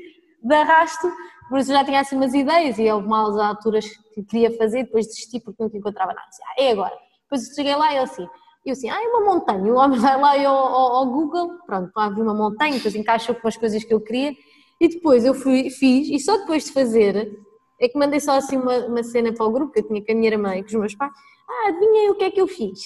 de 0.43 0.53
arrasto 0.53 1.09
por 1.49 1.59
isso 1.59 1.71
já 1.71 1.83
tinha 1.83 1.99
assim 1.99 2.15
umas 2.15 2.33
ideias 2.33 2.77
e 2.79 2.91
houve 2.91 3.07
malas 3.07 3.37
alturas 3.37 3.85
que 4.13 4.23
queria 4.23 4.55
fazer, 4.57 4.83
depois 4.83 5.07
desisti 5.07 5.39
porque 5.39 5.61
nunca 5.61 5.77
encontrava 5.77 6.13
nada. 6.13 6.27
ah, 6.27 6.61
é 6.61 6.71
agora. 6.71 6.93
Depois 7.23 7.47
cheguei 7.55 7.75
lá 7.75 7.93
e 7.93 7.97
eu 7.97 8.03
assim, 8.03 8.27
eu 8.65 8.71
assim, 8.73 8.89
ah, 8.89 9.01
é 9.01 9.07
uma 9.07 9.21
montanha. 9.21 9.73
O 9.73 9.77
homem 9.77 9.99
vai 9.99 10.19
lá 10.19 10.47
ao, 10.47 10.55
ao, 10.55 10.95
ao 10.97 11.05
Google, 11.07 11.57
pronto, 11.65 11.91
lá 11.95 12.09
vi 12.09 12.21
uma 12.21 12.33
montanha, 12.33 12.73
depois 12.73 12.95
encaixou 12.95 13.35
com 13.35 13.47
as 13.47 13.57
coisas 13.57 13.83
que 13.83 13.93
eu 13.93 14.01
queria 14.01 14.33
e 14.79 14.87
depois 14.87 15.23
eu 15.25 15.33
fui, 15.33 15.69
fiz 15.69 16.09
e 16.09 16.19
só 16.19 16.37
depois 16.37 16.65
de 16.65 16.73
fazer 16.73 17.31
é 17.79 17.87
que 17.87 17.97
mandei 17.97 18.19
só 18.19 18.33
assim 18.33 18.57
uma, 18.57 18.77
uma 18.85 19.03
cena 19.03 19.33
para 19.33 19.45
o 19.45 19.51
grupo 19.51 19.73
que 19.73 19.79
eu 19.79 19.87
tinha 19.87 20.03
com 20.03 20.11
a 20.11 20.15
minha 20.15 20.29
irmã 20.29 20.55
e 20.55 20.61
com 20.61 20.67
os 20.67 20.73
meus 20.73 20.95
pais. 20.95 21.11
Ah, 21.49 21.67
adivinha 21.67 22.11
o 22.11 22.15
que 22.15 22.23
é 22.23 22.31
que 22.31 22.39
eu 22.39 22.47
fiz? 22.47 22.79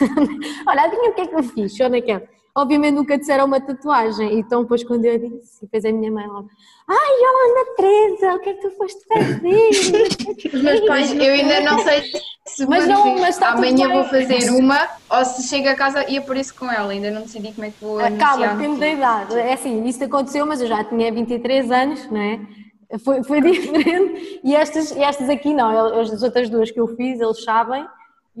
Olha, 0.66 0.82
adivinha 0.82 1.10
o 1.10 1.14
que 1.14 1.20
é 1.20 1.26
que 1.26 1.34
eu 1.34 1.42
fiz, 1.42 1.76
só 1.76 1.88
naquela. 1.88 2.22
Obviamente 2.56 2.94
nunca 2.94 3.16
disseram 3.18 3.44
uma 3.46 3.60
tatuagem. 3.60 4.38
Então, 4.38 4.62
depois, 4.62 4.82
quando 4.84 5.04
eu 5.04 5.18
disse, 5.18 5.62
depois 5.62 5.84
a 5.84 5.92
minha 5.92 6.10
mãe 6.10 6.26
logo: 6.26 6.48
Ai, 6.88 6.96
Ana 6.96 7.76
Teresa, 7.76 8.34
o 8.34 8.38
que 8.40 8.50
é 8.50 8.54
que 8.54 8.60
tu 8.62 8.70
foste 8.76 9.00
fazer? 9.06 10.50
Os 10.54 10.62
meus 10.62 10.80
pais. 10.80 11.12
Eu 11.12 11.32
ainda 11.32 11.60
não 11.60 11.78
sei 11.80 12.02
se 12.46 12.66
Mas 12.66 12.86
não, 12.88 13.18
mas 13.18 13.36
está 13.36 13.50
amanhã 13.50 13.88
vou 13.88 14.04
fazer 14.04 14.50
uma 14.50 14.88
ou 15.10 15.24
se 15.24 15.48
chego 15.48 15.68
a 15.68 15.74
casa 15.74 16.04
e 16.10 16.18
apareço 16.18 16.54
com 16.54 16.70
ela. 16.70 16.92
Ainda 16.92 17.10
não 17.10 17.22
decidi 17.22 17.52
como 17.52 17.66
é 17.66 17.70
que 17.70 17.80
vou 17.80 17.98
Ah, 18.00 18.06
anunciar. 18.06 18.30
Calma, 18.30 18.46
depende 18.54 18.80
da 18.80 18.88
idade. 18.88 19.38
É 19.38 19.52
assim, 19.52 19.84
isso 19.84 20.02
aconteceu, 20.02 20.44
mas 20.46 20.60
eu 20.60 20.66
já 20.66 20.82
tinha 20.84 21.12
23 21.12 21.70
anos, 21.70 22.10
não 22.10 22.20
é? 22.20 22.40
Foi, 23.04 23.22
foi 23.22 23.40
diferente. 23.42 24.40
E 24.42 24.54
estas, 24.56 24.90
e 24.90 25.00
estas 25.00 25.28
aqui 25.28 25.54
não, 25.54 26.00
as 26.00 26.22
outras 26.22 26.50
duas 26.50 26.70
que 26.72 26.80
eu 26.80 26.88
fiz, 26.96 27.20
eles 27.20 27.44
sabem. 27.44 27.86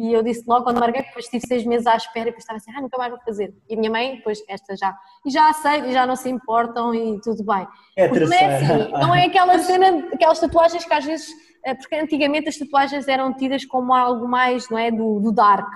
E 0.02 0.14
eu 0.14 0.22
disse 0.22 0.42
logo 0.46 0.64
quando 0.64 0.80
marquei, 0.80 1.02
depois 1.02 1.26
estive 1.26 1.46
seis 1.46 1.64
meses 1.66 1.86
à 1.86 1.94
espera 1.94 2.28
e 2.28 2.30
depois 2.30 2.42
estava 2.42 2.56
assim, 2.56 2.72
ah, 2.74 2.80
nunca 2.80 2.96
mais 2.96 3.10
vou 3.10 3.20
fazer. 3.20 3.52
E 3.68 3.74
a 3.74 3.76
minha 3.78 3.90
mãe, 3.90 4.16
depois, 4.16 4.38
esta 4.48 4.74
já. 4.74 4.96
E 5.26 5.30
já 5.30 5.50
aceito, 5.50 5.88
e 5.88 5.92
já 5.92 6.06
não 6.06 6.16
se 6.16 6.30
importam 6.30 6.94
e 6.94 7.20
tudo 7.20 7.44
bem. 7.44 7.66
É 7.96 8.08
Porque 8.08 8.24
não 8.24 8.32
é 8.32 8.56
assim, 8.56 8.92
não 8.92 9.14
é 9.14 9.26
aquela 9.26 9.58
cena, 9.58 10.08
aquelas 10.12 10.40
tatuagens 10.40 10.84
que 10.86 10.94
às 10.94 11.04
vezes, 11.04 11.28
eh, 11.66 11.74
porque 11.74 11.94
antigamente 11.96 12.48
as 12.48 12.56
tatuagens 12.56 13.06
eram 13.08 13.34
tidas 13.34 13.64
como 13.66 13.92
algo 13.92 14.26
mais, 14.26 14.70
não 14.70 14.78
é, 14.78 14.90
do, 14.90 15.20
do 15.20 15.32
dark, 15.32 15.68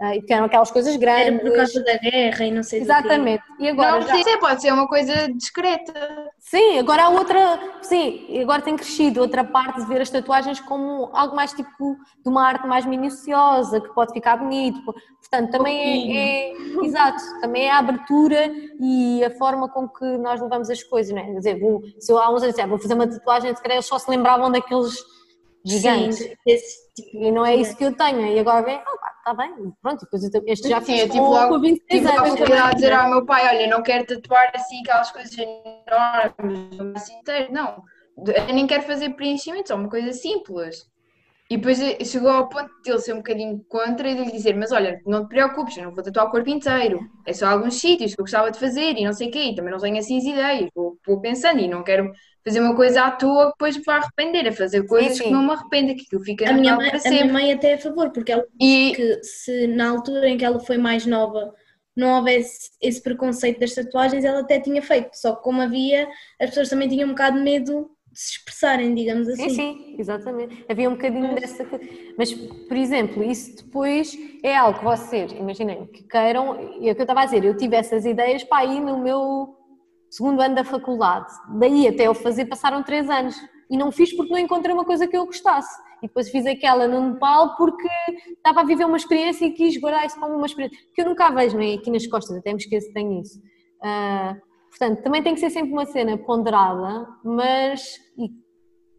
eh, 0.00 0.16
e 0.16 0.22
que 0.22 0.32
eram 0.32 0.46
aquelas 0.46 0.70
coisas 0.72 0.94
Era 0.94 0.98
grandes. 1.00 1.42
por 1.48 1.54
causa 1.56 1.84
da 1.84 1.96
guerra 1.98 2.44
e 2.46 2.50
não 2.50 2.62
sei 2.64 2.80
do 2.80 2.86
quê. 2.86 2.92
Exatamente. 2.92 3.44
E 3.60 3.68
agora 3.68 3.92
Não 3.92 4.00
já- 4.02 4.08
precisa, 4.14 4.38
pode 4.38 4.62
ser 4.62 4.72
uma 4.72 4.88
coisa 4.88 5.32
discreta. 5.32 5.92
Sim, 6.50 6.80
agora 6.80 7.04
há 7.04 7.08
outra, 7.08 7.60
sim, 7.80 8.40
agora 8.40 8.60
tem 8.60 8.74
crescido 8.74 9.20
outra 9.20 9.44
parte 9.44 9.80
de 9.80 9.86
ver 9.86 10.00
as 10.00 10.10
tatuagens 10.10 10.58
como 10.58 11.08
algo 11.12 11.36
mais 11.36 11.52
tipo 11.52 11.96
de 12.24 12.28
uma 12.28 12.44
arte 12.44 12.66
mais 12.66 12.84
minuciosa, 12.84 13.80
que 13.80 13.88
pode 13.94 14.12
ficar 14.12 14.36
bonito. 14.36 14.82
Portanto, 15.20 15.52
também 15.52 16.12
é, 16.18 16.50
é- 16.50 16.54
exato, 16.84 17.22
também 17.40 17.66
é 17.66 17.70
a 17.70 17.78
abertura 17.78 18.50
e 18.80 19.22
a 19.22 19.30
forma 19.30 19.68
com 19.68 19.88
que 19.88 20.04
nós 20.18 20.40
levamos 20.40 20.68
as 20.68 20.82
coisas, 20.82 21.14
não 21.14 21.22
é? 21.22 21.26
Quer 21.26 21.36
dizer, 21.38 21.60
vou, 21.60 21.84
se 22.00 22.10
eu 22.10 22.18
há 22.18 22.28
uns 22.28 22.42
anos 22.42 22.56
disser, 22.56 22.68
vou 22.68 22.78
fazer 22.80 22.94
uma 22.94 23.06
tatuagem, 23.06 23.54
se 23.54 23.62
calhar 23.62 23.76
eles 23.76 23.86
só 23.86 23.96
se 23.96 24.10
lembravam 24.10 24.50
daqueles 24.50 24.92
gigantes. 25.64 26.18
Sim, 26.18 26.34
desse 26.44 26.92
tipo. 26.96 27.16
E 27.16 27.30
não 27.30 27.46
é 27.46 27.54
isso 27.54 27.76
que 27.76 27.84
eu 27.84 27.96
tenho. 27.96 28.26
E 28.26 28.40
agora 28.40 28.62
vem, 28.64 28.74
ah, 28.74 29.09
está 29.30 29.34
bem, 29.34 29.72
pronto, 29.82 30.00
depois 30.04 30.22
eu- 30.34 30.42
este 30.46 30.68
já 30.68 30.80
Sim, 30.80 30.86
fiz 30.92 31.00
é 31.02 31.08
tipo 31.08 31.24
com, 31.24 31.30
logo- 31.30 31.54
com 31.54 31.60
23 31.60 32.00
Tive 32.00 32.10
a 32.10 32.14
anos. 32.20 32.32
oportunidade 32.32 32.68
de 32.70 32.74
dizer 32.76 32.92
ao 32.92 33.10
meu 33.10 33.24
pai: 33.26 33.48
Olha, 33.48 33.66
não 33.68 33.82
quero 33.82 34.06
tatuar 34.06 34.50
assim 34.54 34.80
aquelas 34.80 35.10
coisas 35.10 35.36
enormes, 35.38 37.08
inteiro. 37.10 37.52
Não, 37.52 37.82
eu 38.48 38.54
nem 38.54 38.66
quero 38.66 38.82
fazer 38.84 39.10
preenchimento, 39.10 39.68
só 39.68 39.76
uma 39.76 39.88
coisa 39.88 40.12
simples. 40.12 40.88
E 41.50 41.56
depois 41.56 41.80
eh, 41.80 42.04
chegou 42.04 42.30
ao 42.30 42.48
ponto 42.48 42.70
de 42.82 42.90
ele 42.90 43.00
ser 43.00 43.12
um 43.12 43.16
bocadinho 43.16 43.64
contra 43.68 44.08
e 44.08 44.14
de 44.14 44.22
lhe 44.24 44.30
dizer: 44.30 44.54
Mas 44.56 44.70
olha, 44.70 45.00
não 45.04 45.24
te 45.24 45.30
preocupes, 45.30 45.76
eu 45.76 45.84
não 45.84 45.94
vou 45.94 46.04
tatuar 46.04 46.26
o 46.26 46.30
corpo 46.30 46.48
inteiro. 46.48 47.00
É 47.26 47.32
só 47.32 47.46
alguns 47.46 47.74
sítios 47.74 48.14
que 48.14 48.20
eu 48.20 48.24
gostava 48.24 48.50
de 48.52 48.58
fazer 48.58 48.96
e 48.96 49.04
não 49.04 49.12
sei 49.12 49.28
o 49.28 49.30
quê. 49.32 49.40
E 49.46 49.54
também 49.54 49.72
não 49.72 49.80
tenho 49.80 49.98
assim 49.98 50.18
as 50.18 50.24
ideias. 50.24 50.70
Vou, 50.74 50.96
vou 51.04 51.20
pensando 51.20 51.58
e 51.60 51.66
não 51.66 51.82
quero 51.82 52.12
fazer 52.44 52.60
uma 52.60 52.76
coisa 52.76 53.02
à 53.04 53.10
toa 53.10 53.46
que 53.46 53.52
depois 53.52 53.76
me 53.76 53.82
vá 53.84 53.96
arrepender. 53.96 54.46
A 54.48 54.52
fazer 54.52 54.86
coisas 54.86 55.16
sim. 55.18 55.24
que 55.24 55.30
não 55.30 55.42
me 55.42 55.50
arrependa, 55.52 55.94
que 55.94 56.02
aquilo 56.02 56.22
fica 56.22 56.48
A 56.48 56.52
na 56.52 56.58
minha, 56.58 56.76
mãe, 56.76 56.88
para 56.88 56.98
a 56.98 57.10
minha 57.10 57.18
sempre. 57.18 57.32
mãe 57.32 57.52
até 57.52 57.72
é 57.72 57.74
a 57.74 57.78
favor, 57.78 58.12
porque 58.12 58.30
ela 58.32 58.44
E 58.60 58.92
que 58.94 59.22
se 59.24 59.66
na 59.66 59.90
altura 59.90 60.28
em 60.28 60.38
que 60.38 60.44
ela 60.44 60.60
foi 60.60 60.78
mais 60.78 61.04
nova 61.04 61.52
não 61.96 62.16
houvesse 62.18 62.70
esse 62.80 63.02
preconceito 63.02 63.58
das 63.58 63.74
tatuagens, 63.74 64.24
ela 64.24 64.40
até 64.40 64.60
tinha 64.60 64.80
feito. 64.80 65.10
Só 65.14 65.34
que 65.34 65.42
como 65.42 65.60
havia, 65.60 66.08
as 66.40 66.50
pessoas 66.50 66.68
também 66.70 66.88
tinham 66.88 67.08
um 67.08 67.12
bocado 67.12 67.36
de 67.38 67.42
medo 67.42 67.90
se 68.12 68.36
expressarem, 68.36 68.94
digamos 68.94 69.28
assim. 69.28 69.48
Sim, 69.50 69.54
sim, 69.54 69.96
exatamente. 69.98 70.64
Havia 70.68 70.88
um 70.88 70.94
bocadinho 70.94 71.34
dessa 71.34 71.64
coisa. 71.64 71.84
Mas, 72.18 72.32
por 72.32 72.76
exemplo, 72.76 73.22
isso 73.22 73.64
depois 73.64 74.16
é 74.42 74.56
algo 74.56 74.78
que 74.78 74.84
vocês, 74.84 75.32
imaginem, 75.32 75.86
que 75.86 76.02
queiram, 76.04 76.78
e 76.80 76.88
é 76.88 76.92
o 76.92 76.94
que 76.94 77.00
eu 77.00 77.04
estava 77.04 77.20
a 77.20 77.24
dizer, 77.24 77.44
eu 77.44 77.56
tive 77.56 77.76
essas 77.76 78.04
ideias 78.04 78.42
para 78.44 78.58
aí 78.58 78.80
no 78.80 78.98
meu 78.98 79.56
segundo 80.10 80.40
ano 80.40 80.56
da 80.56 80.64
faculdade. 80.64 81.32
Daí 81.58 81.86
até 81.86 82.06
eu 82.06 82.14
fazer 82.14 82.46
passaram 82.46 82.82
três 82.82 83.08
anos. 83.08 83.36
E 83.70 83.76
não 83.76 83.92
fiz 83.92 84.12
porque 84.16 84.32
não 84.32 84.38
encontrei 84.38 84.74
uma 84.74 84.84
coisa 84.84 85.06
que 85.06 85.16
eu 85.16 85.24
gostasse. 85.24 85.80
E 86.02 86.08
depois 86.08 86.28
fiz 86.28 86.44
aquela 86.44 86.88
no 86.88 87.12
Nepal 87.12 87.54
porque 87.56 87.88
estava 88.36 88.62
a 88.62 88.64
viver 88.64 88.84
uma 88.84 88.96
experiência 88.96 89.44
e 89.44 89.52
quis 89.52 89.76
guardar 89.76 90.04
isso 90.04 90.18
como 90.18 90.34
uma 90.34 90.46
experiência. 90.46 90.76
Que 90.92 91.02
eu 91.02 91.04
nunca 91.04 91.26
a 91.26 91.30
vejo, 91.30 91.56
não 91.56 91.62
é? 91.62 91.74
Aqui 91.74 91.88
nas 91.90 92.04
costas, 92.08 92.36
até 92.36 92.50
me 92.52 92.58
esqueço 92.58 92.88
que 92.88 92.94
tenho 92.94 93.20
isso. 93.20 93.40
Ah, 93.80 94.36
portanto, 94.70 95.02
também 95.02 95.22
tem 95.22 95.34
que 95.34 95.40
ser 95.40 95.50
sempre 95.50 95.72
uma 95.72 95.84
cena 95.84 96.16
ponderada, 96.16 97.06
mas 97.22 97.98
e 98.16 98.30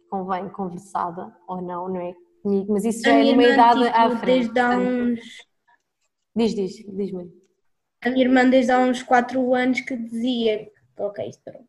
convém 0.08 0.48
conversada 0.50 1.34
ou 1.48 1.60
não, 1.60 1.88
não 1.88 2.00
é? 2.00 2.14
Mas 2.68 2.84
isso 2.84 3.02
já 3.02 3.12
é 3.12 3.24
numa 3.24 3.42
idade 3.42 3.84
tipo, 3.84 3.96
à 3.96 4.10
frente. 4.10 4.24
desde 4.24 4.60
há 4.60 4.70
uns 4.70 5.20
Diz, 6.34 6.54
diz, 6.54 6.76
diz-me. 6.88 7.30
A 8.02 8.10
minha 8.10 8.24
irmã 8.24 8.48
desde 8.48 8.72
há 8.72 8.78
uns 8.78 9.02
4 9.02 9.54
anos 9.54 9.80
que 9.82 9.94
dizia, 9.94 10.66
ok, 10.98 11.30
parou. 11.44 11.62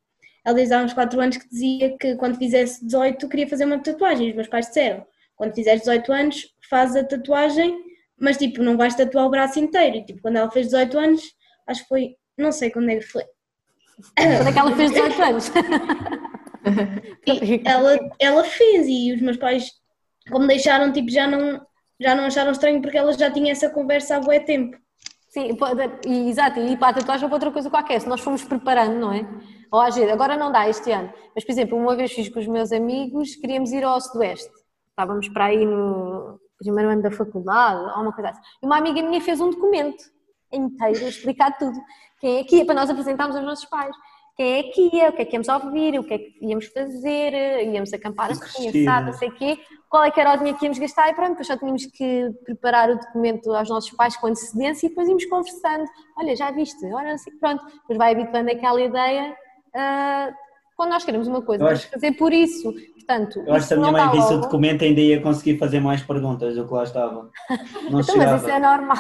Ela 0.46 0.56
desde 0.56 0.74
há 0.74 0.82
uns 0.82 0.94
4 0.94 1.20
anos 1.20 1.38
que 1.38 1.50
dizia 1.50 1.98
que 1.98 2.16
quando 2.16 2.38
fizesse 2.38 2.84
18 2.86 3.28
queria 3.28 3.48
fazer 3.48 3.66
uma 3.66 3.80
tatuagem. 3.80 4.30
Os 4.30 4.36
meus 4.36 4.48
pais 4.48 4.68
disseram, 4.68 5.06
quando 5.36 5.54
fizeres 5.54 5.82
18 5.82 6.12
anos 6.14 6.56
faz 6.70 6.96
a 6.96 7.04
tatuagem, 7.04 7.78
mas 8.18 8.38
tipo, 8.38 8.64
não 8.64 8.78
vais 8.78 8.96
tatuar 8.96 9.26
o 9.26 9.30
braço 9.30 9.60
inteiro. 9.60 9.98
E 9.98 10.06
tipo, 10.06 10.22
quando 10.22 10.38
ela 10.38 10.50
fez 10.50 10.68
18 10.68 10.98
anos, 10.98 11.22
acho 11.68 11.82
que 11.84 11.90
foi, 11.90 12.16
não 12.38 12.52
sei 12.52 12.72
quando 12.72 12.90
é 12.90 12.96
que 12.96 13.02
foi. 13.06 13.24
Quando 14.16 14.48
é 14.48 14.52
que 14.52 14.60
ela 14.60 14.76
fez 14.76 14.92
18 14.92 15.22
anos? 15.22 15.52
Ela, 17.66 18.00
ela 18.20 18.44
fez 18.46 18.88
e 18.88 19.14
os 19.14 19.22
meus 19.22 19.36
pais, 19.36 19.70
como 20.32 20.48
deixaram, 20.48 20.94
tipo, 20.94 21.10
já 21.10 21.28
não, 21.28 21.62
já 22.00 22.16
não 22.16 22.26
acharam 22.26 22.52
estranho 22.52 22.82
porque 22.82 22.98
ela 22.98 23.12
já 23.12 23.30
tinha 23.30 23.52
essa 23.52 23.70
conversa 23.70 24.16
há 24.16 24.20
bué 24.22 24.40
tempo. 24.40 24.78
Sim, 25.28 25.58
e, 26.06 26.30
exato, 26.30 26.60
e 26.60 26.78
para 26.78 26.90
a 26.90 26.94
tatuagem 26.94 27.28
para 27.28 27.36
outra 27.36 27.52
coisa 27.52 27.70
qualquer, 27.70 28.00
se 28.00 28.08
nós 28.08 28.22
fomos 28.22 28.44
preparando, 28.44 29.00
não 29.00 29.12
é? 29.12 29.28
Ou 29.72 29.82
às 29.82 29.96
vezes, 29.96 30.12
agora 30.12 30.38
não 30.38 30.52
dá 30.52 30.70
este 30.70 30.92
ano, 30.92 31.12
mas 31.34 31.44
por 31.44 31.52
exemplo, 31.52 31.78
uma 31.78 31.96
vez 31.96 32.12
fiz 32.12 32.30
com 32.30 32.40
os 32.40 32.48
meus 32.48 32.72
amigos, 32.72 33.36
queríamos 33.36 33.72
ir 33.72 33.84
ao 33.84 34.00
Sudoeste, 34.00 34.52
estávamos 34.90 35.28
para 35.30 35.46
aí 35.46 35.66
no 35.66 36.40
primeiro 36.60 36.92
ano 36.92 37.02
da 37.02 37.10
faculdade, 37.10 37.82
ou 37.96 38.04
uma 38.04 38.14
coisa 38.14 38.30
assim, 38.30 38.42
e 38.62 38.66
uma 38.66 38.78
amiga 38.78 39.02
minha 39.02 39.20
fez 39.20 39.42
um 39.42 39.50
documento 39.50 40.04
inteiro 40.52 41.08
explicar 41.08 41.58
tudo, 41.58 41.80
quem 42.24 42.38
é 42.38 42.44
que 42.46 42.56
ia, 42.56 42.66
para 42.66 42.76
nós 42.76 42.90
apresentarmos 42.90 43.36
aos 43.36 43.46
nossos 43.46 43.66
pais, 43.66 43.94
quem 44.38 44.60
é 44.60 44.64
que 44.64 44.96
ia, 44.96 45.10
o 45.10 45.12
que 45.12 45.24
é 45.24 45.26
que 45.26 45.36
íamos 45.36 45.50
ouvir, 45.50 46.00
o 46.00 46.06
que 46.06 46.14
é 46.14 46.18
que 46.18 46.38
íamos 46.42 46.68
fazer, 46.68 47.68
íamos 47.68 47.92
acampar 47.92 48.32
assim, 48.32 48.70
assado, 48.70 49.08
não 49.08 49.14
sei 49.14 49.28
o 49.28 49.36
quê, 49.36 49.60
qual 49.90 50.06
é 50.06 50.10
que 50.10 50.22
era 50.22 50.34
o 50.34 50.38
dinheiro 50.38 50.58
que 50.58 50.66
íamos 50.66 50.80
gastar? 50.80 51.10
E 51.10 51.14
pronto, 51.14 51.32
depois 51.32 51.48
só 51.48 51.58
tínhamos 51.58 51.86
que 51.88 52.32
preparar 52.46 52.90
o 52.90 52.98
documento 52.98 53.54
aos 53.54 53.68
nossos 53.68 53.92
pais 53.92 54.16
com 54.16 54.28
antecedência 54.28 54.86
e 54.86 54.90
depois 54.90 55.10
íamos 55.10 55.26
conversando, 55.26 55.84
olha, 56.18 56.34
já 56.34 56.50
viste, 56.52 56.86
olha, 56.94 57.12
não 57.12 57.18
sei, 57.18 57.34
pronto, 57.34 57.62
depois 57.66 57.98
vai 57.98 58.14
habituando 58.14 58.50
aquela 58.50 58.82
ideia, 58.82 59.36
ah, 59.76 60.34
quando 60.76 60.90
nós 60.90 61.04
queremos 61.06 61.28
uma 61.28 61.42
coisa, 61.42 61.64
vamos 61.64 61.80
acho- 61.82 61.92
fazer 61.92 62.12
por 62.14 62.34
isso, 62.34 62.74
portanto, 62.74 63.40
Eu 63.46 63.54
acho 63.54 63.62
que 63.64 63.68
se 63.68 63.74
a 63.74 63.78
minha 63.78 63.92
mãe 63.92 64.10
visse 64.12 64.28
o 64.28 64.32
logo. 64.32 64.42
documento 64.44 64.84
ainda 64.84 65.00
ia 65.02 65.22
conseguir 65.22 65.58
fazer 65.58 65.80
mais 65.80 66.02
perguntas 66.02 66.56
do 66.56 66.68
que 66.68 66.74
lá 66.74 66.84
estava. 66.84 67.30
Não 67.92 68.00
Então, 68.00 68.18
mas 68.18 68.42
isso 68.42 68.50
é 68.50 68.60
normal. 68.60 68.98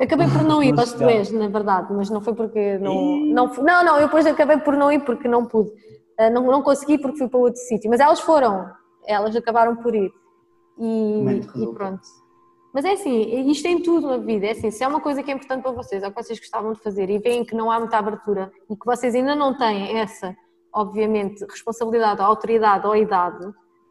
Acabei 0.00 0.26
por 0.28 0.42
não 0.44 0.62
ir 0.62 0.78
aos. 0.78 0.90
Suez, 0.90 1.30
na 1.32 1.48
verdade, 1.48 1.92
mas 1.92 2.10
não 2.10 2.20
foi 2.20 2.34
porque 2.34 2.78
não. 2.78 2.92
Ih. 2.92 3.32
Não, 3.32 3.46
não, 3.54 3.84
não, 3.84 3.96
eu 3.96 4.06
depois 4.06 4.26
acabei 4.26 4.58
por 4.58 4.76
não 4.76 4.90
ir 4.92 5.00
porque 5.04 5.28
não 5.28 5.44
pude. 5.46 5.70
Ah, 6.18 6.28
Não, 6.30 6.42
não 6.42 6.62
consegui 6.62 6.98
porque 6.98 7.18
fui 7.18 7.28
para 7.28 7.38
outro 7.40 7.60
sítio. 7.60 7.88
Mas 7.88 8.00
elas 8.00 8.20
foram, 8.20 8.68
elas 9.06 9.34
acabaram 9.36 9.76
por 9.76 9.94
ir. 9.94 10.10
E, 10.78 11.40
e 11.56 11.66
pronto. 11.74 12.00
Mas 12.74 12.84
é 12.84 12.92
assim, 12.92 13.50
isto 13.50 13.62
tem 13.62 13.80
tudo 13.82 14.08
na 14.08 14.16
vida. 14.18 14.46
É 14.46 14.50
assim, 14.50 14.70
se 14.70 14.82
é 14.84 14.88
uma 14.88 15.00
coisa 15.00 15.22
que 15.22 15.30
é 15.30 15.34
importante 15.34 15.62
para 15.62 15.72
vocês, 15.72 16.02
ou 16.02 16.10
que 16.10 16.22
vocês 16.22 16.38
gostavam 16.38 16.72
de 16.72 16.80
fazer 16.80 17.08
e 17.08 17.18
veem 17.18 17.44
que 17.44 17.54
não 17.54 17.70
há 17.70 17.78
muita 17.80 17.96
abertura 17.98 18.52
e 18.70 18.76
que 18.76 18.84
vocês 18.84 19.14
ainda 19.14 19.34
não 19.34 19.56
têm 19.56 19.98
essa, 19.98 20.36
obviamente, 20.72 21.44
responsabilidade, 21.44 22.20
ou 22.20 22.26
autoridade 22.26 22.86
ou 22.86 22.94
idade, 22.96 23.46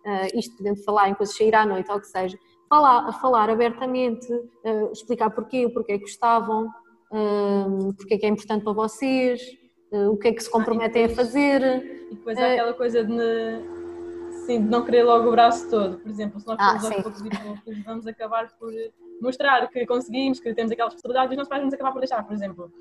ah, 0.05 0.27
isto 0.33 0.55
podendo 0.57 0.83
falar 0.83 1.09
em 1.09 1.13
coisas 1.13 1.35
sair 1.35 1.53
à 1.55 1.65
noite 1.65 1.89
ou 1.91 1.97
o 1.97 2.01
que 2.01 2.07
seja, 2.07 2.37
falar, 2.69 3.11
falar 3.19 3.49
abertamente, 3.49 4.27
ah, 4.65 4.89
explicar 4.91 5.29
porquê, 5.31 5.65
o 5.65 5.73
porquê 5.73 5.97
que 5.97 6.05
gostavam, 6.05 6.67
ah, 7.11 7.65
porque 7.97 8.13
é 8.15 8.17
que 8.17 8.25
é 8.25 8.29
importante 8.29 8.63
para 8.63 8.73
vocês, 8.73 9.41
ah, 9.93 10.09
o 10.09 10.17
que 10.17 10.27
é 10.29 10.33
que 10.33 10.43
se 10.43 10.49
comprometem 10.49 11.05
a 11.05 11.09
fazer. 11.09 11.61
E 12.11 12.15
depois 12.15 12.37
É. 12.37 12.43
há 12.43 12.53
aquela 12.53 12.73
coisa 12.73 13.03
de, 13.03 13.15
sim, 14.45 14.61
de 14.63 14.69
não 14.69 14.83
querer 14.85 15.03
logo 15.03 15.27
o 15.27 15.31
braço 15.31 15.69
todo. 15.69 15.97
Por 15.99 16.09
exemplo, 16.09 16.39
se 16.39 16.47
nós 16.47 16.57
Ah, 16.59 16.77
poucos, 17.03 17.21
vamos 17.85 18.07
acabar 18.07 18.49
por 18.57 18.71
mostrar 19.21 19.67
que 19.67 19.85
conseguimos, 19.85 20.39
que 20.39 20.53
temos 20.53 20.71
aquelas 20.71 20.93
possibilidades 20.93 21.31
e 21.31 21.33
os 21.33 21.37
nossos 21.37 21.49
pais 21.49 21.61
vamos 21.61 21.73
acabar 21.73 21.91
por 21.91 21.99
deixar. 21.99 22.23
Por 22.23 22.33
exemplo, 22.33 22.71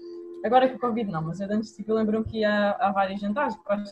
agora 0.45 0.69
que 0.69 0.77
o 0.77 0.79
Covid 0.79 1.11
não, 1.11 1.23
mas 1.23 1.41
eu 1.41 1.49
antes 1.51 1.73
tipo, 1.75 1.91
eu 1.91 1.97
lembro-me 1.97 2.25
que 2.25 2.39
ia 2.39 2.71
a, 2.71 2.89
a 2.89 2.93
vários 2.93 3.21
jantares, 3.21 3.57
quase 3.65 3.91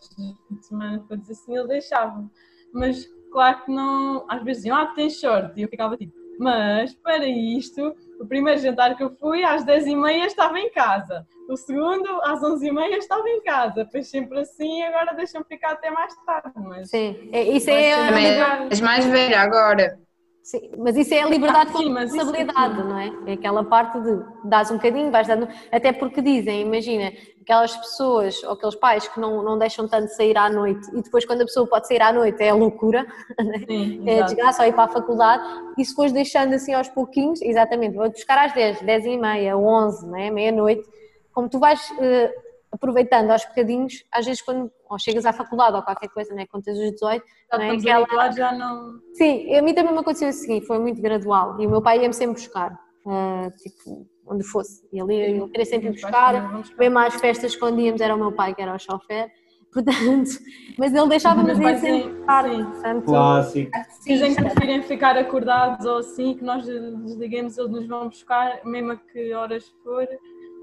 de 0.51 0.67
semana, 0.67 1.03
para 1.07 1.17
dizer 1.17 1.33
assim, 1.33 1.57
ele 1.57 1.69
deixava. 1.69 2.25
Mas 2.73 3.07
claro 3.33 3.65
que 3.65 3.73
não, 3.73 4.25
às 4.29 4.43
vezes 4.43 4.63
diziam, 4.63 4.77
ah, 4.77 4.87
tens 4.95 5.21
sorte, 5.21 5.61
e 5.61 5.63
eu 5.63 5.69
ficava 5.69 5.97
tipo, 5.97 6.13
mas 6.39 6.95
para 6.95 7.27
isto, 7.27 7.95
o 8.21 8.27
primeiro 8.27 8.61
jantar 8.61 8.97
que 8.97 9.03
eu 9.03 9.11
fui 9.11 9.45
às 9.45 9.65
10h30 9.65 10.27
estava 10.27 10.59
em 10.59 10.71
casa. 10.71 11.27
O 11.49 11.57
segundo, 11.57 12.09
às 12.23 12.41
11h30 12.41 12.97
estava 12.97 13.29
em 13.29 13.43
casa. 13.43 13.85
Depois 13.85 14.09
sempre 14.09 14.41
assim, 14.41 14.83
agora 14.83 15.15
deixam 15.15 15.45
ficar 15.45 15.73
até 15.73 15.91
mais 15.91 16.15
tarde. 16.25 16.53
Mas 16.57 16.91
Sim, 16.91 17.31
isso 17.33 17.71
é. 17.71 18.09
Também 18.09 18.27
és 18.71 18.81
mais 18.81 19.07
velha 19.07 19.41
agora. 19.41 19.99
Sim, 20.45 20.71
mas 20.77 20.95
isso 20.95 21.15
é 21.15 21.23
a 21.23 21.27
liberdade 21.27 21.71
Ah, 21.71 21.73
com 21.73 21.79
sim, 21.79 21.91
mas 21.91 22.13
isso 22.13 22.17
responsabilidade, 22.17 22.85
não 22.85 22.99
é? 22.99 23.11
É 23.27 23.33
aquela 23.33 23.65
parte 23.65 23.99
de 23.99 24.23
dás 24.45 24.71
um 24.71 24.75
bocadinho, 24.77 25.11
vais 25.11 25.27
dando. 25.27 25.49
Até 25.73 25.91
porque 25.91 26.21
dizem, 26.21 26.61
imagina, 26.61 27.15
aquelas 27.41 27.75
pessoas 27.75 28.43
ou 28.45 28.51
aqueles 28.53 28.75
pais 28.75 29.09
que 29.09 29.19
não, 29.19 29.43
não 29.43 29.59
deixam 29.59 29.89
tanto 29.89 30.09
sair 30.09 30.37
à 30.37 30.51
noite 30.51 30.87
e 30.93 31.01
depois 31.01 31.25
quando 31.25 31.41
a 31.41 31.45
pessoa 31.47 31.67
pode 31.67 31.89
sair 31.89 32.03
à 32.03 32.13
noite 32.13 32.43
é 32.43 32.53
loucura, 32.53 33.07
Sim, 33.67 34.07
é 34.07 34.17
exato. 34.17 34.35
desgraça 34.35 34.63
ou 34.63 34.69
ir 34.69 34.75
para 34.75 34.85
a 34.85 34.89
faculdade 34.89 35.43
e 35.79 35.85
se 35.85 35.95
fores 35.95 36.13
deixando 36.13 36.53
assim 36.53 36.75
aos 36.75 36.91
pouquinhos, 36.91 37.41
exatamente, 37.41 37.97
vou 37.97 38.11
buscar 38.11 38.37
às 38.45 38.53
10, 38.53 38.83
10 38.83 39.07
e 39.07 39.17
meia, 39.17 39.57
11, 39.57 40.07
não 40.07 40.19
é? 40.19 40.31
meia-noite, 40.31 40.87
como 41.33 41.49
tu 41.49 41.59
vais 41.59 41.81
eh, 42.01 42.31
aproveitando 42.75 43.31
aos 43.31 43.45
bocadinhos, 43.45 44.05
às 44.13 44.27
vezes 44.27 44.43
quando 44.43 44.71
ou 44.91 44.99
chegas 44.99 45.25
à 45.25 45.33
faculdade 45.33 45.77
ou 45.77 45.83
qualquer 45.83 46.09
coisa, 46.09 46.35
não 46.35 46.43
é? 46.43 46.47
quando 46.47 46.65
tens 46.65 46.79
os 46.79 46.91
18, 46.93 47.25
Já 47.53 47.59
não 47.59 47.65
é? 47.65 47.71
Aquela- 47.71 48.31
já 48.33 48.53
não. 48.53 49.01
Sim, 49.15 49.55
a 49.57 49.63
mim 49.63 49.73
também 49.75 49.93
me 49.93 49.99
aconteceu 50.01 50.29
assim, 50.29 50.61
foi 50.61 50.79
muito 50.79 51.01
gradual 51.01 51.61
e 51.61 51.67
o 51.67 51.71
meu 51.71 51.81
pai 51.81 52.01
ia-me 52.01 52.13
sempre 52.15 52.35
buscar, 52.35 52.77
ah, 53.07 53.49
tipo, 53.63 54.07
onde 54.27 54.43
fosse. 54.45 54.87
Ele, 54.93 55.15
ia- 55.15 55.37
eu 55.37 55.49
queria 55.49 55.67
sempre 55.67 55.89
ir 55.89 55.93
buscar, 55.93 56.35
bem 56.77 56.91
mais 56.91 57.15
festas 57.21 57.55
quando 57.57 57.81
íamos 57.81 58.01
era 58.01 58.15
o 58.15 58.19
meu 58.19 58.33
pai 58.33 58.55
que 58.55 58.61
era 58.63 58.75
o 58.75 58.79
chofer, 58.79 59.31
portanto, 59.73 60.31
mas 60.79 60.95
ele 60.95 61.09
deixava-nos 61.09 61.59
ir 61.59 61.79
sempre 61.79 62.03
sim, 62.03 62.09
buscar, 62.11 62.45
sim. 62.49 62.65
portanto, 62.65 63.05
Clássico. 63.05 63.71
Se 64.01 64.13
dizem 64.13 64.35
que 64.35 64.43
preferem 64.43 64.83
ficar 64.83 65.17
acordados 65.17 65.85
ou 65.87 65.99
assim, 65.99 66.35
que 66.35 66.45
nós 66.45 66.65
desliguemos, 66.65 67.57
eles 67.59 67.71
nos 67.71 67.87
vão 67.89 68.09
buscar, 68.09 68.65
mesmo 68.65 68.93
a 68.93 68.97
que 68.97 69.33
horas 69.33 69.65
for. 69.83 70.07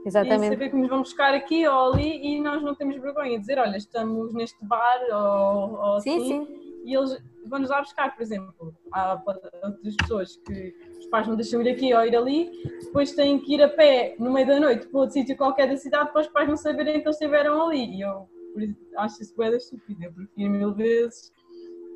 E 0.03 0.07
exatamente. 0.07 0.47
saber 0.47 0.69
que 0.69 0.75
nos 0.75 0.89
vão 0.89 0.99
buscar 0.99 1.33
aqui 1.33 1.67
ou 1.67 1.93
ali 1.93 2.25
e 2.25 2.41
nós 2.41 2.61
não 2.61 2.73
temos 2.75 2.97
vergonha 2.97 3.31
de 3.31 3.39
dizer, 3.39 3.59
olha, 3.59 3.77
estamos 3.77 4.33
neste 4.33 4.63
bar 4.65 4.99
ou, 5.11 5.79
ou 5.79 6.01
Sim, 6.01 6.17
assim. 6.17 6.45
sim, 6.45 6.81
E 6.85 6.95
eles 6.95 7.17
vão-nos 7.45 7.69
lá 7.69 7.81
buscar, 7.81 8.15
por 8.15 8.21
exemplo. 8.21 8.73
Há 8.91 9.21
outras 9.63 9.95
pessoas 9.97 10.37
que 10.37 10.75
os 10.99 11.05
pais 11.07 11.27
não 11.27 11.35
deixam 11.35 11.61
ir 11.61 11.69
aqui 11.69 11.93
ou 11.93 12.05
ir 12.05 12.15
ali, 12.15 12.51
depois 12.83 13.11
têm 13.13 13.39
que 13.39 13.53
ir 13.55 13.63
a 13.63 13.69
pé 13.69 14.15
no 14.17 14.31
meio 14.31 14.47
da 14.47 14.59
noite 14.59 14.87
para 14.87 14.99
outro 14.99 15.13
sítio 15.13 15.37
qualquer 15.37 15.67
da 15.67 15.77
cidade 15.77 16.11
para 16.11 16.21
os 16.21 16.27
pais 16.27 16.49
não 16.49 16.57
saberem 16.57 17.01
que 17.01 17.07
eles 17.07 17.15
estiveram 17.15 17.67
ali. 17.67 17.97
E 17.97 18.01
eu 18.01 18.27
por 18.53 18.61
isso, 18.61 18.75
acho 18.97 19.21
isso 19.21 19.35
bué 19.35 19.49
da 19.49 19.57
estúpido. 19.57 20.03
Eu 20.03 20.11
prefiro 20.13 20.51
mil 20.51 20.73
vezes 20.73 21.31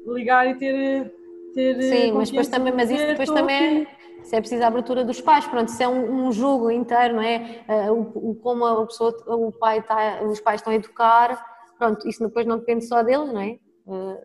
ligar 0.06 0.48
e 0.48 0.56
ter. 0.56 1.14
Ter 1.56 1.82
sim, 1.82 2.12
mas 2.12 2.30
depois 2.30 2.48
também, 2.48 2.74
mas 2.74 2.92
isso 2.92 3.08
depois 3.08 3.30
"Estou 3.30 3.36
também 3.42 3.56
aqui". 3.56 3.88
é, 4.20 4.22
isso 4.24 4.36
é 4.36 4.40
preciso 4.40 4.64
a 4.64 4.68
abertura 4.68 5.04
dos 5.06 5.22
pais, 5.22 5.48
pronto, 5.48 5.70
isso 5.70 5.82
é 5.82 5.88
um, 5.88 6.28
um 6.28 6.32
jogo 6.32 6.70
inteiro, 6.70 7.16
não 7.16 7.22
é? 7.24 7.64
Ah, 7.68 7.92
o, 7.92 8.02
o- 8.32 8.36
como 8.36 8.66
a 8.66 8.86
pessoa, 8.86 9.12
o 9.28 9.52
pai 9.52 9.80
está, 9.80 10.22
os 10.24 10.40
pais 10.40 10.60
estão 10.62 10.74
a 10.74 10.76
educar, 10.76 11.44
pronto, 11.80 12.08
isso 12.08 12.24
depois 12.24 12.46
não 12.46 12.58
depende 12.60 12.86
só 12.86 13.02
deles, 13.02 13.32
não 13.34 13.40
é? 13.42 13.58
Ah, 13.88 14.18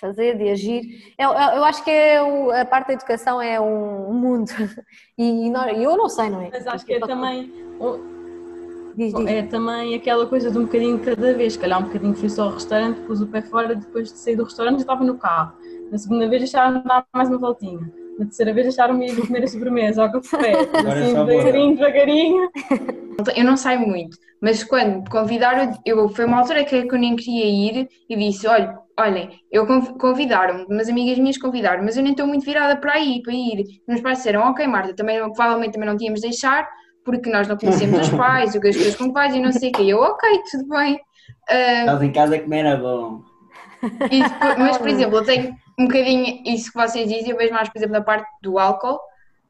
fazer, 0.00 0.38
de 0.38 0.48
agir. 0.48 1.12
Eu, 1.18 1.30
eu- 1.30 1.56
eu 1.56 1.64
acho 1.64 1.84
que 1.84 1.90
é 1.90 2.22
o- 2.22 2.50
a 2.50 2.64
parte 2.64 2.86
da 2.88 2.92
educação 2.94 3.40
é 3.42 3.60
um 3.60 4.12
mundo 4.14 4.48
e, 5.18 5.50
nós- 5.50 5.76
eu 5.78 5.96
não 5.96 6.08
sei, 6.08 6.30
não 6.30 6.40
é? 6.40 6.50
Mas 6.52 6.66
acho 6.66 6.86
que 6.86 6.94
é 6.94 7.00
também. 7.00 7.52
Diz, 8.94 9.14
diz. 9.14 9.26
É 9.26 9.42
também 9.44 9.94
aquela 9.94 10.26
coisa 10.26 10.50
de 10.50 10.58
um 10.58 10.64
bocadinho 10.64 10.98
cada 10.98 11.32
vez. 11.32 11.52
Se 11.54 11.58
calhar 11.58 11.80
um 11.80 11.84
bocadinho 11.84 12.14
fui 12.14 12.28
só 12.28 12.44
ao 12.44 12.50
restaurante, 12.50 13.00
pus 13.02 13.20
o 13.20 13.26
pé 13.26 13.40
fora, 13.40 13.74
depois 13.74 14.12
de 14.12 14.18
sair 14.18 14.36
do 14.36 14.44
restaurante 14.44 14.76
já 14.76 14.80
estava 14.82 15.04
no 15.04 15.16
carro. 15.16 15.52
Na 15.90 15.98
segunda 15.98 16.28
vez 16.28 16.42
deixaram-me 16.42 16.82
dar 16.84 17.04
mais 17.12 17.28
uma 17.28 17.38
voltinha. 17.38 17.80
Na 18.18 18.26
terceira 18.26 18.52
vez 18.52 18.66
deixaram-me 18.66 19.06
ir 19.10 19.26
comer 19.26 19.44
a 19.44 19.46
sobremesa 19.48 20.02
ao 20.02 20.12
café. 20.12 20.52
É 20.74 20.88
Assim, 20.90 21.14
boa. 21.14 21.26
devagarinho, 21.26 21.76
devagarinho. 21.76 22.50
Eu 23.36 23.44
não 23.44 23.56
saio 23.56 23.80
muito, 23.80 24.16
mas 24.40 24.64
quando 24.64 25.02
me 25.02 25.08
convidaram, 25.10 25.72
eu, 25.84 26.08
foi 26.08 26.24
uma 26.24 26.38
altura 26.38 26.64
que 26.64 26.74
eu 26.76 26.98
nem 26.98 27.16
queria 27.16 27.44
ir 27.46 27.88
e 28.08 28.16
disse: 28.16 28.46
olha, 28.46 28.78
olhem, 28.98 29.28
eu 29.52 29.66
conv- 29.66 29.92
convidaram-me, 29.98 30.64
umas 30.70 30.88
amigas 30.88 31.18
minhas 31.18 31.36
convidaram 31.36 31.84
mas 31.84 31.96
eu 31.98 32.02
nem 32.02 32.12
estou 32.12 32.26
muito 32.26 32.44
virada 32.46 32.76
para 32.80 32.94
aí, 32.94 33.20
para 33.22 33.34
ir. 33.34 33.64
Meus 33.86 34.00
pais 34.00 34.18
disseram: 34.18 34.42
ok, 34.50 34.66
Marta, 34.66 34.94
também, 34.94 35.18
provavelmente 35.20 35.72
também 35.72 35.88
não 35.88 35.96
tínhamos 35.98 36.20
de 36.20 36.28
deixar, 36.28 36.66
porque 37.04 37.30
nós 37.30 37.46
não 37.46 37.58
conhecemos 37.58 37.98
os 38.08 38.10
pais, 38.16 38.54
o 38.54 38.60
que 38.60 38.68
as 38.68 38.76
coisas 38.76 38.96
com 38.96 39.12
vais 39.12 39.34
e 39.34 39.40
não 39.40 39.52
sei 39.52 39.68
o 39.70 39.72
quê. 39.72 39.82
Eu, 39.82 39.98
ok, 39.98 40.40
tudo 40.50 40.68
bem. 40.68 40.98
Ah, 41.50 41.80
Estás 41.80 42.02
em 42.02 42.12
casa 42.12 42.38
comer 42.38 42.64
era 42.64 42.76
bom. 42.78 43.20
e 44.10 44.22
depois- 44.22 44.58
mas, 44.58 44.78
por 44.78 44.88
exemplo, 44.88 45.18
eu 45.18 45.24
tenho 45.24 45.54
um 45.80 45.86
bocadinho 45.86 46.42
isso 46.44 46.70
que 46.72 46.78
vocês 46.78 47.08
dizem, 47.08 47.30
eu 47.30 47.36
vejo 47.36 47.52
mais, 47.54 47.68
por 47.68 47.78
exemplo, 47.78 47.94
na 47.94 48.02
parte 48.02 48.28
do 48.42 48.58
álcool. 48.58 49.00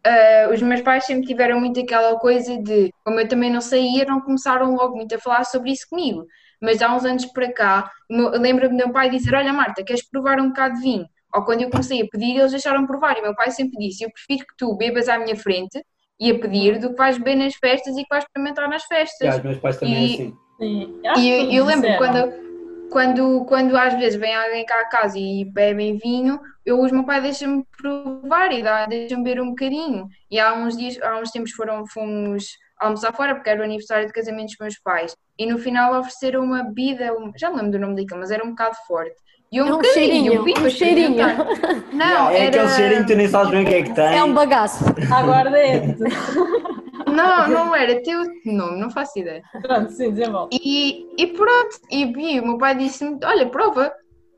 Ah, 0.07 0.49
os 0.53 0.63
meus 0.63 0.81
pais 0.81 1.05
sempre 1.05 1.27
tiveram 1.27 1.61
muito 1.61 1.81
aquela 1.81 2.19
coisa 2.19 2.57
de, 2.59 2.91
como 3.05 3.21
eu 3.21 3.29
também 3.29 3.51
não 3.51 3.61
saía, 3.61 4.05
não 4.05 4.21
começaram 4.21 4.75
logo 4.75 4.97
muito 4.97 5.15
a 5.15 5.19
falar 5.19 5.45
sobre 5.45 5.73
isso 5.73 5.87
comigo. 5.91 6.25
Mas 6.63 6.81
há 6.83 6.95
uns 6.95 7.05
anos 7.05 7.27
para 7.27 7.53
cá, 7.53 7.91
lembro-me 8.09 8.71
do 8.71 8.77
meu 8.77 8.93
pai 8.93 9.11
dizer: 9.11 9.35
Olha, 9.35 9.53
Marta, 9.53 9.83
queres 9.83 10.09
provar 10.09 10.39
um 10.41 10.49
bocado 10.49 10.75
de 10.77 10.81
vinho? 10.83 11.07
Ou 11.35 11.45
quando 11.45 11.63
eu 11.63 11.71
comecei 11.71 12.03
a 12.03 12.07
pedir, 12.11 12.37
eles 12.39 12.51
deixaram 12.51 12.87
provar. 12.87 13.17
E 13.17 13.21
o 13.21 13.23
meu 13.23 13.35
pai 13.35 13.51
sempre 13.51 13.79
disse: 13.79 14.05
Eu 14.05 14.11
prefiro 14.11 14.47
que 14.47 14.57
tu 14.57 14.77
bebas 14.77 15.09
à 15.09 15.19
minha 15.19 15.37
frente 15.37 15.83
e 16.21 16.31
a 16.31 16.39
pedir 16.39 16.79
do 16.79 16.91
que 16.91 16.97
vais 16.97 17.17
beber 17.19 17.37
nas 17.37 17.55
festas 17.55 17.97
e 17.97 18.03
que 18.03 18.09
vais 18.11 18.25
experimentar 18.25 18.69
nas 18.69 18.85
festas. 18.85 19.27
Já, 19.35 19.37
os 19.39 19.43
meus 19.43 19.59
pais 19.59 19.79
também 19.79 19.95
E- 19.95 20.03
é 20.03 20.15
assim. 20.15 20.37
Que 20.59 21.21
E 21.21 21.31
eu, 21.31 21.51
eu 21.53 21.65
lembro 21.65 21.89
quando, 21.97 22.50
quando, 22.91 23.45
quando 23.47 23.77
às 23.77 23.95
vezes 23.95 24.19
vem 24.19 24.35
alguém 24.35 24.65
cá 24.67 24.81
a 24.81 24.85
casa 24.89 25.19
e 25.19 25.45
bebem 25.45 25.97
vinho, 25.97 26.39
eu, 26.67 26.79
o 26.79 26.85
meu 26.93 27.05
pai 27.05 27.21
deixa-me 27.21 27.65
provar 27.81 28.53
e 28.53 28.63
dá- 28.63 28.87
deixa-me 28.87 29.23
beber 29.25 29.41
um 29.41 29.51
bocadinho. 29.51 30.07
E 30.31 30.39
há 30.39 30.53
uns 30.55 30.77
dias, 30.77 30.99
há 31.03 31.19
uns 31.19 31.31
tempos 31.31 31.53
foram, 31.53 31.87
fomos 31.87 32.45
almoçar 32.81 33.13
fora 33.13 33.35
porque 33.35 33.51
era 33.51 33.61
o 33.61 33.65
aniversário 33.65 34.07
de 34.07 34.13
casamento 34.13 34.49
dos 34.49 34.57
meus 34.61 34.79
pais. 34.83 35.15
E 35.39 35.47
no 35.47 35.59
final 35.59 35.99
ofereceram 35.99 36.43
uma 36.43 36.63
bebida, 36.65 37.13
um- 37.15 37.33
já 37.37 37.49
não 37.49 37.57
lembro 37.57 37.73
do 37.73 37.79
nome 37.79 37.97
daquilo, 37.97 38.21
mas 38.21 38.31
era 38.31 38.45
um 38.45 38.51
bocado 38.51 38.77
forte. 38.87 39.15
E 39.53 39.57
eu 39.57 39.67
É 39.67 39.69
um 39.69 39.77
bocadinho, 39.79 39.95
cheirinho, 39.95 40.41
um 40.43 40.53
para 40.55 40.71
cheirinho. 40.71 41.17
Não, 41.93 42.09
Já, 42.09 42.33
é 42.33 42.39
era... 42.39 42.49
aquele 42.49 42.69
cheirinho 42.69 43.01
que 43.05 43.13
tu 43.13 43.17
nem 43.17 43.27
sabes 43.29 43.51
bem 43.51 43.63
o 43.65 43.67
que 43.67 43.75
é 43.75 43.83
que 43.83 43.93
tem. 43.95 44.17
É 44.19 44.23
um 44.23 44.33
bagaço. 44.33 44.85
Aguardente. 45.13 45.99
Não, 47.13 47.49
não 47.49 47.75
era, 47.75 48.03
tem 48.03 48.17
outro 48.17 48.35
nome, 48.45 48.81
não 48.81 48.91
faço 48.91 49.19
ideia. 49.19 49.43
Pronto, 49.63 49.91
sim, 49.93 50.11
desenvolve. 50.11 50.51
E, 50.53 51.07
e 51.19 51.27
pronto, 51.29 51.77
e, 51.91 52.03
e 52.03 52.41
o 52.41 52.47
meu 52.47 52.59
pai 52.59 52.75
disse-me: 52.77 53.19
Olha, 53.25 53.49
prova, 53.49 53.93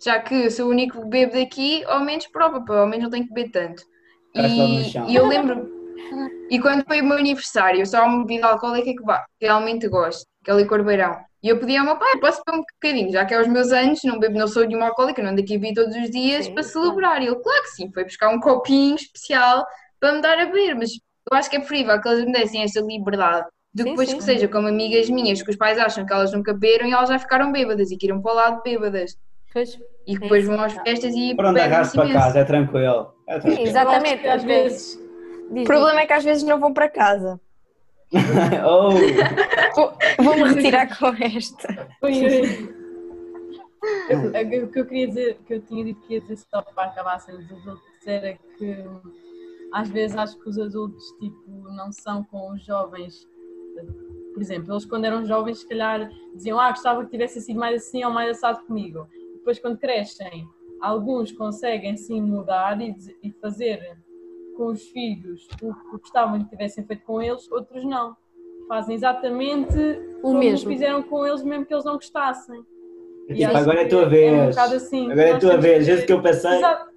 já 0.04 0.20
que 0.20 0.34
eu 0.34 0.50
sou 0.50 0.66
o 0.66 0.70
único 0.70 1.00
que 1.00 1.08
bebo 1.08 1.32
daqui, 1.32 1.84
ao 1.84 2.00
menos 2.00 2.26
prova, 2.28 2.64
pá, 2.64 2.80
ao 2.80 2.86
menos 2.86 3.04
não 3.04 3.10
tenho 3.10 3.26
que 3.26 3.32
beber 3.32 3.50
tanto. 3.50 3.82
E, 4.34 4.92
e 5.08 5.14
eu 5.14 5.26
lembro, 5.26 5.68
e 6.50 6.58
quando 6.58 6.84
foi 6.84 7.00
o 7.00 7.04
meu 7.04 7.18
aniversário, 7.18 7.80
eu 7.80 7.86
só 7.86 8.04
uma 8.04 8.24
bebida 8.24 8.46
alcoólica 8.46 8.92
que 8.92 9.02
vá, 9.02 9.24
realmente 9.40 9.88
gosto, 9.88 10.26
que 10.44 10.50
é 10.50 10.54
licor 10.54 10.82
beirão. 10.84 11.16
E 11.42 11.48
eu 11.48 11.58
pedi 11.58 11.76
ao 11.76 11.84
meu 11.84 11.96
pai: 11.96 12.18
Posso 12.20 12.42
beber 12.44 12.58
um 12.58 12.62
bocadinho, 12.62 13.12
já 13.12 13.24
que 13.24 13.34
é 13.34 13.40
os 13.40 13.48
meus 13.48 13.72
anos, 13.72 14.00
não 14.04 14.18
bebo, 14.18 14.38
não 14.38 14.46
sou 14.46 14.66
nenhuma 14.66 14.86
alcoólica, 14.86 15.22
não 15.22 15.30
ando 15.30 15.40
aqui 15.40 15.56
a 15.56 15.58
beber 15.58 15.74
todos 15.74 15.96
os 15.96 16.10
dias 16.10 16.46
Sim, 16.46 16.54
para 16.54 16.62
celebrar. 16.62 17.22
E 17.22 17.26
ele, 17.26 17.36
claro 17.36 17.62
que 17.62 17.70
sim, 17.70 17.90
foi 17.92 18.04
buscar 18.04 18.28
um 18.28 18.40
copinho 18.40 18.94
especial 18.94 19.64
para 19.98 20.12
me 20.12 20.20
dar 20.20 20.38
a 20.38 20.46
beber, 20.46 20.74
mas 20.74 20.90
eu 21.30 21.36
acho 21.36 21.48
que 21.50 21.56
é 21.56 21.58
preferível 21.60 22.00
que 22.00 22.08
eles 22.08 22.24
me 22.24 22.32
dessem 22.32 22.62
esta 22.62 22.80
liberdade 22.80 23.46
do 23.74 23.84
que 23.84 23.90
Sim, 23.90 23.90
depois 23.90 24.10
sim. 24.10 24.16
que 24.18 24.22
seja 24.24 24.48
como 24.48 24.68
amigas 24.68 25.08
minhas 25.08 25.42
que 25.42 25.50
os 25.50 25.56
pais 25.56 25.78
acham 25.78 26.04
que 26.04 26.12
elas 26.12 26.32
nunca 26.32 26.52
beberam 26.52 26.86
e 26.88 26.92
elas 26.92 27.08
já 27.08 27.18
ficaram 27.18 27.50
bêbadas 27.52 27.90
e 27.90 27.96
que 27.96 28.06
iram 28.06 28.20
para 28.20 28.32
o 28.32 28.34
lado 28.34 28.62
bêbadas 28.62 29.16
Pois. 29.52 29.78
e 30.06 30.14
que 30.14 30.20
depois 30.20 30.44
vão 30.46 30.60
às 30.62 30.72
festas 30.74 31.14
e 31.14 31.34
bebem-se 31.34 31.60
arrasto 31.60 31.96
para 32.00 32.12
casa, 32.12 32.38
é 32.40 32.44
tranquilo. 32.44 33.14
É 33.28 33.34
Sim, 33.34 33.40
tranquilo. 33.48 33.68
exatamente. 33.68 34.12
Acho 34.14 34.20
que 34.22 34.28
às 34.28 34.44
vezes. 34.44 35.00
O 35.50 35.64
problema 35.64 36.00
é 36.00 36.06
que 36.06 36.12
às 36.12 36.24
vezes 36.24 36.42
não 36.42 36.58
vão 36.58 36.72
para 36.72 36.88
casa. 36.88 37.40
oh, 38.66 38.90
Vou- 39.74 39.92
Vou-me 40.20 40.54
retirar 40.54 40.98
com 40.98 41.08
esta. 41.08 41.88
Foi- 42.00 42.68
O 44.62 44.68
que 44.68 44.80
eu 44.80 44.86
queria 44.86 45.06
dizer, 45.08 45.38
que 45.46 45.54
eu 45.54 45.60
tinha 45.62 45.84
dito 45.84 46.00
que 46.06 46.14
ia 46.14 46.20
dizer 46.20 46.36
só 46.36 46.62
para 46.62 46.84
acabar 46.90 47.18
sem 47.20 47.34
adultos, 47.34 47.80
era 48.06 48.38
que 48.58 48.76
às 49.72 49.88
vezes 49.88 50.16
acho 50.16 50.38
que 50.38 50.48
os 50.48 50.58
adultos 50.58 51.04
tipo, 51.18 51.50
não 51.74 51.90
são 51.92 52.22
com 52.24 52.52
os 52.52 52.64
jovens. 52.64 53.28
Por 54.32 54.40
exemplo, 54.40 54.72
eles 54.72 54.84
quando 54.84 55.04
eram 55.04 55.24
jovens, 55.24 55.58
se 55.60 55.68
calhar 55.68 56.10
diziam, 56.34 56.58
ah, 56.58 56.70
gostava 56.70 57.04
que 57.04 57.10
tivesse 57.10 57.40
sido 57.40 57.58
mais 57.58 57.82
assim 57.82 58.04
ou 58.04 58.10
mais 58.10 58.30
assado 58.30 58.64
comigo. 58.66 59.06
Depois, 59.34 59.58
quando 59.58 59.78
crescem, 59.78 60.48
alguns 60.80 61.32
conseguem 61.32 61.96
sim 61.96 62.20
mudar 62.20 62.80
e, 62.80 62.94
e 63.22 63.30
fazer 63.32 63.98
com 64.56 64.66
os 64.66 64.82
filhos 64.88 65.48
o 65.62 65.74
que 65.74 65.90
gostavam 65.98 66.42
que 66.44 66.50
tivessem 66.50 66.84
feito 66.84 67.04
com 67.04 67.20
eles, 67.20 67.50
outros 67.50 67.84
não. 67.84 68.16
Fazem 68.68 68.94
exatamente 68.94 69.78
O 70.18 70.22
como 70.22 70.38
mesmo. 70.38 70.70
fizeram 70.70 71.02
com 71.02 71.26
eles, 71.26 71.42
mesmo 71.42 71.66
que 71.66 71.74
eles 71.74 71.84
não 71.84 71.94
gostassem. 71.94 72.64
Tipo, 73.28 73.56
agora 73.56 73.78
é 73.78 73.82
a 73.82 73.84
que 73.84 73.90
tua 73.90 74.02
É 74.02 74.06
um 74.06 74.08
vez. 74.08 74.58
assim. 74.58 75.10
Agora 75.12 75.28
é 75.28 75.38
tua 75.38 75.56
vez. 75.56 75.86
que 75.86 75.92
Esse 75.92 76.06
que 76.06 76.12
eu. 76.12 76.22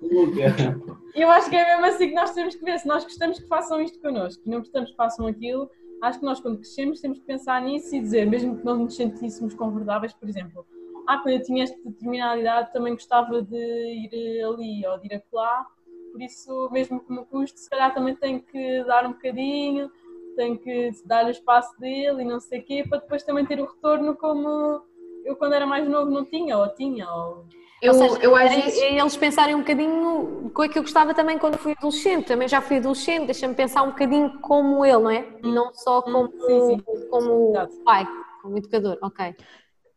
Nunca. 0.02 0.96
Eu 1.16 1.30
acho 1.30 1.50
que 1.50 1.56
é 1.56 1.64
mesmo 1.66 1.86
assim 1.86 2.10
que 2.10 2.14
nós 2.14 2.34
temos 2.34 2.56
que 2.56 2.66
ver. 2.66 2.78
Se 2.78 2.88
nós 2.88 3.04
gostamos 3.06 3.40
que 3.40 3.48
façam 3.48 3.82
isto 3.82 3.98
connosco 4.02 4.44
e 4.46 4.50
não 4.50 4.60
gostamos 4.60 4.92
que 4.92 4.98
façam 4.98 5.26
aquilo, 5.28 5.70
acho 6.02 6.20
que 6.20 6.26
nós, 6.26 6.42
quando 6.42 6.58
crescemos, 6.58 7.00
temos 7.00 7.20
que 7.20 7.26
pensar 7.26 7.62
nisso 7.62 7.96
e 7.96 8.02
dizer, 8.02 8.26
mesmo 8.26 8.58
que 8.58 8.66
não 8.66 8.80
nos 8.80 8.96
sentíssemos 8.98 9.54
confortáveis, 9.54 10.14
por 10.14 10.28
exemplo, 10.28 10.66
ah, 11.08 11.18
quando 11.20 11.36
eu 11.36 11.42
tinha 11.42 11.64
esta 11.64 11.78
determinada 11.86 12.40
idade, 12.42 12.74
também 12.74 12.94
gostava 12.94 13.42
de 13.42 13.56
ir 13.56 14.44
ali 14.44 14.86
ou 14.86 15.00
de 15.00 15.08
ir 15.08 15.16
acolá, 15.16 15.66
por 16.12 16.22
isso, 16.22 16.70
mesmo 16.72 17.00
que 17.00 17.12
me 17.12 17.24
custe, 17.26 17.60
se 17.62 17.70
calhar 17.70 17.94
também 17.94 18.16
tenho 18.16 18.42
que 18.42 18.84
dar 18.84 19.06
um 19.06 19.14
bocadinho, 19.14 19.90
tenho 20.36 20.58
que 20.58 20.92
dar 21.06 21.26
o 21.26 21.30
espaço 21.30 21.80
dele 21.80 22.24
e 22.24 22.26
não 22.26 22.40
sei 22.40 22.60
o 22.60 22.64
quê, 22.64 22.84
para 22.88 23.00
depois 23.00 23.24
também 23.24 23.46
ter 23.46 23.60
o 23.60 23.66
retorno 23.66 24.16
como 24.16 24.82
eu, 25.26 25.36
quando 25.36 25.54
era 25.54 25.66
mais 25.66 25.88
novo, 25.88 26.12
não 26.12 26.24
tinha, 26.24 26.58
ou 26.58 26.70
tinha, 26.70 27.10
ou. 27.12 27.46
Eu, 27.82 27.94
Ou 27.94 28.00
seja, 28.00 28.20
eu 28.24 28.36
às 28.36 28.52
é- 28.52 28.62
vezes. 28.62 28.82
é 28.82 29.00
eles 29.00 29.18
pensarem 29.18 29.54
um 29.54 29.60
bocadinho 29.60 30.50
com 30.54 30.64
o 30.64 30.70
que 30.70 30.80
eu 30.80 30.84
gostava 30.84 31.14
também 31.14 31.38
quando 31.38 31.58
fui 31.58 31.74
adolescente. 31.78 32.26
Também 32.26 32.48
já 32.48 32.62
fui 32.62 32.78
adolescente, 32.78 33.26
deixa-me 33.26 33.54
pensar 33.54 33.84
um 33.84 33.90
bocadinho 33.90 34.40
como 34.42 34.86
ele, 34.86 34.98
não 34.98 35.10
é? 35.10 35.28
E 35.44 35.52
não 35.52 35.74
só 35.74 36.02
como, 36.02 36.32
sim, 36.46 36.78
sim. 36.78 36.84
como 37.10 37.54
pai, 37.84 38.08
como 38.42 38.58
educador. 38.58 38.98
Ok. 39.02 39.36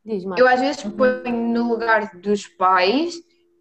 Diz, 0.04 0.24
Marta. 0.24 0.42
Eu 0.42 0.48
às 0.48 0.60
vezes 0.60 0.82
ponho 0.82 1.52
no 1.52 1.68
lugar 1.68 2.10
dos 2.16 2.46
pais 2.46 3.14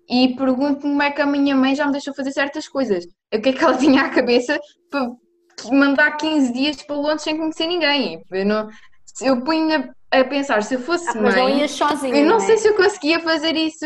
e 0.09 0.35
pergunto-me 0.35 0.93
como 0.93 1.03
é 1.03 1.11
que 1.11 1.21
a 1.21 1.25
minha 1.25 1.55
mãe 1.55 1.75
já 1.75 1.85
me 1.85 1.91
deixou 1.91 2.13
fazer 2.13 2.31
certas 2.31 2.67
coisas. 2.67 3.05
O 3.33 3.39
que 3.39 3.49
é 3.49 3.53
que 3.53 3.63
ela 3.63 3.77
tinha 3.77 4.01
à 4.01 4.09
cabeça 4.09 4.59
para 4.89 5.11
mandar 5.71 6.17
15 6.17 6.51
dias 6.53 6.81
para 6.81 6.95
Londres 6.95 7.21
sem 7.21 7.37
conhecer 7.37 7.67
ninguém? 7.67 8.23
Eu, 8.31 8.45
não, 8.45 8.67
eu 9.21 9.41
ponho 9.43 9.93
a, 10.11 10.23
pensar, 10.23 10.63
se 10.63 10.75
eu 10.75 10.79
fosse 10.79 11.09
Ah, 11.09 11.13
mas 11.15 11.35
não 11.35 11.43
mãe, 11.43 11.59
ias 11.59 11.71
sozinha. 11.71 12.15
eu 12.17 12.25
não 12.25 12.37
é? 12.37 12.39
sei 12.39 12.57
se 12.57 12.67
eu 12.67 12.75
conseguia 12.75 13.19
fazer 13.19 13.55
isso. 13.55 13.85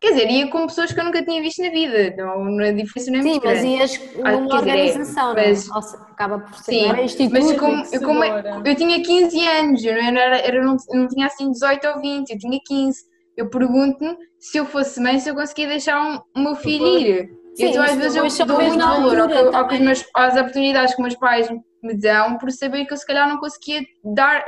Quer 0.00 0.14
dizer, 0.14 0.30
ia 0.30 0.48
com 0.50 0.66
pessoas 0.66 0.92
que 0.92 0.98
eu 0.98 1.04
nunca 1.04 1.24
tinha 1.24 1.40
visto 1.40 1.62
na 1.62 1.70
vida. 1.70 2.12
Não, 2.16 2.44
não 2.44 2.64
a 2.64 2.72
diferença 2.72 3.10
não 3.12 3.20
é 3.20 3.22
Sim, 3.22 3.40
mas 3.44 3.62
ias 3.62 3.92
Ah, 4.24 4.32
numa 4.32 4.48
quer 4.48 4.56
dizer, 4.58 4.58
organização, 4.58 5.32
não 5.34 5.38
é? 5.40 5.48
mas- 5.52 5.94
acaba 6.10 6.38
por 6.40 6.54
ser. 6.56 6.72
Sim, 6.72 6.88
não 6.88 7.04
instituto. 7.04 7.32
Mas 7.40 7.52
como, 7.52 7.74
eu, 7.92 8.00
como 8.02 8.66
eu 8.66 8.74
tinha 8.74 9.00
15 9.02 9.46
anos, 9.46 9.84
eu 9.84 9.94
não, 9.94 10.20
era, 10.20 10.38
era- 10.38 10.64
não, 10.64 10.76
não 10.92 11.06
tinha 11.08 11.26
assim 11.26 11.50
18 11.52 11.86
ou 11.86 12.00
20, 12.00 12.30
eu 12.30 12.38
tinha 12.38 12.58
15. 12.66 12.98
Eu 13.36 13.48
pergunto-me 13.48 14.16
se 14.40 14.58
eu 14.58 14.66
fosse 14.66 15.00
mãe, 15.00 15.20
se 15.20 15.28
eu 15.30 15.34
conseguia 15.36 15.68
deixar 15.68 16.02
um- 16.02 16.20
o 16.36 16.42
meu 16.42 16.56
filho 16.56 16.84
ir. 16.98 17.28
Sim, 17.54 17.66
então, 17.66 17.82
às 17.84 17.94
vezes, 17.96 18.16
eu 18.40 18.46
dou 18.46 18.60
muito 18.60 18.78
valor 18.78 19.18
ao 19.20 19.54
ao 19.56 19.68
também. 19.68 19.82
meus, 19.84 20.04
às 20.16 20.36
oportunidades 20.36 20.94
que 20.96 21.02
meus 21.02 21.14
pais 21.16 21.48
me 21.82 21.94
dão, 21.96 22.38
por 22.38 22.50
saber 22.50 22.86
que 22.86 22.92
eu 22.92 22.96
se 22.96 23.06
calhar 23.06 23.28
não 23.28 23.38
conseguia 23.38 23.82
dar, 24.02 24.44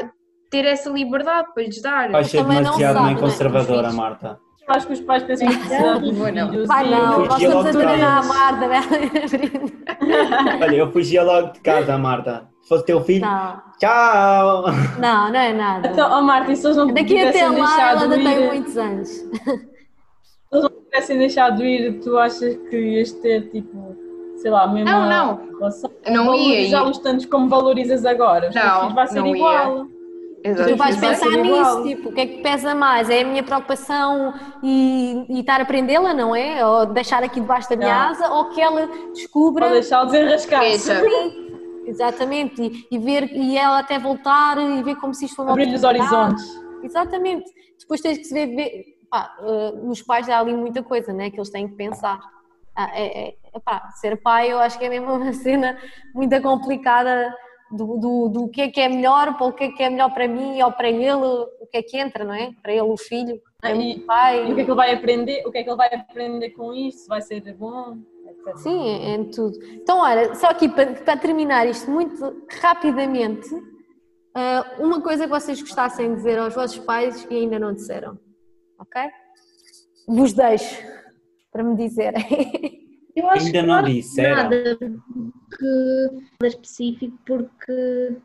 ter 0.55 0.65
essa 0.67 0.89
liberdade 0.89 1.49
para 1.53 1.65
lhes 1.65 1.83
dar. 1.83 2.11
Vai 2.11 2.23
ser 2.23 2.45
demasiado 2.45 3.03
né? 3.03 3.17
conservadora, 3.19 3.93
Marta. 3.93 4.39
Acho 4.69 4.87
que 4.87 4.93
os 4.95 5.01
pais 5.01 5.23
pensam 5.25 5.49
que 5.49 5.57
de 5.57 5.79
não. 5.79 6.01
filhos 6.01 6.69
Vai 6.69 6.89
não, 6.89 7.27
nós 7.27 7.43
estamos 7.43 7.67
a 7.67 7.71
de 7.71 7.77
treinar 7.79 8.19
a. 8.19 8.23
Marta, 8.23 8.69
Bela. 8.69 8.87
Olha, 10.65 10.77
eu 10.77 10.91
fugia 10.93 11.23
logo 11.23 11.53
de 11.53 11.61
casa, 11.61 11.99
Marta. 11.99 12.49
Se 12.63 12.69
fosse 12.69 12.87
teu 12.87 13.05
filho, 13.05 13.27
Não, 13.27 13.61
tchau! 13.79 14.65
não, 14.99 15.31
não 15.31 15.39
é 15.39 15.53
nada. 15.53 15.89
Então, 15.89 16.19
oh 16.19 16.23
Marta, 16.23 16.53
e 16.53 16.57
se 16.57 16.67
eles 16.67 16.79
não 16.79 16.87
Daqui 16.87 17.21
até 17.21 17.47
lá 17.47 17.91
ela 17.91 18.03
ainda 18.05 18.17
tem 18.17 18.47
muitos 18.47 18.79
anos. 18.79 19.09
se 19.09 19.27
eles 20.51 20.63
não 20.63 20.71
tivessem 20.71 21.19
deixado 21.19 21.63
ir, 21.63 22.01
tu 22.01 22.17
achas 22.17 22.57
que 22.71 22.77
ias 22.79 23.13
ter, 23.13 23.51
tipo, 23.51 23.95
sei 24.37 24.51
lá, 24.51 24.63
a 24.63 24.67
mesma 24.69 24.91
Não, 24.93 25.37
não. 25.37 25.59
relação? 25.59 25.91
Não 26.07 26.35
ia. 26.35 26.49
Valorizá-los 26.49 26.99
tantos 27.01 27.27
como 27.27 27.51
valorizas 27.51 28.07
agora. 28.07 28.51
Não, 28.55 28.95
vai 28.95 29.09
ser 29.09 29.21
não 29.21 29.37
ia. 29.37 29.94
Exato. 30.45 30.71
Tu 30.71 30.77
vais 30.77 30.97
vai 30.97 31.11
pensar 31.11 31.31
nisso, 31.31 31.47
igual. 31.47 31.83
tipo, 31.85 32.09
o 32.11 32.13
que 32.13 32.21
é 32.21 32.27
que 32.27 32.39
pesa 32.43 32.75
mais? 32.75 33.09
É 33.09 33.23
a 33.23 33.25
minha 33.25 33.43
preocupação 33.43 34.35
e, 34.63 35.25
e 35.31 35.41
estar 35.41 35.59
a 35.59 35.65
prendê-la, 35.65 36.13
não 36.13 36.37
é? 36.37 36.65
Ou 36.67 36.85
deixar 36.85 37.23
aqui 37.23 37.41
debaixo 37.41 37.71
da 37.71 37.77
minha 37.77 37.95
Não. 37.95 38.11
asa, 38.11 38.31
ou 38.31 38.51
que 38.51 38.61
ela 38.61 38.87
descubra. 39.15 39.65
Para 39.65 39.73
deixá-los 39.75 40.13
desenrascar-se. 40.13 40.93
Exatamente, 41.87 42.63
e, 42.63 42.87
e 42.95 42.99
ver, 42.99 43.31
e 43.33 43.57
ela 43.57 43.79
até 43.79 43.99
voltar 43.99 44.59
e 44.59 44.83
ver 44.83 44.97
como 44.97 45.15
se 45.15 45.25
isto 45.25 45.37
foi 45.37 45.45
uma 45.47 45.53
Abrir-lhe 45.53 45.75
os 45.77 45.85
horizontes. 45.85 46.45
Exatamente. 46.83 47.51
Depois 47.79 48.01
tens 48.03 48.19
que 48.19 48.25
se 48.25 48.35
ver, 48.35 48.55
ver 48.55 48.85
pá, 49.11 49.35
eh, 49.41 49.73
nos 49.83 50.03
pais 50.03 50.29
há 50.29 50.39
ali 50.41 50.55
muita 50.55 50.83
coisa, 50.83 51.13
né? 51.13 51.31
Que 51.31 51.37
eles 51.37 51.51
têm 51.51 51.69
que 51.69 51.75
pensar. 51.75 52.19
Ah, 52.77 52.91
é, 52.95 53.29
é- 53.29 53.35
epá, 53.55 53.89
ser 54.01 54.21
pai 54.21 54.51
eu 54.53 54.59
acho 54.59 54.79
que 54.79 54.85
é 54.85 54.89
mesmo 54.89 55.13
uma 55.15 55.33
cena 55.33 55.79
muito 56.15 56.41
complicada 56.43 57.35
do, 57.75 57.99
do, 57.99 58.29
do 58.29 58.49
que 58.49 58.63
é 58.63 58.71
que 58.71 58.81
é 58.81 58.89
melhor, 58.89 59.37
para 59.37 59.47
o 59.47 59.53
que 59.53 59.65
é 59.65 59.73
que 59.73 59.83
é 59.83 59.91
melhor 59.91 60.13
para 60.13 60.29
mim 60.29 60.63
ou 60.63 60.73
para 60.73 60.89
ele, 60.89 61.15
o 61.15 61.67
que 61.71 61.77
é 61.79 61.83
que 61.83 61.99
entra, 61.99 62.25
não 62.25 62.35
é? 62.35 62.53
Para 62.63 62.73
ele 62.73 62.83
o 62.83 62.97
filho, 62.97 63.41
para 63.61 63.71
Ah, 63.71 63.75
mim 63.75 63.99
o 63.99 64.07
pai. 64.07 64.49
E 64.49 64.53
o 64.53 64.55
que 64.55 64.61
é 64.61 64.65
que 64.65 64.71
ele 64.71 64.77
vai 64.77 64.95
aprender? 64.95 65.47
O 65.47 65.51
que 65.51 65.59
é 65.59 65.63
que 65.63 65.69
ele 65.71 65.77
vai 65.77 65.95
aprender 65.95 66.51
com 66.51 66.73
isto? 66.73 67.03
Se 67.03 67.09
vai 67.09 67.21
ser 67.21 67.41
bom? 67.55 67.99
etc. 68.27 68.57
Sim, 68.59 68.89
é, 68.89 69.15
é 69.15 69.25
tudo. 69.25 69.59
Então, 69.75 69.99
olha, 69.99 70.35
só 70.35 70.49
aqui 70.49 70.69
para, 70.69 70.93
para 70.95 71.17
terminar 71.17 71.67
isto 71.67 71.91
muito 71.91 72.47
rapidamente, 72.61 73.49
ah, 74.35 74.77
uma 74.79 75.01
coisa 75.01 75.25
que 75.25 75.31
vocês 75.31 75.61
gostassem 75.61 76.11
de 76.11 76.17
dizer 76.17 76.39
aos 76.39 76.55
vossos 76.55 76.79
pais 76.79 77.27
e 77.31 77.35
ainda 77.37 77.59
não 77.59 77.73
disseram, 77.73 78.19
ok? 78.79 79.03
Vos 80.07 80.33
deixo 80.33 80.83
para 81.51 81.63
me 81.63 81.77
dizerem. 81.77 82.81
Eu 83.15 83.29
acho 83.31 83.47
Ainda 83.47 83.61
que 83.61 83.67
não 83.67 83.83
disseram. 83.83 84.37
nada 84.37 84.79
que 84.79 86.47
específico 86.47 87.17
porque 87.25 88.17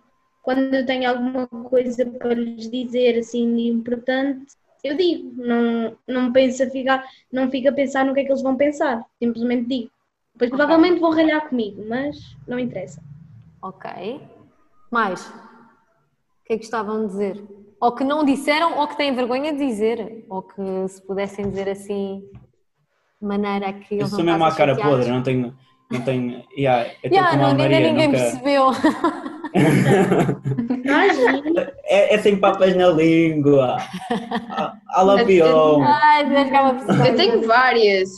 quando 0.42 0.74
eu 0.74 0.86
tenho 0.86 1.10
alguma 1.10 1.48
coisa 1.48 2.06
para 2.06 2.34
lhes 2.34 2.70
dizer 2.70 3.20
assim 3.20 3.56
de 3.56 3.68
importante, 3.68 4.54
eu 4.84 4.96
digo, 4.98 5.32
não, 5.36 5.96
não 6.08 6.32
penso 6.32 6.64
a 6.64 6.70
ficar, 6.70 7.04
não 7.32 7.52
fico 7.52 7.70
a 7.70 7.74
pensar 7.74 8.06
no 8.06 8.14
que 8.14 8.22
é 8.22 8.24
que 8.24 8.32
eles 8.32 8.42
vão 8.42 8.56
pensar, 8.56 9.06
simplesmente 9.22 9.68
digo. 9.68 9.92
Depois 10.34 10.50
provavelmente 10.50 11.00
vão 11.02 11.12
ralhar 11.12 11.48
comigo, 11.50 11.84
mas 11.88 12.18
não 12.48 12.58
interessa. 12.58 13.02
ok. 13.62 14.22
Mais? 14.90 15.28
O 15.28 15.34
que 16.46 16.54
é 16.54 16.58
que 16.58 16.64
gostavam 16.64 17.02
de 17.06 17.12
dizer? 17.12 17.44
Ou 17.80 17.92
que 17.94 18.04
não 18.04 18.24
disseram 18.26 18.80
ou 18.80 18.88
que 18.88 18.98
têm 18.98 19.14
vergonha 19.14 19.52
de 19.54 19.60
dizer. 19.60 20.26
Ou 20.30 20.42
que 20.42 20.88
se 20.88 21.02
pudessem 21.06 21.48
dizer 21.48 21.70
assim, 21.70 22.28
maneira 23.22 23.74
que 23.74 24.00
Eu 24.00 24.08
sou 24.08 24.24
mesmo 24.24 24.44
à 24.44 24.52
cara 24.52 24.74
chateados. 24.76 24.98
podre, 24.98 25.12
não 25.12 25.24
tenho. 25.24 25.58
Não 25.92 26.02
tenho. 26.02 26.44
Yeah, 26.56 26.88
estou 27.04 27.12
Yeah, 27.12 27.32
como 27.32 27.44
a 27.46 27.48
não, 27.50 27.58
Maria, 27.58 27.78
ainda 27.78 27.90
ninguém 27.90 28.08
nunca. 28.10 28.20
percebeu. 28.20 28.72
Imagina, 30.70 31.74
é, 31.86 32.14
é 32.16 32.18
sem 32.20 32.40
papas 32.40 32.76
na 32.76 32.88
língua. 32.90 33.78
A- 34.52 34.78
A 34.90 35.02
lampião. 35.02 35.82
Ai, 35.84 36.28
pessoal. 36.30 37.06
Eu 37.08 37.16
tenho 37.16 37.42
várias. 37.48 38.10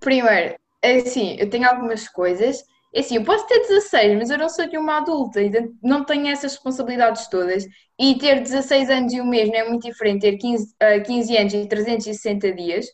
Primeiro, 0.00 0.54
é 0.82 0.96
assim, 0.96 1.36
eu 1.38 1.48
tenho 1.48 1.68
algumas 1.68 2.08
coisas. 2.08 2.62
É 2.94 3.00
assim, 3.00 3.16
eu 3.16 3.24
posso 3.24 3.46
ter 3.46 3.60
16, 3.60 4.18
mas 4.18 4.28
eu 4.30 4.36
não 4.36 4.50
sou 4.50 4.68
de 4.68 4.76
uma 4.76 4.98
adulta, 4.98 5.40
ainda 5.40 5.66
não 5.82 6.04
tenho 6.04 6.26
essas 6.28 6.52
responsabilidades 6.52 7.26
todas. 7.28 7.64
E 7.98 8.16
ter 8.18 8.40
16 8.40 8.90
anos 8.90 9.12
e 9.14 9.20
um 9.20 9.24
mês 9.26 9.48
não 9.48 9.56
é 9.56 9.68
muito 9.68 9.88
diferente 9.88 10.20
ter 10.22 10.36
15, 10.36 10.74
ah, 10.80 11.00
15 11.00 11.36
anos 11.38 11.54
e 11.54 11.66
360 11.66 12.52
dias. 12.52 12.84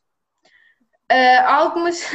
Ah, 1.11 1.45
há 1.47 1.55
algumas. 1.57 2.01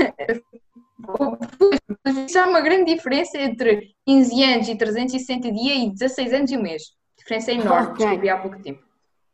Isso 2.27 2.39
há 2.39 2.47
uma 2.47 2.61
grande 2.61 2.93
diferença 2.93 3.37
entre 3.37 3.93
15 4.05 4.43
anos 4.43 4.67
e 4.69 4.75
360 4.75 5.51
dias 5.51 5.77
e 5.77 5.89
16 5.91 6.33
anos 6.33 6.51
e 6.51 6.57
um 6.57 6.61
mês. 6.61 6.83
Diferença 7.17 7.51
enorme, 7.51 7.87
Ok. 7.89 8.05
descobri 8.05 8.29
há 8.29 8.37
pouco 8.37 8.61
tempo. 8.61 8.81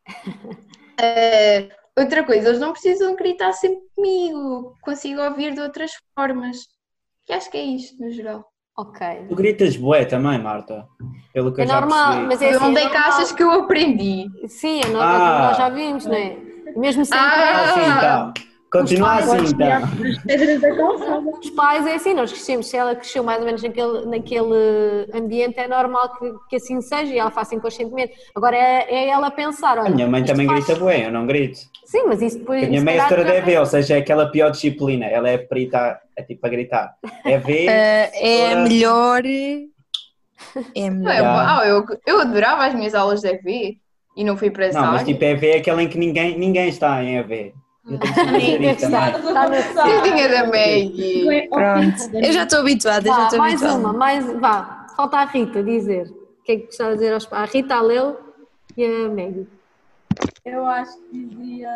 Ah, 1.02 2.02
outra 2.02 2.26
coisa, 2.26 2.50
eles 2.50 2.60
não 2.60 2.74
precisam 2.74 3.16
gritar 3.16 3.54
sempre 3.54 3.80
comigo, 3.96 4.76
consigo 4.82 5.22
ouvir 5.22 5.54
de 5.54 5.62
outras 5.62 5.92
formas. 6.14 6.58
E 7.30 7.32
acho 7.32 7.50
que 7.50 7.56
é 7.56 7.64
isto, 7.64 8.04
no 8.04 8.12
geral. 8.12 8.44
Ok. 8.78 9.08
Tu 9.30 9.34
gritas 9.34 9.78
bué 9.78 10.04
também, 10.04 10.38
Marta. 10.44 10.86
Pelo 11.34 11.54
que 11.54 11.62
É 11.62 11.64
eu 11.64 11.68
já 11.70 11.80
normal, 11.80 12.06
percebi. 12.08 12.28
mas 12.28 12.42
é 12.42 12.50
assim, 12.50 12.66
Onde 12.66 12.80
é 12.80 12.84
é 12.84 12.90
que 12.90 12.94
normal. 12.98 13.14
achas 13.14 13.32
que 13.32 13.42
eu 13.44 13.52
aprendi? 13.52 14.30
Sim, 14.50 14.82
é 14.82 14.88
normal, 14.88 15.22
Ah. 15.22 15.48
nós 15.48 15.58
já 15.58 15.70
vimos, 15.70 16.06
não 16.06 16.16
é? 16.16 16.36
Mesmo 16.76 17.06
sem 17.06 17.18
Ah. 17.18 17.62
Assim, 17.64 17.98
então. 17.98 18.34
Continua 18.72 19.16
assim, 19.16 19.38
então. 19.48 19.68
as 19.78 20.18
pedras 20.24 20.62
da 20.62 20.76
calçada. 20.76 21.30
Os 21.42 21.50
pais 21.52 21.88
é 21.88 21.96
assim, 21.96 22.14
nós 22.14 22.32
crescemos, 22.32 22.68
se 22.68 22.78
ela 22.78 22.96
cresceu 22.96 23.24
mais 23.24 23.40
ou 23.40 23.46
menos 23.46 23.64
naquele, 23.64 24.06
naquele 24.06 25.08
ambiente, 25.14 25.60
é 25.60 25.68
normal 25.68 26.14
que, 26.18 26.32
que 26.50 26.56
assim 26.58 26.80
seja 26.82 27.12
e 27.14 27.18
ela 27.18 27.32
faça 27.32 27.56
inconscientemente. 27.56 28.14
Agora 28.36 28.56
é, 28.56 28.86
é 28.94 29.08
ela 29.10 29.32
pensar, 29.32 29.80
olha. 29.80 29.88
A 29.88 29.96
minha 29.96 30.08
mãe 30.08 30.24
também 30.24 30.46
faz- 30.46 30.66
grita 30.66 30.80
bué, 30.80 31.08
eu 31.08 31.12
não 31.12 31.26
grito. 31.26 31.60
Sim, 31.86 32.04
mas 32.08 32.22
isso 32.22 32.38
depois. 32.40 32.64
A 32.64 32.68
minha 32.68 32.84
mãe 32.84 32.98
é 33.00 33.38
EV, 33.40 33.58
ou 33.58 33.66
seja, 33.66 33.96
é 33.96 33.98
aquela 34.00 34.28
pior 34.30 34.52
disciplina. 34.52 35.08
Ela 35.08 35.30
é 35.30 35.38
perita, 35.40 36.00
é 36.16 36.22
tipo 36.22 36.46
a 36.46 36.50
gritar. 36.50 36.94
É 37.26 37.36
a 37.36 38.52
Ora. 38.52 38.62
melhor. 38.62 39.24
É 39.26 40.88
a 40.88 40.92
Não 40.92 40.98
melhor. 41.00 41.14
é 41.16 41.22
mau, 41.24 41.64
eu, 41.66 41.86
eu 42.06 42.22
adorava 42.22 42.66
as 42.68 42.76
minhas 42.76 42.94
aulas 42.94 43.22
de 43.22 43.28
EV 43.30 43.78
e 44.16 44.24
não 44.24 44.38
fui 44.38 44.52
para 44.52 44.66
essa 44.68 44.80
não, 44.80 44.92
mas 44.94 45.04
tipo 45.04 45.24
EV 45.24 45.48
é 45.48 45.58
aquela 45.58 45.82
em 45.82 45.88
que 45.88 45.98
ninguém, 45.98 46.38
ninguém 46.38 46.70
está 46.70 47.04
em 47.04 47.18
EV. 47.18 47.54
Eu 47.90 48.00
tenho 48.00 48.76
Tadinha 49.76 50.30
da 50.30 50.46
Maggie. 50.46 51.48
Pronto. 51.50 52.16
Eu 52.16 52.32
já 52.32 52.44
estou 52.44 52.60
habituada, 52.60 53.08
já 53.08 53.16
Vá, 53.16 53.24
estou 53.24 53.40
mais 53.40 53.64
habituada. 53.64 53.80
uma, 53.80 53.94
mais. 53.94 54.34
Vá, 54.40 54.88
falta 54.96 55.18
a 55.18 55.26
Rita 55.26 55.64
dizer. 55.64 56.08
O 56.08 56.44
que 56.44 56.52
é 56.52 56.56
que 56.58 56.66
gostava 56.68 56.92
de 56.92 56.98
dizer 56.98 57.14
aos 57.14 57.26
pais? 57.26 57.50
A 57.50 57.52
Rita, 57.52 57.76
a 57.76 57.82
Leo 57.82 58.18
e 58.78 58.86
a 58.86 59.10
Maggie. 59.10 59.48
Eu 60.46 60.66
acho 60.66 60.98
que 61.10 61.26
dizia. 61.26 61.70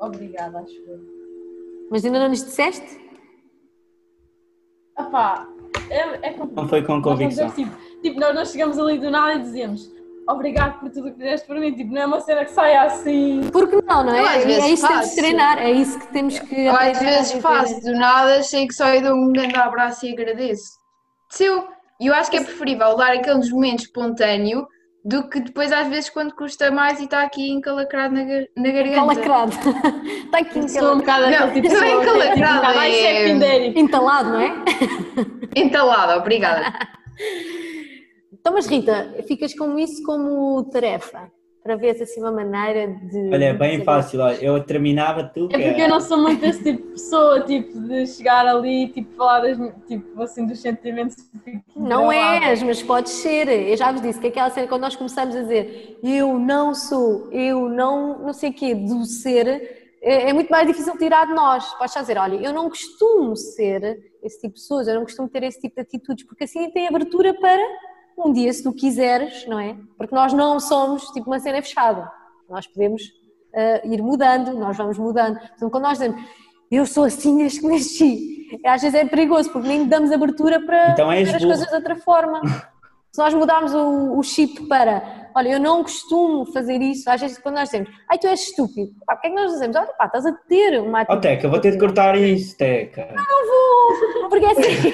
Obrigada, 0.00 0.58
acho 0.58 0.76
eu. 0.86 1.00
Mas 1.90 2.04
ainda 2.04 2.18
não 2.18 2.28
nos 2.28 2.44
disseste? 2.44 3.00
É, 5.90 6.28
é 6.28 6.32
complicado. 6.32 6.54
Não 6.56 6.68
foi 6.68 6.82
com 6.82 6.94
não 6.94 7.02
convicção. 7.02 7.50
tipo, 7.50 7.70
tipo, 8.02 8.20
nós, 8.20 8.34
nós 8.34 8.50
chegamos 8.50 8.78
ali 8.78 8.98
do 8.98 9.10
nada 9.10 9.34
e 9.34 9.42
dizemos 9.42 9.95
obrigado 10.28 10.80
por 10.80 10.90
tudo 10.90 11.08
o 11.08 11.12
que 11.12 11.18
fizeste 11.18 11.46
por 11.46 11.56
mim. 11.56 11.72
Tipo, 11.74 11.92
não 11.94 12.02
é 12.02 12.06
uma 12.06 12.20
cena 12.20 12.44
que 12.44 12.50
saia 12.52 12.82
assim. 12.82 13.40
Porque 13.52 13.76
não, 13.86 14.04
não 14.04 14.14
é? 14.14 14.20
Eu 14.20 14.26
às 14.26 14.44
é 14.44 14.68
isso 14.70 14.86
que 14.86 14.88
temos 14.88 14.90
de 14.90 14.94
faço. 15.04 15.16
treinar, 15.16 15.58
é 15.58 15.70
isso 15.70 15.98
que 15.98 16.06
temos 16.12 16.38
que 16.38 16.60
Eu 16.66 16.76
às 16.76 16.98
vezes 16.98 17.32
faço 17.42 17.80
do 17.82 17.92
nada, 17.92 18.42
sei 18.42 18.66
que 18.66 18.74
só 18.74 18.88
eu 18.88 19.02
dou 19.02 19.14
um 19.14 19.32
grande 19.32 19.56
abraço 19.56 20.06
e 20.06 20.12
agradeço. 20.12 20.70
Se 21.30 21.44
eu, 21.44 21.66
e 22.00 22.06
eu 22.06 22.14
acho 22.14 22.30
que 22.30 22.36
é 22.36 22.44
preferível 22.44 22.96
dar 22.96 23.12
aqueles 23.12 23.50
momentos 23.50 23.84
espontâneo 23.86 24.66
do 25.04 25.28
que 25.28 25.38
depois 25.38 25.70
às 25.72 25.86
vezes 25.86 26.10
quando 26.10 26.34
custa 26.34 26.68
mais 26.68 26.98
e 26.98 27.04
está 27.04 27.22
aqui 27.22 27.48
encalacrado 27.52 28.12
na, 28.12 28.24
gar- 28.24 28.46
na 28.56 28.70
garganta. 28.72 28.96
Calacrado. 28.96 29.52
Está 30.04 30.38
aqui 30.38 30.68
Sou 30.68 30.94
um 30.94 30.98
encalacrado. 30.98 30.98
bocado 30.98 31.22
Não, 31.30 31.46
aquele 31.46 31.52
tipo 31.62 31.68
de 31.68 31.74
não 31.74 31.82
é 31.82 31.86
que 31.86 31.96
tipo, 32.00 32.02
encalacrado, 32.16 32.60
"Tá, 32.60 32.72
vai 32.72 32.90
é- 32.90 32.92
ser 33.02 33.24
pindérico." 33.32 33.78
Entalado, 33.78 34.28
não 34.30 34.40
é? 34.40 34.52
Entalada, 35.54 36.16
obrigada. 36.16 36.72
Então, 38.46 38.54
mas 38.54 38.68
Rita, 38.68 39.12
ficas 39.26 39.52
com 39.54 39.76
isso 39.76 40.04
como 40.04 40.62
tarefa, 40.70 41.28
para 41.64 41.74
ver 41.74 42.00
assim 42.00 42.20
uma 42.20 42.30
maneira 42.30 42.86
de. 42.86 43.28
Olha, 43.34 43.46
é 43.46 43.52
bem 43.52 43.72
saber. 43.72 43.84
fácil, 43.84 44.20
olha, 44.20 44.36
eu 44.36 44.62
terminava 44.62 45.24
tu. 45.24 45.48
É 45.50 45.58
porque 45.58 45.82
eu 45.82 45.88
não 45.88 46.00
sou 46.00 46.16
muito 46.16 46.44
esse 46.46 46.62
tipo 46.62 46.80
de 46.80 46.92
pessoa, 46.92 47.40
tipo, 47.40 47.76
de 47.80 48.06
chegar 48.06 48.46
ali 48.46 48.84
e 48.84 48.88
tipo, 48.90 49.16
falar 49.16 49.40
das, 49.40 49.58
tipo, 49.88 50.22
assim, 50.22 50.46
dos 50.46 50.60
sentimentos. 50.60 51.16
Não 51.74 52.12
és, 52.12 52.62
mas 52.62 52.80
podes 52.84 53.10
ser. 53.14 53.48
Eu 53.48 53.76
já 53.76 53.90
vos 53.90 54.00
disse 54.00 54.20
que 54.20 54.28
aquela 54.28 54.48
cena, 54.48 54.68
quando 54.68 54.82
nós 54.82 54.94
começamos 54.94 55.34
a 55.34 55.42
dizer 55.42 55.98
eu 56.04 56.38
não 56.38 56.72
sou, 56.72 57.28
eu 57.32 57.68
não, 57.68 58.26
não 58.26 58.32
sei 58.32 58.50
o 58.50 58.54
quê, 58.54 58.76
do 58.76 59.04
ser, 59.04 59.96
é, 60.00 60.30
é 60.30 60.32
muito 60.32 60.50
mais 60.50 60.68
difícil 60.68 60.96
tirar 60.96 61.26
de 61.26 61.34
nós. 61.34 61.74
Podes 61.74 61.92
só 61.92 62.00
dizer, 62.00 62.16
olha, 62.16 62.36
eu 62.36 62.52
não 62.52 62.68
costumo 62.68 63.34
ser 63.34 63.98
esse 64.22 64.36
tipo 64.36 64.54
de 64.54 64.60
pessoas, 64.60 64.86
eu 64.86 64.94
não 64.94 65.02
costumo 65.02 65.28
ter 65.28 65.42
esse 65.42 65.60
tipo 65.60 65.74
de 65.74 65.80
atitudes, 65.80 66.24
porque 66.24 66.44
assim 66.44 66.70
tem 66.70 66.86
abertura 66.86 67.34
para 67.34 67.60
um 68.16 68.32
dia, 68.32 68.52
se 68.52 68.62
tu 68.62 68.72
quiseres, 68.72 69.46
não 69.46 69.58
é? 69.58 69.76
Porque 69.96 70.14
nós 70.14 70.32
não 70.32 70.58
somos 70.58 71.04
tipo 71.10 71.30
uma 71.30 71.38
cena 71.38 71.60
fechada. 71.60 72.10
Nós 72.48 72.66
podemos 72.66 73.02
ah, 73.54 73.80
ir 73.84 74.02
mudando, 74.02 74.54
nós 74.54 74.76
vamos 74.76 74.98
mudando. 74.98 75.38
Então, 75.54 75.70
quando 75.70 75.84
nós 75.84 75.98
dizemos 75.98 76.22
eu 76.70 76.84
sou 76.84 77.04
assim 77.04 77.38
desde 77.38 77.60
que 77.60 77.68
nasci, 77.68 78.60
às 78.64 78.82
vezes 78.82 78.98
é 78.98 79.04
perigoso, 79.04 79.50
porque 79.50 79.68
nem 79.68 79.86
damos 79.86 80.10
abertura 80.10 80.60
para 80.60 80.90
Então 80.90 81.10
és 81.12 81.28
ver 81.28 81.36
as 81.36 81.44
coisas 81.44 81.68
de 81.68 81.74
outra 81.74 81.96
forma. 81.96 82.40
Se 83.12 83.22
nós 83.22 83.32
mudarmos 83.32 83.72
o, 83.72 84.18
o 84.18 84.22
chip 84.22 84.66
para, 84.66 85.25
olha, 85.36 85.50
eu 85.50 85.60
não 85.60 85.82
costumo 85.82 86.46
fazer 86.46 86.80
isso, 86.80 87.10
às 87.10 87.20
vezes 87.20 87.38
quando 87.38 87.56
nós 87.56 87.68
dizemos, 87.68 87.90
ai, 88.10 88.18
tu 88.18 88.26
és 88.26 88.40
estúpido, 88.40 88.90
pá, 89.04 89.14
porque 89.14 89.26
é 89.26 89.30
que 89.30 89.36
nós 89.36 89.52
dizemos, 89.52 89.76
olha, 89.76 89.92
pá, 89.98 90.06
estás 90.06 90.24
a 90.24 90.32
ter 90.32 90.80
uma 90.80 91.02
atitude. 91.02 91.20
Teca, 91.20 91.48
vou 91.48 91.60
ter 91.60 91.72
de 91.72 91.78
cortar 91.78 92.16
isso, 92.16 92.56
Teca. 92.56 93.14
Porque 94.30 94.46
é 94.46 94.50
assim. 94.50 94.90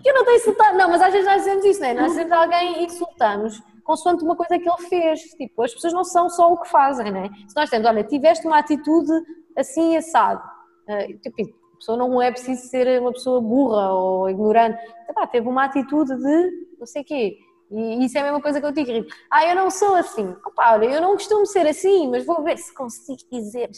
que 0.00 0.08
eu 0.08 0.14
não 0.14 0.20
estou 0.20 0.32
a 0.32 0.36
insultar. 0.36 0.74
Não, 0.74 0.88
mas 0.88 1.02
às 1.02 1.12
vezes 1.12 1.26
nós 1.26 1.38
dizemos 1.38 1.64
isso, 1.64 1.80
não 1.80 1.88
é? 1.88 1.94
Nós 1.94 2.10
dizemos 2.10 2.32
a 2.32 2.42
alguém 2.42 2.82
e 2.82 2.86
insultamos 2.86 3.60
consoante 3.82 4.22
uma 4.22 4.36
coisa 4.36 4.56
que 4.56 4.68
ele 4.68 4.88
fez. 4.88 5.20
Tipo, 5.36 5.62
as 5.62 5.74
pessoas 5.74 5.92
não 5.92 6.04
são 6.04 6.30
só 6.30 6.52
o 6.52 6.60
que 6.60 6.68
fazem, 6.68 7.10
não 7.10 7.24
é? 7.24 7.28
Se 7.48 7.56
nós 7.56 7.64
dizemos, 7.64 7.88
olha, 7.88 8.04
tiveste 8.04 8.46
uma 8.46 8.58
atitude 8.58 9.10
assim 9.56 9.96
assado. 9.96 10.40
ah, 10.88 11.06
tipo, 11.20 11.42
a 11.42 11.76
pessoa 11.76 11.98
não 11.98 12.22
é 12.22 12.30
preciso 12.30 12.68
ser 12.68 13.00
uma 13.00 13.12
pessoa 13.12 13.40
burra 13.40 13.92
ou 13.92 14.30
ignorante. 14.30 14.78
Então, 15.02 15.14
pá, 15.14 15.26
teve 15.26 15.48
uma 15.48 15.64
atitude 15.64 16.14
de 16.16 16.70
não 16.78 16.86
sei 16.86 17.02
o 17.02 17.04
quê. 17.04 17.38
E 17.70 18.04
isso 18.04 18.18
é 18.18 18.20
a 18.20 18.24
mesma 18.24 18.40
coisa 18.40 18.60
que 18.60 18.66
eu 18.66 18.72
digo. 18.72 19.06
Ah, 19.30 19.46
eu 19.46 19.54
não 19.54 19.70
sou 19.70 19.94
assim. 19.94 20.34
Opa, 20.44 20.72
olha, 20.72 20.86
eu 20.86 21.00
não 21.00 21.12
costumo 21.12 21.46
ser 21.46 21.66
assim, 21.66 22.08
mas 22.08 22.26
vou 22.26 22.42
ver 22.42 22.58
se 22.58 22.74
consigo 22.74 23.20
dizer. 23.30 23.70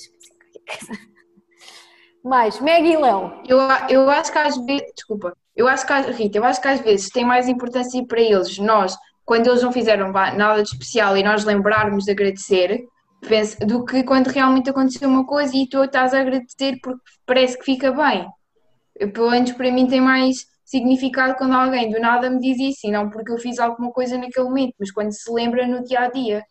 Mais, 2.24 2.60
Meg 2.60 2.88
e 2.88 2.96
Léo. 2.96 3.42
Eu, 3.46 3.58
eu 3.88 4.08
acho 4.08 4.32
que 4.32 4.38
às 4.38 4.56
vezes, 4.64 4.92
desculpa, 4.94 5.36
eu 5.54 5.68
acho 5.68 5.86
que, 5.86 5.92
Rita, 5.92 6.38
eu 6.38 6.44
acho 6.44 6.60
que 6.60 6.68
às 6.68 6.80
vezes 6.80 7.10
tem 7.10 7.24
mais 7.24 7.48
importância 7.48 8.04
para 8.06 8.20
eles, 8.20 8.58
nós, 8.58 8.96
quando 9.24 9.48
eles 9.48 9.62
não 9.62 9.72
fizeram 9.72 10.10
nada 10.10 10.62
de 10.62 10.68
especial 10.68 11.16
e 11.16 11.22
nós 11.22 11.44
lembrarmos 11.44 12.04
de 12.04 12.12
agradecer, 12.12 12.86
penso, 13.28 13.58
do 13.66 13.84
que 13.84 14.02
quando 14.04 14.28
realmente 14.28 14.70
aconteceu 14.70 15.08
uma 15.08 15.26
coisa 15.26 15.54
e 15.54 15.68
tu 15.68 15.82
estás 15.82 16.14
a 16.14 16.20
agradecer 16.20 16.78
porque 16.82 17.00
parece 17.26 17.58
que 17.58 17.64
fica 17.64 17.92
bem. 17.92 18.26
Pelo 19.12 19.30
menos 19.30 19.52
para 19.52 19.70
mim 19.70 19.86
tem 19.86 20.00
mais 20.00 20.46
significado 20.64 21.34
quando 21.36 21.52
alguém 21.54 21.90
do 21.90 22.00
nada 22.00 22.30
me 22.30 22.38
diz 22.40 22.58
isso, 22.58 22.86
e 22.86 22.90
não 22.90 23.10
porque 23.10 23.32
eu 23.32 23.38
fiz 23.38 23.58
alguma 23.58 23.90
coisa 23.92 24.16
naquele 24.18 24.46
momento, 24.46 24.74
mas 24.78 24.90
quando 24.90 25.12
se 25.12 25.30
lembra 25.32 25.66
no 25.66 25.82
dia 25.84 26.00
a 26.00 26.10
dia. 26.10 26.42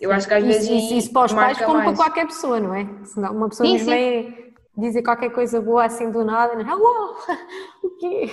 Eu 0.00 0.10
acho 0.12 0.26
que 0.26 0.34
às 0.34 0.42
vezes 0.44 0.68
Isso, 0.68 0.94
isso, 0.94 1.12
para 1.12 1.26
os 1.26 1.32
pais 1.32 1.58
como 1.58 1.74
para 1.74 1.84
mais. 1.86 1.98
qualquer 1.98 2.26
pessoa, 2.26 2.58
não 2.58 2.74
é? 2.74 2.86
Senão 3.04 3.32
uma 3.36 3.48
pessoa 3.50 3.68
Sim, 3.68 3.84
vem 3.84 4.54
dizer 4.76 5.02
qualquer 5.02 5.30
coisa 5.30 5.60
boa 5.60 5.84
assim 5.84 6.10
do 6.10 6.24
nada, 6.24 6.54
hello, 6.62 7.16
o 7.84 7.90
quê? 7.98 8.30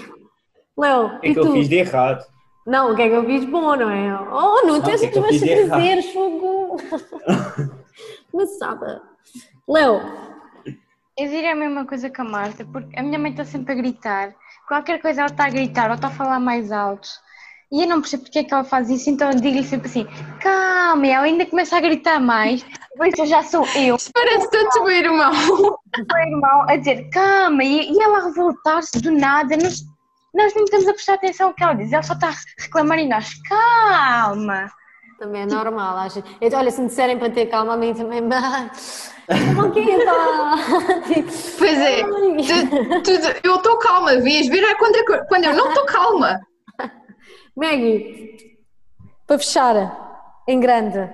Léo, 0.78 1.08
O 1.08 1.20
que 1.20 1.28
é 1.28 1.30
e 1.32 1.34
que 1.34 1.40
eu 1.40 1.44
tu? 1.46 1.52
fiz 1.54 1.68
de 1.68 1.76
errado? 1.76 2.24
Não, 2.66 2.92
o 2.92 2.96
que 2.96 3.02
é 3.02 3.10
que 3.10 3.16
eu 3.16 3.26
fiz 3.26 3.46
bom, 3.46 3.76
não 3.76 3.90
é? 3.90 4.14
Oh, 4.32 4.66
não, 4.66 4.74
Não, 4.76 4.82
tens 4.82 5.02
o 5.02 5.10
que 5.10 5.18
é 5.18 5.22
os 5.22 5.28
que 5.28 5.36
eu 5.50 5.58
meus 5.58 5.68
prazeres, 5.70 6.12
fogo. 6.14 6.78
Mas 8.34 8.58
sabe. 8.58 8.86
Léo, 9.68 10.02
Eu 11.18 11.28
diria 11.30 11.52
a 11.54 11.56
mesma 11.56 11.86
coisa 11.86 12.10
que 12.10 12.22
a 12.22 12.24
Marta, 12.24 12.64
porque 12.66 12.98
a 12.98 13.04
minha 13.04 13.18
mãe 13.18 13.32
está 13.32 13.44
sempre 13.44 13.74
a 13.74 13.76
gritar. 13.76 14.36
Qualquer 14.68 15.02
coisa 15.02 15.22
ela 15.22 15.30
está 15.30 15.46
a 15.46 15.50
gritar 15.50 15.90
ou 15.90 15.96
está 15.96 16.08
a 16.08 16.12
falar 16.12 16.40
mais 16.40 16.72
alto. 16.72 17.08
E 17.72 17.82
eu 17.82 17.88
não 17.88 18.02
percebo 18.02 18.24
porque 18.24 18.40
é 18.40 18.44
que 18.44 18.54
ela 18.54 18.64
faz 18.64 18.90
isso, 18.90 19.10
então 19.10 19.30
eu 19.30 19.40
digo-lhe 19.40 19.64
sempre 19.64 19.88
assim: 19.88 20.06
calma, 20.42 21.08
e 21.08 21.10
ela 21.10 21.26
ainda 21.26 21.46
começa 21.46 21.78
a 21.78 21.82
gritar 21.82 22.20
mais. 22.20 22.64
Depois 22.92 23.18
eu 23.18 23.26
já 23.26 23.44
sou 23.44 23.66
eu, 23.76 23.98
Parece 24.14 24.50
tanto 24.50 24.80
o 24.80 24.84
meu 24.84 24.92
irmão. 24.94 25.32
o 25.32 25.80
meu 26.14 26.18
irmão, 26.18 26.66
a 26.68 26.76
dizer 26.76 27.10
calma, 27.10 27.64
e, 27.64 27.92
e 27.92 28.02
ela 28.02 28.20
a 28.20 28.24
revoltar-se 28.26 29.02
do 29.02 29.12
nada. 29.12 29.56
Nós, 29.58 29.84
nós 30.34 30.54
nem 30.54 30.64
estamos 30.64 30.88
a 30.88 30.94
prestar 30.94 31.14
atenção 31.16 31.48
ao 31.48 31.54
que 31.54 31.64
ela 31.64 31.74
diz, 31.74 31.92
ela 31.92 32.04
só 32.04 32.14
está 32.14 32.30
a 32.30 32.62
reclamar 32.62 33.00
e 33.00 33.08
nós, 33.08 33.34
calma. 33.44 34.70
Também 35.20 35.42
é 35.42 35.46
normal, 35.46 35.98
acho. 35.98 36.24
Olha, 36.56 36.72
se 36.72 36.82
me 36.82 36.88
disserem 36.88 37.18
para 37.18 37.30
ter 37.30 37.48
calma, 37.48 37.74
a 37.74 37.78
mim 37.78 37.94
também. 37.94 38.22
Que 39.74 39.80
é, 39.92 40.06
pá? 40.06 40.56
Pois 41.58 41.78
é, 41.80 42.02
tu- 42.04 43.04
tu- 43.04 43.40
eu 43.44 43.56
estou 43.56 43.78
calma, 43.78 44.16
vês? 44.22 44.48
Ver 44.48 44.64
é 44.64 44.76
quando, 44.76 44.96
eu- 44.96 45.26
quando 45.26 45.44
eu 45.46 45.54
não 45.54 45.68
estou 45.70 45.86
calma. 45.86 46.40
Maggie, 47.56 48.58
para 49.26 49.38
fechar, 49.40 50.40
em 50.48 50.60
grande. 50.60 51.10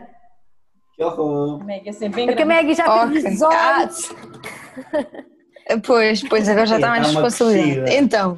Que 0.96 1.04
horror. 1.04 1.64
Mega, 1.64 1.92
sempre 1.94 2.22
em 2.22 2.26
Porque 2.28 2.44
a 2.44 2.46
grande. 2.46 2.62
Maggie 2.68 2.76
já 2.76 3.08
teve 3.08 3.30
18. 3.30 4.16
Ah, 5.70 5.78
Pois, 5.86 6.22
pois, 6.28 6.48
agora 6.50 6.66
já 6.66 6.76
está 6.76 6.90
mais 6.90 7.10
uma 7.10 7.22
responsabilidade. 7.24 7.96
Então, 7.96 8.36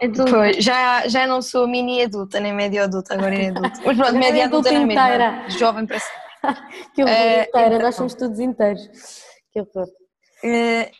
Adulto. 0.00 0.32
pois, 0.32 0.56
já, 0.64 1.08
já 1.08 1.26
não 1.26 1.42
sou 1.42 1.66
mini 1.66 2.02
adulta, 2.02 2.38
nem 2.38 2.52
médio 2.52 2.82
adulta, 2.84 3.14
agora 3.14 3.34
é 3.34 3.48
adulta. 3.48 3.80
Mas 3.84 3.96
pronto, 3.96 4.04
é 4.16 4.18
média 4.18 4.44
adulta 4.44 4.68
é 4.68 4.76
adulta 4.76 5.00
é 5.00 5.50
Jovem 5.50 5.86
para 5.86 5.98
sempre. 5.98 6.28
Que 6.94 7.02
horror 7.02 7.14
Eh, 7.16 7.42
inteira, 7.48 7.66
então. 7.68 7.78
nós 7.80 7.94
somos 7.96 8.14
todos 8.14 8.38
inteiros. 8.38 8.88
Que 9.52 9.60
horror. 9.60 9.88
Eh, 10.44 10.90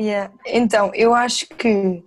yeah. 0.00 0.32
Então, 0.46 0.90
eu 0.94 1.14
acho 1.14 1.46
que 1.48 2.02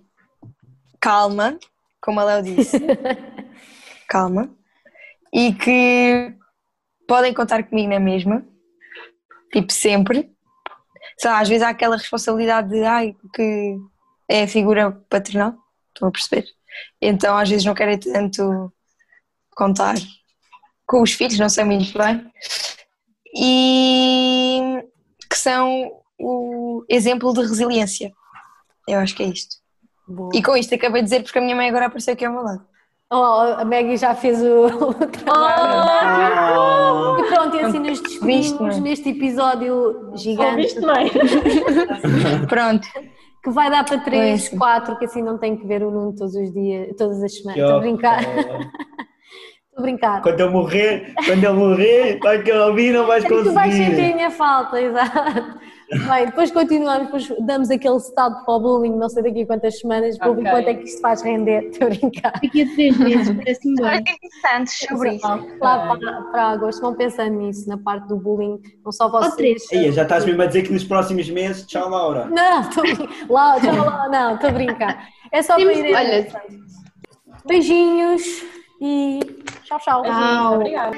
calma, 1.00 1.56
como 2.00 2.18
a 2.20 2.24
Léo 2.24 2.42
disse, 2.42 2.76
calma, 4.08 4.50
e 5.32 5.52
que 5.54 6.34
podem 7.06 7.32
contar 7.32 7.62
comigo 7.62 7.88
na 7.90 8.00
mesma, 8.00 8.44
tipo 9.52 9.72
sempre. 9.72 10.30
Sei 11.18 11.30
lá, 11.30 11.40
às 11.40 11.48
vezes 11.48 11.62
há 11.62 11.68
aquela 11.70 11.96
responsabilidade 11.96 12.68
de 12.68 12.82
ai, 12.84 13.14
que 13.34 13.76
é 14.28 14.42
a 14.42 14.48
figura 14.48 14.92
paternal, 15.08 15.54
estão 15.88 16.08
a 16.08 16.12
perceber? 16.12 16.46
Então 17.00 17.36
às 17.36 17.48
vezes 17.48 17.64
não 17.64 17.74
querem 17.74 17.98
tanto 17.98 18.72
contar 19.50 19.96
com 20.86 21.02
os 21.02 21.12
filhos, 21.12 21.38
não 21.38 21.48
sei 21.48 21.64
muito 21.64 21.96
bem. 21.96 22.30
E 23.34 24.82
que 25.28 25.36
são 25.36 25.90
o 26.18 26.84
exemplo 26.88 27.32
de 27.32 27.40
resiliência. 27.40 28.12
Eu 28.86 28.98
acho 29.00 29.14
que 29.14 29.22
é 29.22 29.26
isto. 29.26 29.56
Boa. 30.06 30.30
E 30.34 30.42
com 30.42 30.56
isto 30.56 30.74
acabei 30.74 31.02
de 31.02 31.08
dizer 31.08 31.22
porque 31.22 31.38
a 31.38 31.42
minha 31.42 31.54
mãe 31.54 31.68
agora 31.68 31.86
apareceu 31.86 32.14
aqui 32.14 32.24
ao 32.24 32.32
meu 32.32 32.42
lado. 32.42 32.66
Oh, 33.10 33.56
a 33.58 33.64
Maggie 33.64 33.96
já 33.96 34.14
fez 34.14 34.42
o, 34.42 34.66
o 34.90 34.94
trabalho. 34.94 36.58
Oh. 36.58 37.18
E 37.18 37.24
pronto, 37.28 37.56
e 37.56 37.60
assim 37.60 37.78
nos 37.78 38.00
despedimos 38.00 38.78
neste 38.78 39.10
episódio 39.10 40.12
gigante 40.14 40.50
Ouviste 40.50 40.80
bem? 40.80 41.10
Pronto. 42.48 42.88
Que 43.42 43.50
vai 43.50 43.70
dar 43.70 43.84
para 43.84 43.98
3, 43.98 44.48
Pois. 44.48 44.58
4, 44.58 44.96
que 44.98 45.04
assim 45.04 45.22
não 45.22 45.38
tem 45.38 45.56
que 45.56 45.66
ver 45.66 45.82
o 45.82 45.90
Nuno 45.90 46.14
todos 46.14 46.34
os 46.34 46.52
dias, 46.52 46.94
todas 46.96 47.22
as 47.22 47.34
semanas. 47.36 47.60
Estou 47.60 47.76
a 47.76 47.80
brincar, 47.80 48.20
estou 48.22 49.78
a 49.78 49.82
brincar. 49.82 50.22
Quando 50.22 50.40
eu 50.40 50.50
morrer, 50.50 51.14
quando 51.24 51.44
eu 51.44 51.54
morrer, 51.54 52.18
vai 52.20 52.42
que 52.42 52.50
eu 52.50 52.66
ouvir, 52.66 52.92
não 52.92 53.06
vais 53.06 53.24
É 53.24 53.28
que 53.28 53.42
tu 53.42 53.52
vais 53.52 53.72
sentir 53.74 53.86
a 53.86 53.90
conseguir. 53.90 54.14
minha 54.14 54.30
falta, 54.30 54.80
exato. 54.82 55.58
Bem, 55.90 56.26
depois 56.26 56.50
continuamos, 56.50 57.04
depois 57.06 57.46
damos 57.46 57.70
aquele 57.70 57.96
estado 57.96 58.44
para 58.44 58.54
o 58.54 58.60
bullying, 58.60 58.94
não 58.96 59.08
sei 59.08 59.22
daqui 59.22 59.42
a 59.42 59.46
quantas 59.46 59.78
semanas, 59.78 60.18
para 60.18 60.28
ouvir 60.28 60.42
Ok. 60.42 60.52
quanto 60.52 60.68
é 60.68 60.74
que 60.74 60.84
isto 60.84 61.00
faz 61.00 61.22
render, 61.22 61.64
estou 61.72 61.86
a 61.86 61.90
brincar. 61.90 62.32
Daqui 62.32 62.62
a 62.62 62.74
três 62.74 62.98
meses, 62.98 63.36
parece-me 63.36 63.74
bem. 63.76 64.04
tem 64.04 64.14
interessantes 64.16 64.78
sobre 64.86 65.14
isso. 65.14 65.26
Lá 65.60 65.96
para, 65.96 66.22
para 66.30 66.42
agosto, 66.48 66.80
vão 66.82 66.94
pensando 66.94 67.36
nisso, 67.38 67.66
na 67.68 67.78
parte 67.78 68.06
do 68.06 68.16
bullying, 68.16 68.60
não 68.84 68.92
só 68.92 69.06
Ou 69.06 69.12
vocês. 69.12 69.34
três. 69.36 69.62
Aí, 69.72 69.90
já 69.92 70.02
estás 70.02 70.24
mesmo 70.26 70.42
a 70.42 70.46
dizer 70.46 70.62
que 70.64 70.72
nos 70.72 70.84
próximos 70.84 71.30
meses, 71.30 71.64
tchau 71.66 71.88
Laura. 71.88 72.26
Não, 72.26 72.60
estou 72.60 72.84
lá, 73.30 73.58
já 73.58 73.72
lá, 73.72 74.08
não, 74.10 74.34
estou 74.34 74.50
a 74.50 74.52
brincar. 74.52 75.08
É 75.32 75.40
só 75.42 75.54
para 75.54 75.72
ir. 75.72 75.94
Olha, 75.94 76.28
Beijinhos 77.46 78.22
e 78.80 79.20
tchau, 79.64 79.78
tchau. 79.78 80.02
Tchau. 80.02 80.54
Obrigada. 80.56 80.96